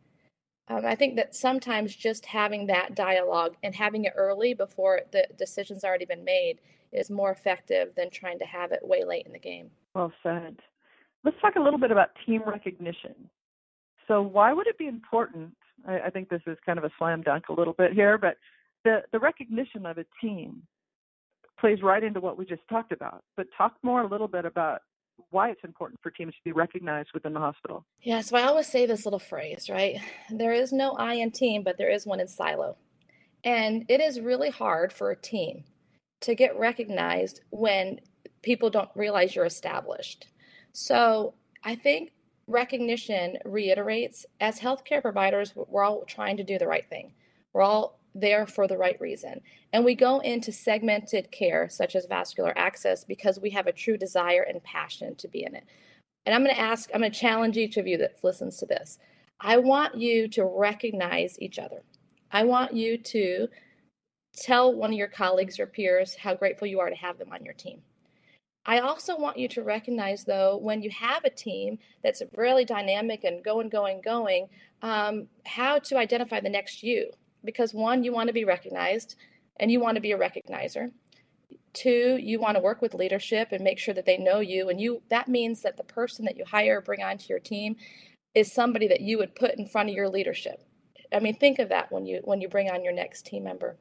Um, 0.68 0.84
I 0.84 0.94
think 0.94 1.16
that 1.16 1.34
sometimes 1.34 1.96
just 1.96 2.26
having 2.26 2.66
that 2.66 2.94
dialogue 2.94 3.56
and 3.62 3.74
having 3.74 4.04
it 4.04 4.12
early 4.16 4.52
before 4.52 5.00
the 5.10 5.26
decision's 5.38 5.82
already 5.82 6.04
been 6.04 6.24
made 6.24 6.60
is 6.92 7.10
more 7.10 7.30
effective 7.30 7.94
than 7.96 8.10
trying 8.10 8.38
to 8.38 8.44
have 8.44 8.70
it 8.72 8.80
way 8.82 9.02
late 9.02 9.24
in 9.24 9.32
the 9.32 9.38
game. 9.38 9.70
Well 9.94 10.12
said. 10.22 10.58
Let's 11.24 11.40
talk 11.40 11.56
a 11.56 11.60
little 11.60 11.78
bit 11.78 11.90
about 11.90 12.10
team 12.26 12.42
recognition. 12.46 13.14
So, 14.06 14.22
why 14.22 14.52
would 14.52 14.66
it 14.66 14.78
be 14.78 14.86
important? 14.86 15.54
I, 15.86 16.00
I 16.00 16.10
think 16.10 16.28
this 16.28 16.42
is 16.46 16.56
kind 16.64 16.78
of 16.78 16.84
a 16.84 16.90
slam 16.98 17.22
dunk 17.22 17.48
a 17.48 17.52
little 17.52 17.72
bit 17.72 17.92
here, 17.92 18.16
but 18.18 18.36
the, 18.84 19.02
the 19.12 19.18
recognition 19.18 19.84
of 19.84 19.98
a 19.98 20.04
team 20.22 20.62
plays 21.58 21.82
right 21.82 22.02
into 22.02 22.20
what 22.20 22.38
we 22.38 22.44
just 22.44 22.62
talked 22.68 22.92
about. 22.92 23.22
But 23.36 23.46
talk 23.56 23.74
more 23.82 24.02
a 24.02 24.08
little 24.08 24.28
bit 24.28 24.44
about 24.44 24.80
why 25.30 25.50
it's 25.50 25.64
important 25.64 26.00
for 26.02 26.10
teams 26.10 26.32
to 26.34 26.40
be 26.44 26.52
recognized 26.52 27.10
within 27.12 27.32
the 27.32 27.40
hospital. 27.40 27.84
Yeah, 28.02 28.20
so 28.20 28.36
I 28.36 28.44
always 28.44 28.66
say 28.66 28.86
this 28.86 29.04
little 29.04 29.18
phrase, 29.18 29.68
right? 29.68 30.00
There 30.30 30.52
is 30.52 30.72
no 30.72 30.92
I 30.92 31.14
in 31.14 31.30
team, 31.32 31.62
but 31.64 31.76
there 31.76 31.90
is 31.90 32.06
one 32.06 32.20
in 32.20 32.28
silo. 32.28 32.76
And 33.44 33.84
it 33.88 34.00
is 34.00 34.20
really 34.20 34.50
hard 34.50 34.92
for 34.92 35.10
a 35.10 35.16
team 35.16 35.64
to 36.20 36.34
get 36.34 36.58
recognized 36.58 37.40
when 37.50 38.00
people 38.42 38.70
don't 38.70 38.90
realize 38.94 39.34
you're 39.34 39.44
established. 39.44 40.28
So 40.72 41.34
I 41.64 41.74
think 41.74 42.12
recognition 42.46 43.38
reiterates 43.44 44.24
as 44.40 44.58
healthcare 44.58 45.02
providers, 45.02 45.52
we're 45.54 45.84
all 45.84 46.04
trying 46.04 46.36
to 46.38 46.44
do 46.44 46.58
the 46.58 46.66
right 46.66 46.88
thing. 46.88 47.12
We're 47.52 47.62
all 47.62 47.97
there 48.14 48.46
for 48.46 48.66
the 48.66 48.76
right 48.76 49.00
reason. 49.00 49.40
And 49.72 49.84
we 49.84 49.94
go 49.94 50.20
into 50.20 50.52
segmented 50.52 51.30
care, 51.30 51.68
such 51.68 51.94
as 51.94 52.06
vascular 52.06 52.56
access, 52.56 53.04
because 53.04 53.40
we 53.40 53.50
have 53.50 53.66
a 53.66 53.72
true 53.72 53.96
desire 53.96 54.42
and 54.42 54.62
passion 54.62 55.14
to 55.16 55.28
be 55.28 55.44
in 55.44 55.54
it. 55.54 55.64
And 56.26 56.34
I'm 56.34 56.42
going 56.42 56.54
to 56.54 56.60
ask, 56.60 56.90
I'm 56.92 57.00
going 57.00 57.12
to 57.12 57.18
challenge 57.18 57.56
each 57.56 57.76
of 57.76 57.86
you 57.86 57.96
that 57.98 58.22
listens 58.22 58.58
to 58.58 58.66
this. 58.66 58.98
I 59.40 59.56
want 59.56 59.96
you 59.96 60.28
to 60.28 60.44
recognize 60.44 61.38
each 61.40 61.58
other. 61.58 61.82
I 62.32 62.44
want 62.44 62.74
you 62.74 62.98
to 62.98 63.48
tell 64.36 64.74
one 64.74 64.90
of 64.92 64.98
your 64.98 65.08
colleagues 65.08 65.58
or 65.58 65.66
peers 65.66 66.16
how 66.16 66.34
grateful 66.34 66.68
you 66.68 66.80
are 66.80 66.90
to 66.90 66.96
have 66.96 67.18
them 67.18 67.32
on 67.32 67.44
your 67.44 67.54
team. 67.54 67.80
I 68.66 68.80
also 68.80 69.16
want 69.16 69.38
you 69.38 69.48
to 69.48 69.62
recognize, 69.62 70.24
though, 70.24 70.58
when 70.58 70.82
you 70.82 70.90
have 70.90 71.24
a 71.24 71.30
team 71.30 71.78
that's 72.02 72.22
really 72.36 72.66
dynamic 72.66 73.24
and 73.24 73.42
going, 73.42 73.70
going, 73.70 74.02
going, 74.02 74.48
um, 74.82 75.28
how 75.46 75.78
to 75.78 75.96
identify 75.96 76.40
the 76.40 76.50
next 76.50 76.82
you 76.82 77.10
because 77.44 77.74
one, 77.74 78.04
you 78.04 78.12
want 78.12 78.28
to 78.28 78.32
be 78.32 78.44
recognized 78.44 79.16
and 79.58 79.70
you 79.70 79.80
want 79.80 79.96
to 79.96 80.00
be 80.00 80.12
a 80.12 80.18
recognizer. 80.18 80.90
Two, 81.72 82.18
you 82.20 82.40
want 82.40 82.56
to 82.56 82.62
work 82.62 82.80
with 82.80 82.94
leadership 82.94 83.48
and 83.52 83.62
make 83.62 83.78
sure 83.78 83.94
that 83.94 84.06
they 84.06 84.16
know 84.16 84.40
you. 84.40 84.68
And 84.68 84.80
you 84.80 85.02
that 85.10 85.28
means 85.28 85.62
that 85.62 85.76
the 85.76 85.84
person 85.84 86.24
that 86.24 86.36
you 86.36 86.44
hire, 86.44 86.80
bring 86.80 87.02
onto 87.02 87.26
your 87.28 87.38
team, 87.38 87.76
is 88.34 88.52
somebody 88.52 88.88
that 88.88 89.00
you 89.00 89.18
would 89.18 89.34
put 89.34 89.58
in 89.58 89.66
front 89.66 89.88
of 89.88 89.94
your 89.94 90.08
leadership. 90.08 90.62
I 91.12 91.20
mean, 91.20 91.36
think 91.36 91.58
of 91.58 91.68
that 91.68 91.92
when 91.92 92.06
you 92.06 92.20
when 92.24 92.40
you 92.40 92.48
bring 92.48 92.70
on 92.70 92.84
your 92.84 92.92
next 92.92 93.26
team 93.26 93.44
member. 93.44 93.76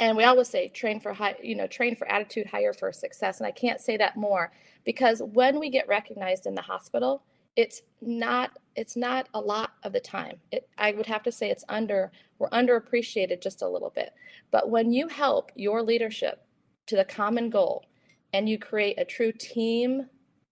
And 0.00 0.16
we 0.16 0.24
always 0.24 0.48
say 0.48 0.68
train 0.68 1.00
for 1.00 1.12
high, 1.12 1.36
you 1.42 1.54
know, 1.54 1.66
train 1.66 1.94
for 1.94 2.10
attitude, 2.10 2.46
hire 2.46 2.72
for 2.72 2.92
success. 2.92 3.38
And 3.38 3.46
I 3.46 3.52
can't 3.52 3.80
say 3.80 3.96
that 3.96 4.16
more 4.16 4.52
because 4.84 5.22
when 5.22 5.60
we 5.60 5.70
get 5.70 5.88
recognized 5.88 6.46
in 6.46 6.54
the 6.54 6.62
hospital, 6.62 7.22
it's 7.56 7.82
not 8.00 8.58
it's 8.76 8.96
not 8.96 9.28
a 9.34 9.40
lot 9.40 9.74
of 9.84 9.92
the 9.92 10.00
time. 10.00 10.38
It, 10.50 10.68
i 10.78 10.92
would 10.92 11.06
have 11.06 11.22
to 11.24 11.32
say 11.32 11.50
it's 11.50 11.64
under 11.68 12.10
we're 12.38 12.48
underappreciated 12.50 13.42
just 13.42 13.62
a 13.62 13.68
little 13.68 13.90
bit. 13.90 14.12
But 14.50 14.70
when 14.70 14.92
you 14.92 15.08
help 15.08 15.52
your 15.54 15.82
leadership 15.82 16.44
to 16.86 16.96
the 16.96 17.04
common 17.04 17.50
goal 17.50 17.84
and 18.32 18.48
you 18.48 18.58
create 18.58 18.98
a 18.98 19.04
true 19.04 19.32
team 19.32 20.08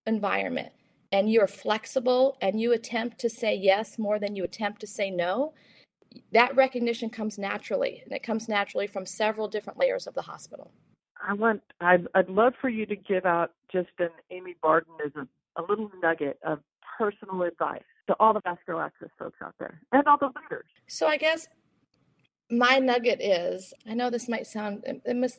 environment 0.06 0.72
and 1.10 1.30
you're 1.30 1.46
flexible 1.48 2.38
and 2.40 2.60
you 2.60 2.72
attempt 2.72 3.18
to 3.20 3.28
say 3.28 3.54
yes 3.54 3.98
more 3.98 4.18
than 4.18 4.34
you 4.36 4.44
attempt 4.44 4.80
to 4.80 4.86
say 4.86 5.10
no 5.10 5.52
that 6.30 6.54
recognition 6.54 7.08
comes 7.10 7.38
naturally 7.38 8.02
and 8.04 8.12
it 8.12 8.22
comes 8.22 8.48
naturally 8.48 8.86
from 8.86 9.06
several 9.06 9.48
different 9.48 9.78
layers 9.78 10.06
of 10.06 10.14
the 10.14 10.22
hospital. 10.22 10.70
I 11.26 11.34
want 11.34 11.62
i'd, 11.80 12.06
I'd 12.14 12.28
love 12.28 12.54
for 12.60 12.68
you 12.68 12.86
to 12.86 12.96
give 12.96 13.26
out 13.26 13.52
just 13.72 13.90
an 13.98 14.10
amy 14.30 14.54
barden 14.62 14.94
a, 15.16 15.60
a 15.60 15.62
little 15.68 15.90
nugget 16.00 16.38
of 16.44 16.60
personal 16.98 17.42
advice 17.42 17.82
to 18.08 18.16
all 18.20 18.32
the 18.32 18.40
vascular 18.40 18.82
access 18.82 19.08
folks 19.18 19.38
out 19.42 19.54
there 19.58 19.80
and 19.92 20.06
all 20.06 20.18
the 20.18 20.26
leaders? 20.26 20.66
So 20.88 21.06
I 21.06 21.16
guess 21.16 21.48
my 22.50 22.78
nugget 22.78 23.20
is 23.20 23.72
I 23.88 23.94
know 23.94 24.10
this 24.10 24.28
might 24.28 24.46
sound 24.46 24.84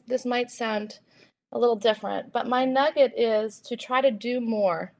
this 0.07 0.25
might 0.25 0.49
sound 0.49 0.99
a 1.51 1.59
little 1.59 1.75
different, 1.75 2.33
but 2.33 2.47
my 2.47 2.65
nugget 2.65 3.13
is 3.15 3.59
to 3.61 3.77
try 3.77 4.01
to 4.01 4.11
do 4.11 4.41
more 4.41 4.93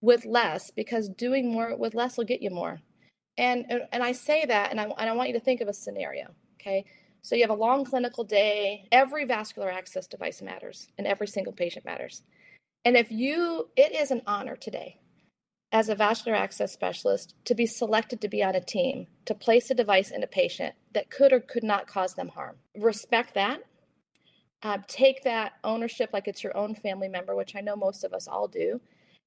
with 0.00 0.24
less 0.24 0.70
because 0.70 1.08
doing 1.10 1.52
more 1.52 1.76
with 1.76 1.94
less 1.94 2.16
will 2.16 2.24
get 2.24 2.42
you 2.42 2.50
more. 2.50 2.80
And 3.36 3.66
and 3.92 4.02
I 4.02 4.12
say 4.12 4.46
that 4.46 4.70
and 4.70 4.80
I 4.80 4.84
and 4.84 5.10
I 5.10 5.12
want 5.12 5.28
you 5.28 5.34
to 5.34 5.44
think 5.44 5.60
of 5.60 5.68
a 5.68 5.74
scenario, 5.74 6.28
okay? 6.60 6.84
So 7.20 7.34
you 7.34 7.42
have 7.42 7.50
a 7.50 7.54
long 7.54 7.84
clinical 7.84 8.24
day, 8.24 8.88
every 8.90 9.24
vascular 9.24 9.70
access 9.70 10.06
device 10.06 10.40
matters 10.40 10.88
and 10.96 11.06
every 11.06 11.26
single 11.26 11.52
patient 11.52 11.84
matters. 11.84 12.22
And 12.84 12.96
if 12.96 13.10
you 13.10 13.68
it 13.76 13.94
is 13.94 14.10
an 14.10 14.22
honor 14.26 14.56
today 14.56 14.98
as 15.70 15.88
a 15.88 15.94
vascular 15.94 16.36
access 16.36 16.72
specialist 16.72 17.34
to 17.44 17.54
be 17.54 17.66
selected 17.66 18.20
to 18.20 18.28
be 18.28 18.42
on 18.42 18.54
a 18.54 18.60
team 18.60 19.06
to 19.26 19.34
place 19.34 19.70
a 19.70 19.74
device 19.74 20.10
in 20.10 20.22
a 20.22 20.26
patient 20.26 20.74
that 20.94 21.10
could 21.10 21.32
or 21.32 21.40
could 21.40 21.62
not 21.62 21.86
cause 21.86 22.14
them 22.14 22.28
harm. 22.28 22.56
Respect 22.76 23.34
that. 23.34 23.60
Uh, 24.62 24.78
take 24.88 25.22
that 25.22 25.52
ownership 25.62 26.10
like 26.12 26.26
it's 26.26 26.42
your 26.42 26.56
own 26.56 26.74
family 26.74 27.08
member, 27.08 27.36
which 27.36 27.54
I 27.54 27.60
know 27.60 27.76
most 27.76 28.02
of 28.02 28.12
us 28.12 28.26
all 28.26 28.48
do, 28.48 28.80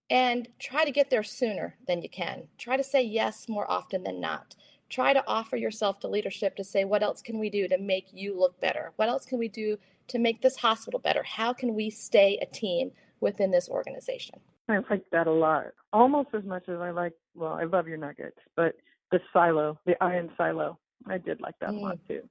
and 0.10 0.48
try 0.60 0.84
to 0.84 0.92
get 0.92 1.10
there 1.10 1.24
sooner 1.24 1.76
than 1.88 2.02
you 2.02 2.10
can. 2.10 2.44
Try 2.58 2.76
to 2.76 2.84
say 2.84 3.04
yes 3.04 3.48
more 3.48 3.70
often 3.70 4.04
than 4.04 4.20
not. 4.20 4.56
Try 4.90 5.14
to 5.14 5.24
offer 5.26 5.56
yourself 5.56 6.00
to 6.00 6.10
leadership 6.10 6.58
to 6.58 6.66
say, 6.66 6.84
what 6.84 7.02
else 7.02 7.22
can 7.22 7.40
we 7.40 7.50
do 7.50 7.70
to 7.70 7.78
make 7.78 8.08
you 8.12 8.38
look 8.38 8.60
better? 8.60 8.92
What 8.98 9.08
else 9.08 9.26
can 9.26 9.40
we 9.40 9.48
do 9.48 9.78
to 10.10 10.20
make 10.20 10.42
this 10.42 10.58
hospital 10.58 11.00
better? 11.00 11.24
How 11.24 11.54
can 11.54 11.76
we 11.76 11.90
stay 11.90 12.38
a 12.42 12.46
team 12.46 12.92
within 13.22 13.52
this 13.52 13.70
organization? 13.70 14.42
I 14.72 14.80
like 14.90 15.04
that 15.12 15.28
a 15.28 15.32
lot. 15.32 15.68
Almost 15.94 16.30
as 16.34 16.44
much 16.44 16.70
as 16.70 16.80
I 16.80 16.92
like, 16.92 17.14
well, 17.36 17.54
I 17.54 17.64
love 17.64 17.88
your 17.88 17.98
nuggets, 17.98 18.38
but 18.56 18.76
the 19.12 19.20
silo, 19.34 19.80
the 19.86 20.02
iron 20.04 20.30
silo, 20.38 20.78
I 21.08 21.18
did 21.18 21.42
like 21.42 21.56
that 21.62 21.70
mm. 21.72 21.78
a 21.78 21.80
lot 21.80 22.00
too. 22.08 22.22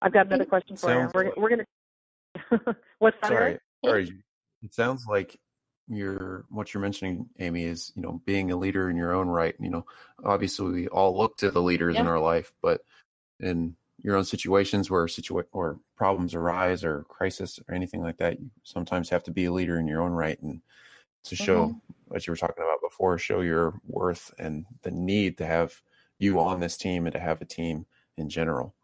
I've 0.00 0.12
got 0.12 0.26
another 0.26 0.44
question 0.44 0.76
for 0.76 0.88
sounds 0.88 1.12
you. 1.14 1.18
We're, 1.18 1.24
like, 1.24 1.36
we're 1.36 1.48
going 1.48 1.64
to. 2.66 2.76
What's 2.98 3.16
that? 3.22 3.28
Sorry, 3.28 3.58
sorry. 3.84 4.12
It 4.62 4.74
sounds 4.74 5.06
like 5.08 5.38
you're 5.88 6.44
what 6.50 6.72
you're 6.72 6.82
mentioning, 6.82 7.28
Amy, 7.38 7.64
is 7.64 7.92
you 7.94 8.02
know 8.02 8.20
being 8.24 8.50
a 8.50 8.56
leader 8.56 8.90
in 8.90 8.96
your 8.96 9.12
own 9.12 9.28
right. 9.28 9.54
You 9.58 9.70
know, 9.70 9.86
obviously 10.24 10.72
we 10.72 10.88
all 10.88 11.16
look 11.16 11.36
to 11.38 11.50
the 11.50 11.62
leaders 11.62 11.94
yeah. 11.94 12.02
in 12.02 12.06
our 12.06 12.20
life, 12.20 12.52
but 12.62 12.82
in 13.40 13.76
your 14.00 14.16
own 14.16 14.24
situations 14.24 14.90
where 14.90 15.06
situa- 15.06 15.44
or 15.52 15.80
problems 15.96 16.34
arise 16.34 16.84
or 16.84 17.04
crisis 17.08 17.58
or 17.68 17.74
anything 17.74 18.00
like 18.00 18.18
that, 18.18 18.38
you 18.38 18.50
sometimes 18.62 19.10
have 19.10 19.24
to 19.24 19.32
be 19.32 19.46
a 19.46 19.52
leader 19.52 19.78
in 19.78 19.88
your 19.88 20.02
own 20.02 20.12
right 20.12 20.40
and 20.42 20.60
to 21.24 21.36
show 21.36 21.66
mm-hmm. 21.66 21.78
what 22.08 22.26
you 22.26 22.32
were 22.32 22.36
talking 22.36 22.64
about 22.64 22.80
before, 22.80 23.18
show 23.18 23.40
your 23.40 23.80
worth 23.86 24.32
and 24.38 24.64
the 24.82 24.90
need 24.90 25.38
to 25.38 25.46
have 25.46 25.80
you 26.18 26.40
on 26.40 26.60
this 26.60 26.76
team 26.76 27.06
and 27.06 27.12
to 27.12 27.20
have 27.20 27.40
a 27.40 27.44
team 27.44 27.86
in 28.16 28.28
general. 28.28 28.74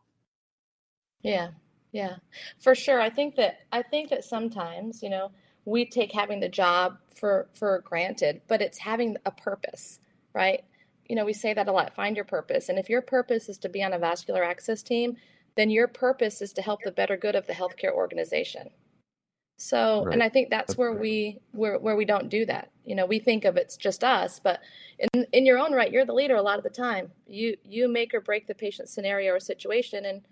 Yeah, 1.22 1.50
yeah, 1.92 2.16
for 2.60 2.74
sure. 2.74 3.00
I 3.00 3.10
think 3.10 3.36
that 3.36 3.60
I 3.72 3.82
think 3.82 4.10
that 4.10 4.24
sometimes 4.24 5.02
you 5.02 5.10
know 5.10 5.30
we 5.64 5.86
take 5.86 6.12
having 6.12 6.40
the 6.40 6.48
job 6.48 6.98
for 7.14 7.48
for 7.54 7.82
granted, 7.84 8.42
but 8.48 8.60
it's 8.60 8.78
having 8.78 9.16
a 9.24 9.30
purpose, 9.30 10.00
right? 10.34 10.64
You 11.08 11.16
know, 11.16 11.24
we 11.24 11.32
say 11.32 11.54
that 11.54 11.68
a 11.68 11.72
lot. 11.72 11.94
Find 11.94 12.16
your 12.16 12.24
purpose, 12.24 12.68
and 12.68 12.78
if 12.78 12.88
your 12.88 13.02
purpose 13.02 13.48
is 13.48 13.58
to 13.58 13.68
be 13.68 13.82
on 13.82 13.92
a 13.92 13.98
vascular 13.98 14.44
access 14.44 14.82
team, 14.82 15.16
then 15.56 15.70
your 15.70 15.88
purpose 15.88 16.42
is 16.42 16.52
to 16.54 16.62
help 16.62 16.82
the 16.82 16.92
better 16.92 17.16
good 17.16 17.34
of 17.34 17.46
the 17.46 17.52
healthcare 17.52 17.92
organization 17.92 18.70
so, 19.56 20.04
right. 20.04 20.12
and 20.12 20.22
I 20.22 20.28
think 20.28 20.50
that's, 20.50 20.68
that's 20.68 20.78
where 20.78 20.92
right. 20.92 21.00
we 21.00 21.38
where 21.52 21.78
where 21.78 21.96
we 21.96 22.04
don't 22.04 22.28
do 22.28 22.44
that. 22.46 22.70
You 22.84 22.94
know, 22.94 23.06
we 23.06 23.18
think 23.18 23.44
of 23.44 23.56
it's 23.56 23.76
just 23.76 24.02
us, 24.02 24.40
but 24.42 24.60
in 25.14 25.26
in 25.32 25.46
your 25.46 25.58
own 25.58 25.72
right, 25.72 25.90
you're 25.90 26.04
the 26.04 26.12
leader 26.12 26.36
a 26.36 26.42
lot 26.42 26.58
of 26.58 26.64
the 26.64 26.70
time. 26.70 27.10
You 27.26 27.56
you 27.64 27.88
make 27.88 28.14
or 28.14 28.20
break 28.20 28.46
the 28.46 28.54
patient 28.54 28.88
scenario 28.88 29.32
or 29.32 29.40
situation, 29.40 30.06
and 30.06 30.22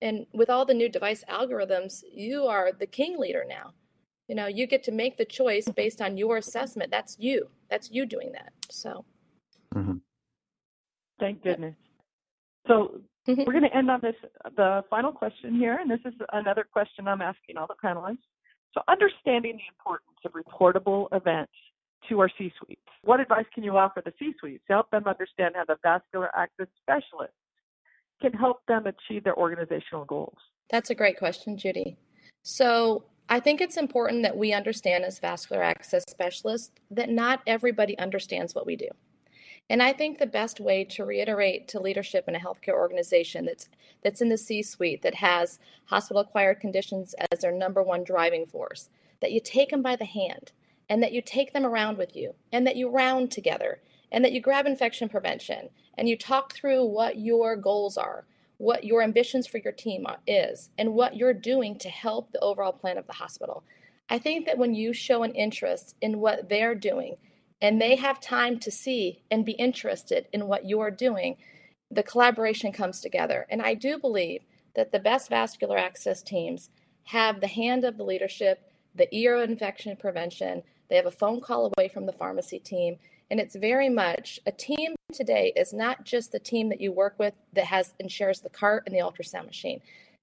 and 0.00 0.26
with 0.32 0.50
all 0.50 0.64
the 0.64 0.74
new 0.74 0.88
device 0.88 1.24
algorithms, 1.28 2.02
you 2.12 2.44
are 2.44 2.70
the 2.72 2.86
king 2.86 3.18
leader 3.18 3.44
now. 3.48 3.72
You 4.28 4.36
know, 4.36 4.46
you 4.46 4.66
get 4.66 4.84
to 4.84 4.92
make 4.92 5.18
the 5.18 5.24
choice 5.24 5.68
based 5.74 6.00
on 6.00 6.16
your 6.16 6.36
assessment. 6.36 6.90
That's 6.90 7.16
you. 7.18 7.48
That's 7.68 7.90
you 7.90 8.06
doing 8.06 8.30
that. 8.32 8.52
So. 8.70 9.04
Mm-hmm. 9.74 9.98
Thank 11.18 11.42
goodness. 11.42 11.74
So 12.66 13.00
mm-hmm. 13.28 13.42
we're 13.44 13.52
going 13.52 13.68
to 13.68 13.76
end 13.76 13.90
on 13.90 14.00
this 14.02 14.14
the 14.56 14.84
final 14.88 15.12
question 15.12 15.54
here, 15.54 15.78
and 15.80 15.90
this 15.90 16.00
is 16.04 16.14
another 16.32 16.64
question 16.72 17.08
I'm 17.08 17.20
asking 17.20 17.56
all 17.56 17.66
the 17.66 17.74
panelists. 17.84 18.18
So, 18.74 18.82
understanding 18.88 19.58
the 19.58 19.68
importance 19.76 20.18
of 20.24 20.32
reportable 20.32 21.08
events 21.12 21.52
to 22.08 22.20
our 22.20 22.30
C 22.38 22.52
suites. 22.58 22.80
What 23.02 23.20
advice 23.20 23.46
can 23.54 23.64
you 23.64 23.76
offer 23.76 24.02
the 24.04 24.12
C 24.18 24.32
suites 24.38 24.62
to 24.68 24.74
help 24.74 24.90
them 24.90 25.06
understand 25.06 25.54
how 25.56 25.64
the 25.64 25.76
vascular 25.82 26.30
access 26.36 26.66
specialists 26.82 27.36
can 28.20 28.32
help 28.32 28.58
them 28.68 28.86
achieve 28.86 29.24
their 29.24 29.36
organizational 29.36 30.04
goals? 30.04 30.36
That's 30.70 30.90
a 30.90 30.94
great 30.94 31.18
question, 31.18 31.56
Judy. 31.56 31.96
So 32.42 33.04
I 33.28 33.40
think 33.40 33.60
it's 33.60 33.76
important 33.76 34.22
that 34.22 34.36
we 34.36 34.52
understand 34.52 35.04
as 35.04 35.18
vascular 35.18 35.62
access 35.62 36.04
specialists 36.08 36.70
that 36.90 37.08
not 37.10 37.42
everybody 37.46 37.98
understands 37.98 38.54
what 38.54 38.66
we 38.66 38.76
do. 38.76 38.88
And 39.70 39.80
I 39.80 39.92
think 39.92 40.18
the 40.18 40.26
best 40.26 40.58
way 40.58 40.82
to 40.86 41.04
reiterate 41.04 41.68
to 41.68 41.80
leadership 41.80 42.24
in 42.26 42.34
a 42.34 42.40
healthcare 42.40 42.74
organization 42.74 43.44
that's 43.44 43.68
that's 44.02 44.20
in 44.20 44.28
the 44.28 44.36
C-suite 44.36 45.02
that 45.02 45.14
has 45.14 45.60
hospital 45.84 46.22
acquired 46.22 46.58
conditions 46.58 47.14
as 47.30 47.40
their 47.40 47.52
number 47.52 47.80
one 47.80 48.02
driving 48.02 48.46
force, 48.46 48.90
that 49.20 49.30
you 49.30 49.40
take 49.40 49.70
them 49.70 49.80
by 49.80 49.94
the 49.94 50.04
hand 50.04 50.50
and 50.88 51.00
that 51.02 51.12
you 51.12 51.22
take 51.22 51.52
them 51.52 51.64
around 51.64 51.98
with 51.98 52.16
you 52.16 52.34
and 52.50 52.66
that 52.66 52.74
you 52.74 52.90
round 52.90 53.30
together 53.30 53.80
and 54.10 54.24
that 54.24 54.32
you 54.32 54.40
grab 54.40 54.66
infection 54.66 55.08
prevention 55.08 55.68
and 55.96 56.08
you 56.08 56.16
talk 56.16 56.52
through 56.52 56.84
what 56.84 57.20
your 57.20 57.54
goals 57.54 57.96
are, 57.96 58.26
what 58.56 58.82
your 58.82 59.02
ambitions 59.02 59.46
for 59.46 59.58
your 59.58 59.72
team 59.72 60.04
is, 60.26 60.70
and 60.78 60.94
what 60.94 61.16
you're 61.16 61.32
doing 61.32 61.78
to 61.78 61.88
help 61.88 62.32
the 62.32 62.40
overall 62.40 62.72
plan 62.72 62.98
of 62.98 63.06
the 63.06 63.12
hospital. 63.12 63.62
I 64.08 64.18
think 64.18 64.46
that 64.46 64.58
when 64.58 64.74
you 64.74 64.92
show 64.92 65.22
an 65.22 65.34
interest 65.34 65.94
in 66.00 66.18
what 66.18 66.48
they're 66.48 66.74
doing 66.74 67.16
and 67.62 67.80
they 67.80 67.96
have 67.96 68.20
time 68.20 68.58
to 68.60 68.70
see 68.70 69.22
and 69.30 69.44
be 69.44 69.52
interested 69.52 70.26
in 70.32 70.46
what 70.46 70.68
you're 70.68 70.90
doing, 70.90 71.36
the 71.90 72.02
collaboration 72.02 72.72
comes 72.72 73.00
together. 73.00 73.46
And 73.50 73.60
I 73.60 73.74
do 73.74 73.98
believe 73.98 74.42
that 74.74 74.92
the 74.92 74.98
best 74.98 75.28
vascular 75.28 75.76
access 75.76 76.22
teams 76.22 76.70
have 77.04 77.40
the 77.40 77.48
hand 77.48 77.84
of 77.84 77.96
the 77.96 78.04
leadership, 78.04 78.70
the 78.94 79.14
ear 79.14 79.36
of 79.36 79.50
infection 79.50 79.96
prevention, 79.96 80.62
they 80.88 80.96
have 80.96 81.06
a 81.06 81.10
phone 81.10 81.40
call 81.40 81.70
away 81.76 81.88
from 81.88 82.06
the 82.06 82.12
pharmacy 82.12 82.58
team. 82.58 82.96
And 83.30 83.38
it's 83.38 83.54
very 83.54 83.88
much 83.88 84.40
a 84.46 84.52
team 84.52 84.96
today 85.12 85.52
is 85.54 85.72
not 85.72 86.04
just 86.04 86.32
the 86.32 86.38
team 86.38 86.68
that 86.68 86.80
you 86.80 86.92
work 86.92 87.14
with 87.18 87.34
that 87.52 87.64
has 87.66 87.94
and 88.00 88.10
shares 88.10 88.40
the 88.40 88.50
cart 88.50 88.84
and 88.86 88.94
the 88.94 89.00
ultrasound 89.00 89.46
machine. 89.46 89.80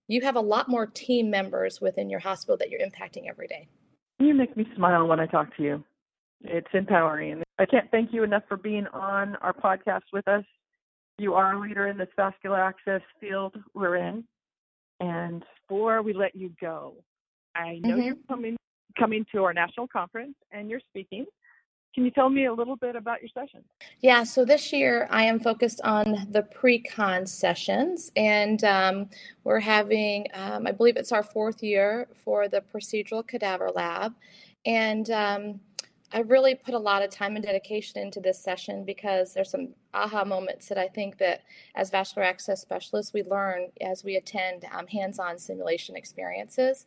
You 0.09 0.21
have 0.21 0.35
a 0.35 0.41
lot 0.41 0.69
more 0.69 0.85
team 0.85 1.29
members 1.29 1.79
within 1.81 2.09
your 2.09 2.19
hospital 2.19 2.57
that 2.57 2.69
you're 2.69 2.81
impacting 2.81 3.29
every 3.29 3.47
day. 3.47 3.67
You 4.19 4.33
make 4.33 4.55
me 4.57 4.65
smile 4.75 5.07
when 5.07 5.19
I 5.19 5.25
talk 5.25 5.55
to 5.57 5.63
you. 5.63 5.83
It's 6.41 6.67
empowering. 6.73 7.43
I 7.59 7.65
can't 7.65 7.89
thank 7.91 8.13
you 8.13 8.23
enough 8.23 8.43
for 8.47 8.57
being 8.57 8.88
on 8.88 9.35
our 9.38 9.53
podcast 9.53 10.03
with 10.13 10.27
us. 10.27 10.43
You 11.17 11.33
are 11.33 11.53
a 11.53 11.59
leader 11.59 11.88
in 11.88 11.97
this 11.97 12.09
vascular 12.15 12.61
access 12.61 13.01
field 13.19 13.55
we're 13.73 13.95
in. 13.95 14.23
And 14.99 15.43
before 15.67 16.01
we 16.01 16.13
let 16.13 16.35
you 16.35 16.51
go, 16.61 16.95
I 17.55 17.79
know 17.83 17.95
mm-hmm. 17.95 18.01
you're 18.01 18.15
coming 18.27 18.57
coming 18.97 19.25
to 19.31 19.43
our 19.43 19.53
national 19.53 19.88
conference 19.88 20.35
and 20.51 20.69
you're 20.69 20.81
speaking. 20.89 21.25
Can 21.93 22.05
you 22.05 22.11
tell 22.11 22.29
me 22.29 22.45
a 22.45 22.53
little 22.53 22.75
bit 22.75 22.95
about 22.95 23.21
your 23.21 23.29
session? 23.33 23.63
Yeah, 24.01 24.23
so 24.23 24.45
this 24.45 24.71
year 24.71 25.07
I 25.09 25.23
am 25.23 25.39
focused 25.39 25.81
on 25.81 26.27
the 26.29 26.43
pre 26.43 26.79
con 26.79 27.25
sessions, 27.25 28.11
and 28.15 28.63
um, 28.63 29.09
we're 29.43 29.59
having, 29.59 30.27
um, 30.35 30.67
I 30.67 30.73
believe 30.73 30.95
it's 30.95 31.11
our 31.11 31.23
fourth 31.23 31.63
year 31.63 32.07
for 32.23 32.47
the 32.47 32.61
procedural 32.61 33.27
cadaver 33.27 33.71
lab. 33.73 34.13
And 34.63 35.09
um, 35.09 35.59
I 36.12 36.20
really 36.20 36.55
put 36.55 36.74
a 36.74 36.80
lot 36.80 37.03
of 37.03 37.10
time 37.10 37.36
and 37.36 37.43
dedication 37.43 38.01
into 38.01 38.22
this 38.22 38.39
session 38.39 38.86
because 38.86 39.34
there's 39.34 39.49
some 39.49 39.70
aha 39.93 40.24
moments 40.24 40.70
that 40.70 40.78
I 40.78 40.88
think 40.88 41.18
that 41.18 41.43
as 41.76 41.89
vascular 41.89 42.26
access 42.26 42.62
specialists 42.62 43.14
we 43.14 43.24
learn 43.24 43.68
as 43.82 44.03
we 44.03 44.16
attend 44.16 44.66
um, 44.72 44.88
hands-on 44.88 45.38
simulation 45.38 45.97
experiences. 45.97 46.86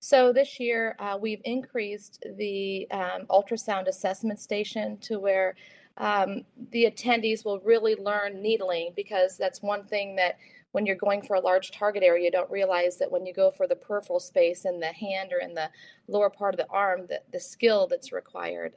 So 0.00 0.32
this 0.32 0.58
year 0.58 0.96
uh, 0.98 1.18
we've 1.20 1.42
increased 1.44 2.24
the 2.36 2.90
um, 2.90 3.26
ultrasound 3.28 3.88
assessment 3.88 4.40
station 4.40 4.96
to 5.02 5.18
where 5.18 5.54
um, 5.98 6.42
the 6.70 6.86
attendees 6.86 7.44
will 7.44 7.60
really 7.60 7.94
learn 7.96 8.40
needling 8.40 8.92
because 8.96 9.36
that's 9.36 9.60
one 9.60 9.84
thing 9.84 10.16
that 10.16 10.38
when 10.72 10.86
you're 10.86 10.96
going 10.96 11.22
for 11.22 11.36
a 11.36 11.40
large 11.40 11.70
target 11.70 12.02
area, 12.02 12.24
you 12.24 12.30
don't 12.30 12.50
realize 12.50 12.98
that 12.98 13.10
when 13.10 13.24
you 13.24 13.32
go 13.32 13.50
for 13.50 13.66
the 13.66 13.76
peripheral 13.76 14.20
space 14.20 14.64
in 14.64 14.80
the 14.80 14.86
hand 14.86 15.32
or 15.32 15.38
in 15.38 15.54
the 15.54 15.70
lower 16.08 16.30
part 16.30 16.54
of 16.54 16.58
the 16.58 16.68
arm, 16.70 17.06
that 17.08 17.30
the 17.32 17.40
skill 17.40 17.86
that's 17.86 18.12
required 18.12 18.74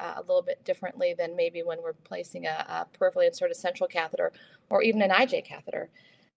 uh, 0.00 0.14
a 0.16 0.20
little 0.20 0.42
bit 0.42 0.62
differently 0.64 1.14
than 1.16 1.36
maybe 1.36 1.62
when 1.62 1.80
we're 1.82 1.92
placing 1.92 2.46
a, 2.46 2.50
a 2.68 2.86
peripherally 2.98 3.26
inserted 3.26 3.56
central 3.56 3.88
catheter 3.88 4.32
or 4.70 4.82
even 4.82 5.00
an 5.02 5.10
IJ 5.10 5.44
catheter. 5.44 5.88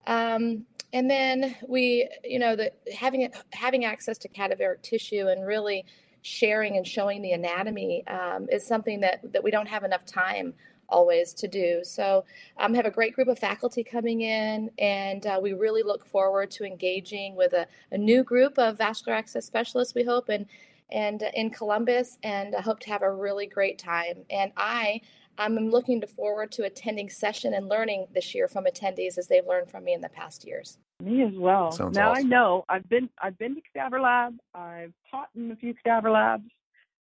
Um, 0.07 0.65
and 0.93 1.09
then 1.09 1.55
we, 1.67 2.09
you 2.23 2.39
know, 2.39 2.55
the 2.55 2.71
having 2.93 3.29
having 3.51 3.85
access 3.85 4.17
to 4.19 4.29
cadaveric 4.29 4.81
tissue 4.81 5.27
and 5.27 5.45
really 5.45 5.85
sharing 6.21 6.77
and 6.77 6.87
showing 6.87 7.21
the 7.21 7.33
anatomy 7.33 8.05
um, 8.07 8.47
is 8.51 8.65
something 8.65 8.99
that 9.01 9.19
that 9.33 9.43
we 9.43 9.51
don't 9.51 9.67
have 9.67 9.83
enough 9.83 10.05
time 10.05 10.53
always 10.89 11.33
to 11.33 11.47
do. 11.47 11.81
So 11.83 12.25
um, 12.57 12.73
have 12.73 12.85
a 12.85 12.91
great 12.91 13.13
group 13.13 13.27
of 13.27 13.39
faculty 13.39 13.83
coming 13.83 14.21
in, 14.21 14.69
and 14.77 15.25
uh, 15.25 15.39
we 15.41 15.53
really 15.53 15.83
look 15.83 16.05
forward 16.05 16.51
to 16.51 16.63
engaging 16.63 17.35
with 17.35 17.53
a, 17.53 17.67
a, 17.91 17.97
new 17.97 18.23
group 18.23 18.57
of 18.57 18.77
vascular 18.77 19.17
access 19.17 19.45
specialists. 19.45 19.95
We 19.95 20.03
hope 20.03 20.29
and 20.29 20.45
and 20.91 21.21
uh, 21.23 21.29
in 21.33 21.51
Columbus, 21.51 22.17
and 22.23 22.55
I 22.55 22.61
hope 22.61 22.79
to 22.81 22.89
have 22.89 23.01
a 23.01 23.11
really 23.11 23.47
great 23.47 23.77
time. 23.79 24.25
And 24.29 24.51
I. 24.57 25.01
I'm 25.41 25.69
looking 25.69 26.01
forward 26.05 26.51
to 26.51 26.63
attending 26.63 27.09
session 27.09 27.53
and 27.53 27.69
learning 27.69 28.07
this 28.13 28.35
year 28.35 28.49
from 28.49 28.65
attendees 28.65 29.17
as 29.17 29.27
they've 29.29 29.47
learned 29.47 29.71
from 29.71 29.85
me 29.85 29.93
in 29.93 30.01
the 30.01 30.09
past 30.09 30.45
years. 30.45 30.79
Me 31.01 31.23
as 31.23 31.31
well. 31.33 31.71
Sounds 31.71 31.95
now 31.95 32.11
awesome. 32.11 32.25
I 32.25 32.27
know 32.27 32.65
I've 32.67 32.89
been 32.89 33.09
I've 33.23 33.37
been 33.37 33.55
to 33.55 33.61
cadaver 33.73 34.01
lab. 34.01 34.35
I've 34.53 34.91
taught 35.09 35.29
in 35.37 35.49
a 35.49 35.55
few 35.55 35.73
cadaver 35.75 36.11
labs, 36.11 36.49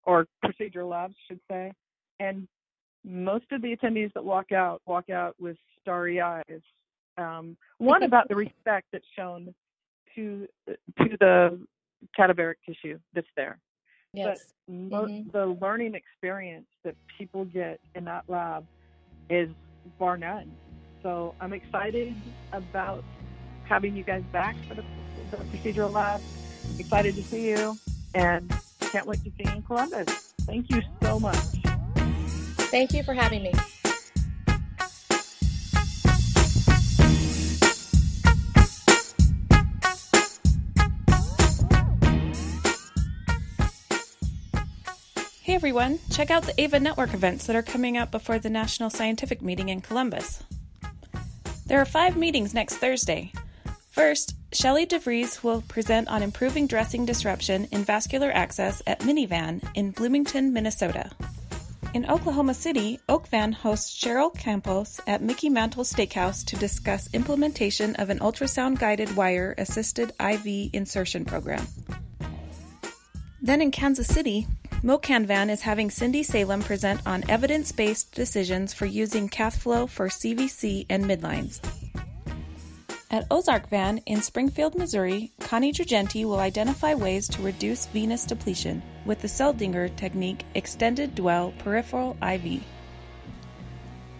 or 0.04 0.28
procedural 0.46 0.92
labs, 0.92 1.16
should 1.28 1.40
say, 1.50 1.74
and 2.20 2.48
most 3.10 3.46
of 3.52 3.62
the 3.62 3.76
attendees 3.76 4.14
that 4.14 4.24
walk 4.24 4.52
out 4.52 4.82
walk 4.86 5.10
out 5.10 5.36
with 5.40 5.58
starry 5.82 6.22
eyes. 6.22 6.62
Um, 7.18 7.58
one 7.80 8.04
about 8.04 8.30
the 8.30 8.36
respect 8.36 8.88
that's 8.92 9.06
shown 9.16 9.54
to 10.16 10.48
to 10.68 11.18
the 11.20 11.60
cadaveric 12.18 12.56
tissue 12.66 13.00
that's 13.14 13.28
there. 13.36 13.58
Yes. 14.14 14.54
But 14.68 14.74
mo- 14.74 15.06
mm-hmm. 15.06 15.30
the 15.32 15.58
learning 15.62 15.96
experience 15.96 16.68
that 16.84 16.96
people 17.18 17.46
get 17.46 17.80
in 17.96 18.06
that 18.06 18.24
lab 18.28 18.66
is 19.30 19.50
bar 19.98 20.18
none. 20.18 20.52
So 21.04 21.36
I'm 21.40 21.54
excited 21.54 22.16
about 22.52 23.04
having 23.66 23.96
you 23.96 24.04
guys 24.04 24.24
back 24.32 24.56
for 24.68 24.76
the, 24.76 24.84
the 25.32 25.38
procedural 25.38 25.92
lab. 25.92 26.22
Excited 26.78 27.16
to 27.16 27.24
see 27.24 27.50
you 27.50 27.78
and 28.14 28.52
can't 28.80 29.06
wait 29.06 29.24
to 29.24 29.32
see 29.32 29.44
you 29.46 29.52
in 29.52 29.62
Columbus. 29.62 30.34
Thank 30.42 30.70
you 30.72 30.82
so 31.02 31.20
much. 31.20 31.38
Thank 32.70 32.94
you 32.94 33.02
for 33.02 33.14
having 33.16 33.42
me. 33.42 33.52
Hey 45.42 45.56
everyone, 45.56 45.98
check 46.12 46.30
out 46.30 46.44
the 46.44 46.54
AVA 46.62 46.80
Network 46.80 47.16
events 47.16 47.48
that 47.48 47.56
are 47.56 47.64
coming 47.64 47.98
up 47.98 48.12
before 48.12 48.38
the 48.38 48.52
National 48.52 48.92
Scientific 48.92 49.42
Meeting 49.42 49.70
in 49.70 49.82
Columbus. 49.82 50.44
There 51.66 51.82
are 51.82 51.86
five 51.86 52.16
meetings 52.16 52.54
next 52.54 52.76
Thursday. 52.76 53.32
First, 53.90 54.36
Shelley 54.54 54.86
DeVries 54.86 55.44
will 55.44 55.64
present 55.64 56.08
on 56.08 56.22
improving 56.22 56.68
dressing 56.68 57.04
disruption 57.04 57.68
in 57.72 57.84
vascular 57.84 58.32
access 58.32 58.84
at 58.86 59.00
Minivan 59.00 59.68
in 59.74 59.90
Bloomington, 59.90 60.54
Minnesota. 60.54 61.10
In 61.96 62.06
Oklahoma 62.06 62.54
City, 62.54 63.00
Oakvan 63.10 63.52
hosts 63.52 64.00
Cheryl 64.00 64.32
Campos 64.38 65.02
at 65.08 65.24
Mickey 65.24 65.50
Mantle 65.50 65.84
Steakhouse 65.84 66.46
to 66.46 66.56
discuss 66.56 67.12
implementation 67.14 67.96
of 67.96 68.12
an 68.12 68.20
ultrasound 68.20 68.78
guided 68.78 69.16
wire 69.16 69.56
assisted 69.58 70.12
IV 70.20 70.70
insertion 70.72 71.26
program. 71.26 71.66
Then 73.42 73.60
in 73.60 73.72
Kansas 73.72 74.08
City, 74.08 74.46
MoCanVan 74.84 75.50
is 75.50 75.62
having 75.62 75.90
Cindy 75.90 76.22
Salem 76.22 76.62
present 76.62 77.02
on 77.08 77.28
evidence 77.28 77.72
based 77.72 78.14
decisions 78.14 78.72
for 78.72 78.86
using 78.86 79.28
Cathflo 79.28 79.90
for 79.90 80.10
CVC 80.10 80.86
and 80.92 81.06
midlines. 81.06 81.60
At 83.12 83.26
Ozark 83.32 83.68
Van 83.70 83.98
in 84.06 84.22
Springfield, 84.22 84.78
Missouri, 84.78 85.32
Connie 85.40 85.74
Dragenti 85.74 86.26
will 86.26 86.40
identify 86.40 86.94
ways 86.94 87.28
to 87.30 87.42
reduce 87.42 87.88
venous 87.88 88.24
depletion 88.24 88.84
with 89.04 89.20
the 89.20 89.28
Seldinger 89.28 89.96
technique 89.96 90.46
Extended 90.54 91.16
Dwell 91.16 91.52
Peripheral 91.58 92.16
IV. 92.22 92.62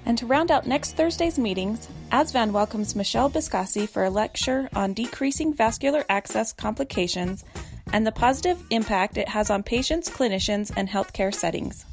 And 0.08 0.18
to 0.18 0.26
round 0.26 0.50
out 0.50 0.66
next 0.66 0.94
Thursday's 0.98 1.38
meetings, 1.38 1.88
ASVAN 2.12 2.52
welcomes 2.52 2.96
Michelle 2.96 3.30
Biscassi 3.30 3.88
for 3.88 4.06
a 4.06 4.10
lecture 4.10 4.68
on 4.74 4.94
decreasing 4.94 5.54
vascular 5.54 6.04
access 6.10 6.52
complications 6.52 7.46
and 7.94 8.08
the 8.08 8.12
positive 8.12 8.60
impact 8.72 9.18
it 9.18 9.30
has 9.30 9.52
on 9.52 9.62
patients, 9.62 10.10
clinicians, 10.10 10.72
and 10.76 10.90
healthcare 10.90 11.34
settings. 11.34 11.86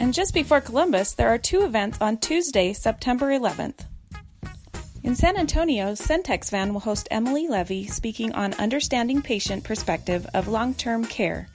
And 0.00 0.12
just 0.12 0.34
before 0.34 0.60
Columbus, 0.60 1.12
there 1.12 1.28
are 1.28 1.38
two 1.38 1.62
events 1.62 1.98
on 2.00 2.18
Tuesday, 2.18 2.72
September 2.72 3.26
11th. 3.26 3.84
In 5.04 5.16
San 5.16 5.36
Antonio, 5.36 5.94
Centex 5.94 6.48
Van 6.50 6.72
will 6.72 6.80
host 6.80 7.08
Emily 7.10 7.48
Levy 7.48 7.88
speaking 7.88 8.32
on 8.34 8.54
understanding 8.54 9.20
patient 9.20 9.64
perspective 9.64 10.28
of 10.32 10.46
long 10.46 10.74
term 10.74 11.04
care. 11.04 11.48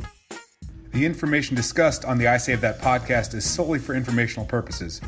The 0.91 1.06
information 1.06 1.56
discussed 1.56 2.03
on 2.03 2.18
the 2.18 2.28
I 2.28 2.36
Save 2.36 2.60
That 2.60 2.80
podcast 2.80 3.34
is 3.36 3.49
solely 3.49 3.80
for 3.80 3.95
informational 3.95 4.45
purposes. 4.45 4.99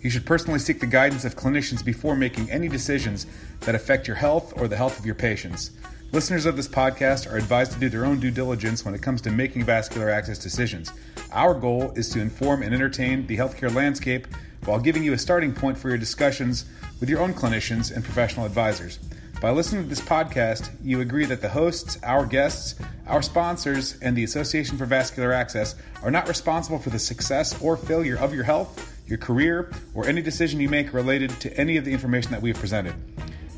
You 0.00 0.10
should 0.10 0.26
personally 0.26 0.60
seek 0.60 0.78
the 0.78 0.86
guidance 0.86 1.24
of 1.24 1.34
clinicians 1.34 1.84
before 1.84 2.14
making 2.14 2.52
any 2.52 2.68
decisions 2.68 3.26
that 3.60 3.74
affect 3.74 4.06
your 4.06 4.16
health 4.16 4.52
or 4.56 4.68
the 4.68 4.76
health 4.76 4.96
of 5.00 5.06
your 5.06 5.16
patients. 5.16 5.72
Listeners 6.12 6.46
of 6.46 6.56
this 6.56 6.68
podcast 6.68 7.30
are 7.30 7.36
advised 7.36 7.72
to 7.72 7.80
do 7.80 7.88
their 7.88 8.06
own 8.06 8.20
due 8.20 8.30
diligence 8.30 8.84
when 8.84 8.94
it 8.94 9.02
comes 9.02 9.20
to 9.22 9.30
making 9.30 9.64
vascular 9.64 10.08
access 10.08 10.38
decisions. 10.38 10.90
Our 11.32 11.52
goal 11.52 11.92
is 11.96 12.08
to 12.10 12.20
inform 12.20 12.62
and 12.62 12.72
entertain 12.72 13.26
the 13.26 13.36
healthcare 13.36 13.74
landscape 13.74 14.28
while 14.64 14.78
giving 14.78 15.02
you 15.02 15.12
a 15.12 15.18
starting 15.18 15.52
point 15.52 15.76
for 15.76 15.88
your 15.88 15.98
discussions 15.98 16.64
with 17.00 17.10
your 17.10 17.20
own 17.20 17.34
clinicians 17.34 17.94
and 17.94 18.04
professional 18.04 18.46
advisors. 18.46 18.98
By 19.40 19.50
listening 19.50 19.82
to 19.82 19.88
this 19.88 20.00
podcast, 20.00 20.70
you 20.82 21.00
agree 21.00 21.26
that 21.26 21.42
the 21.42 21.50
hosts, 21.50 21.98
our 22.02 22.24
guests, 22.24 22.76
our 23.06 23.20
sponsors, 23.20 23.98
and 24.00 24.16
the 24.16 24.24
Association 24.24 24.78
for 24.78 24.86
Vascular 24.86 25.32
Access 25.32 25.74
are 26.02 26.10
not 26.10 26.28
responsible 26.28 26.78
for 26.78 26.90
the 26.90 26.98
success 26.98 27.60
or 27.60 27.76
failure 27.76 28.16
of 28.16 28.32
your 28.32 28.44
health, 28.44 28.96
your 29.06 29.18
career, 29.18 29.70
or 29.92 30.06
any 30.06 30.22
decision 30.22 30.60
you 30.60 30.68
make 30.68 30.94
related 30.94 31.30
to 31.40 31.54
any 31.58 31.76
of 31.76 31.84
the 31.84 31.92
information 31.92 32.30
that 32.30 32.40
we 32.40 32.50
have 32.50 32.58
presented. 32.58 32.94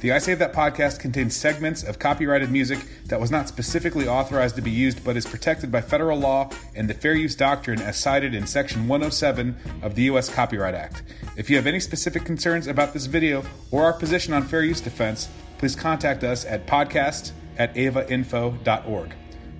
The 0.01 0.13
I 0.13 0.19
Save 0.19 0.39
That 0.39 0.53
podcast 0.53 1.01
contains 1.01 1.35
segments 1.35 1.83
of 1.83 1.99
copyrighted 1.99 2.53
music 2.53 2.79
that 3.07 3.21
was 3.21 3.33
not 3.33 3.49
specifically 3.49 4.07
authorized 4.07 4.55
to 4.55 4.63
be 4.63 4.71
used 4.71 5.03
but 5.03 5.17
is 5.17 5.27
protected 5.27 5.73
by 5.73 5.81
federal 5.81 6.21
law 6.21 6.51
and 6.77 6.89
the 6.89 6.95
Fair 6.95 7.15
Use 7.15 7.35
Doctrine 7.35 7.83
as 7.83 7.97
cited 7.97 8.33
in 8.33 8.47
Section 8.47 8.87
107 8.87 9.57
of 9.83 9.97
the 9.97 10.03
U.S. 10.03 10.29
Copyright 10.29 10.77
Act. 10.77 11.03
If 11.37 11.51
you 11.51 11.57
have 11.57 11.67
any 11.67 11.81
specific 11.81 12.25
concerns 12.25 12.69
about 12.69 12.93
this 12.93 13.07
video 13.07 13.43
or 13.73 13.83
our 13.83 13.93
position 13.93 14.33
on 14.35 14.45
fair 14.45 14.63
use 14.63 14.81
defense, 14.81 15.29
please 15.59 15.75
contact 15.75 16.23
us 16.23 16.45
at 16.45 16.65
podcast 16.69 17.33
at 17.57 17.75
avainfo.org. 17.75 19.15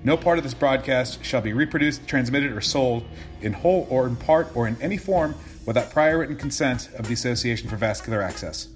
No 0.05 0.15
part 0.15 0.37
of 0.37 0.45
this 0.45 0.53
broadcast 0.53 1.21
shall 1.21 1.41
be 1.41 1.51
reproduced, 1.51 2.07
transmitted, 2.07 2.53
or 2.53 2.61
sold 2.61 3.03
in 3.41 3.51
whole 3.51 3.87
or 3.89 4.07
in 4.07 4.15
part 4.15 4.55
or 4.55 4.69
in 4.69 4.81
any 4.81 4.95
form 4.95 5.35
without 5.65 5.91
prior 5.91 6.17
written 6.17 6.37
consent 6.37 6.87
of 6.97 7.07
the 7.07 7.13
Association 7.13 7.67
for 7.67 7.75
Vascular 7.75 8.21
Access. 8.21 8.69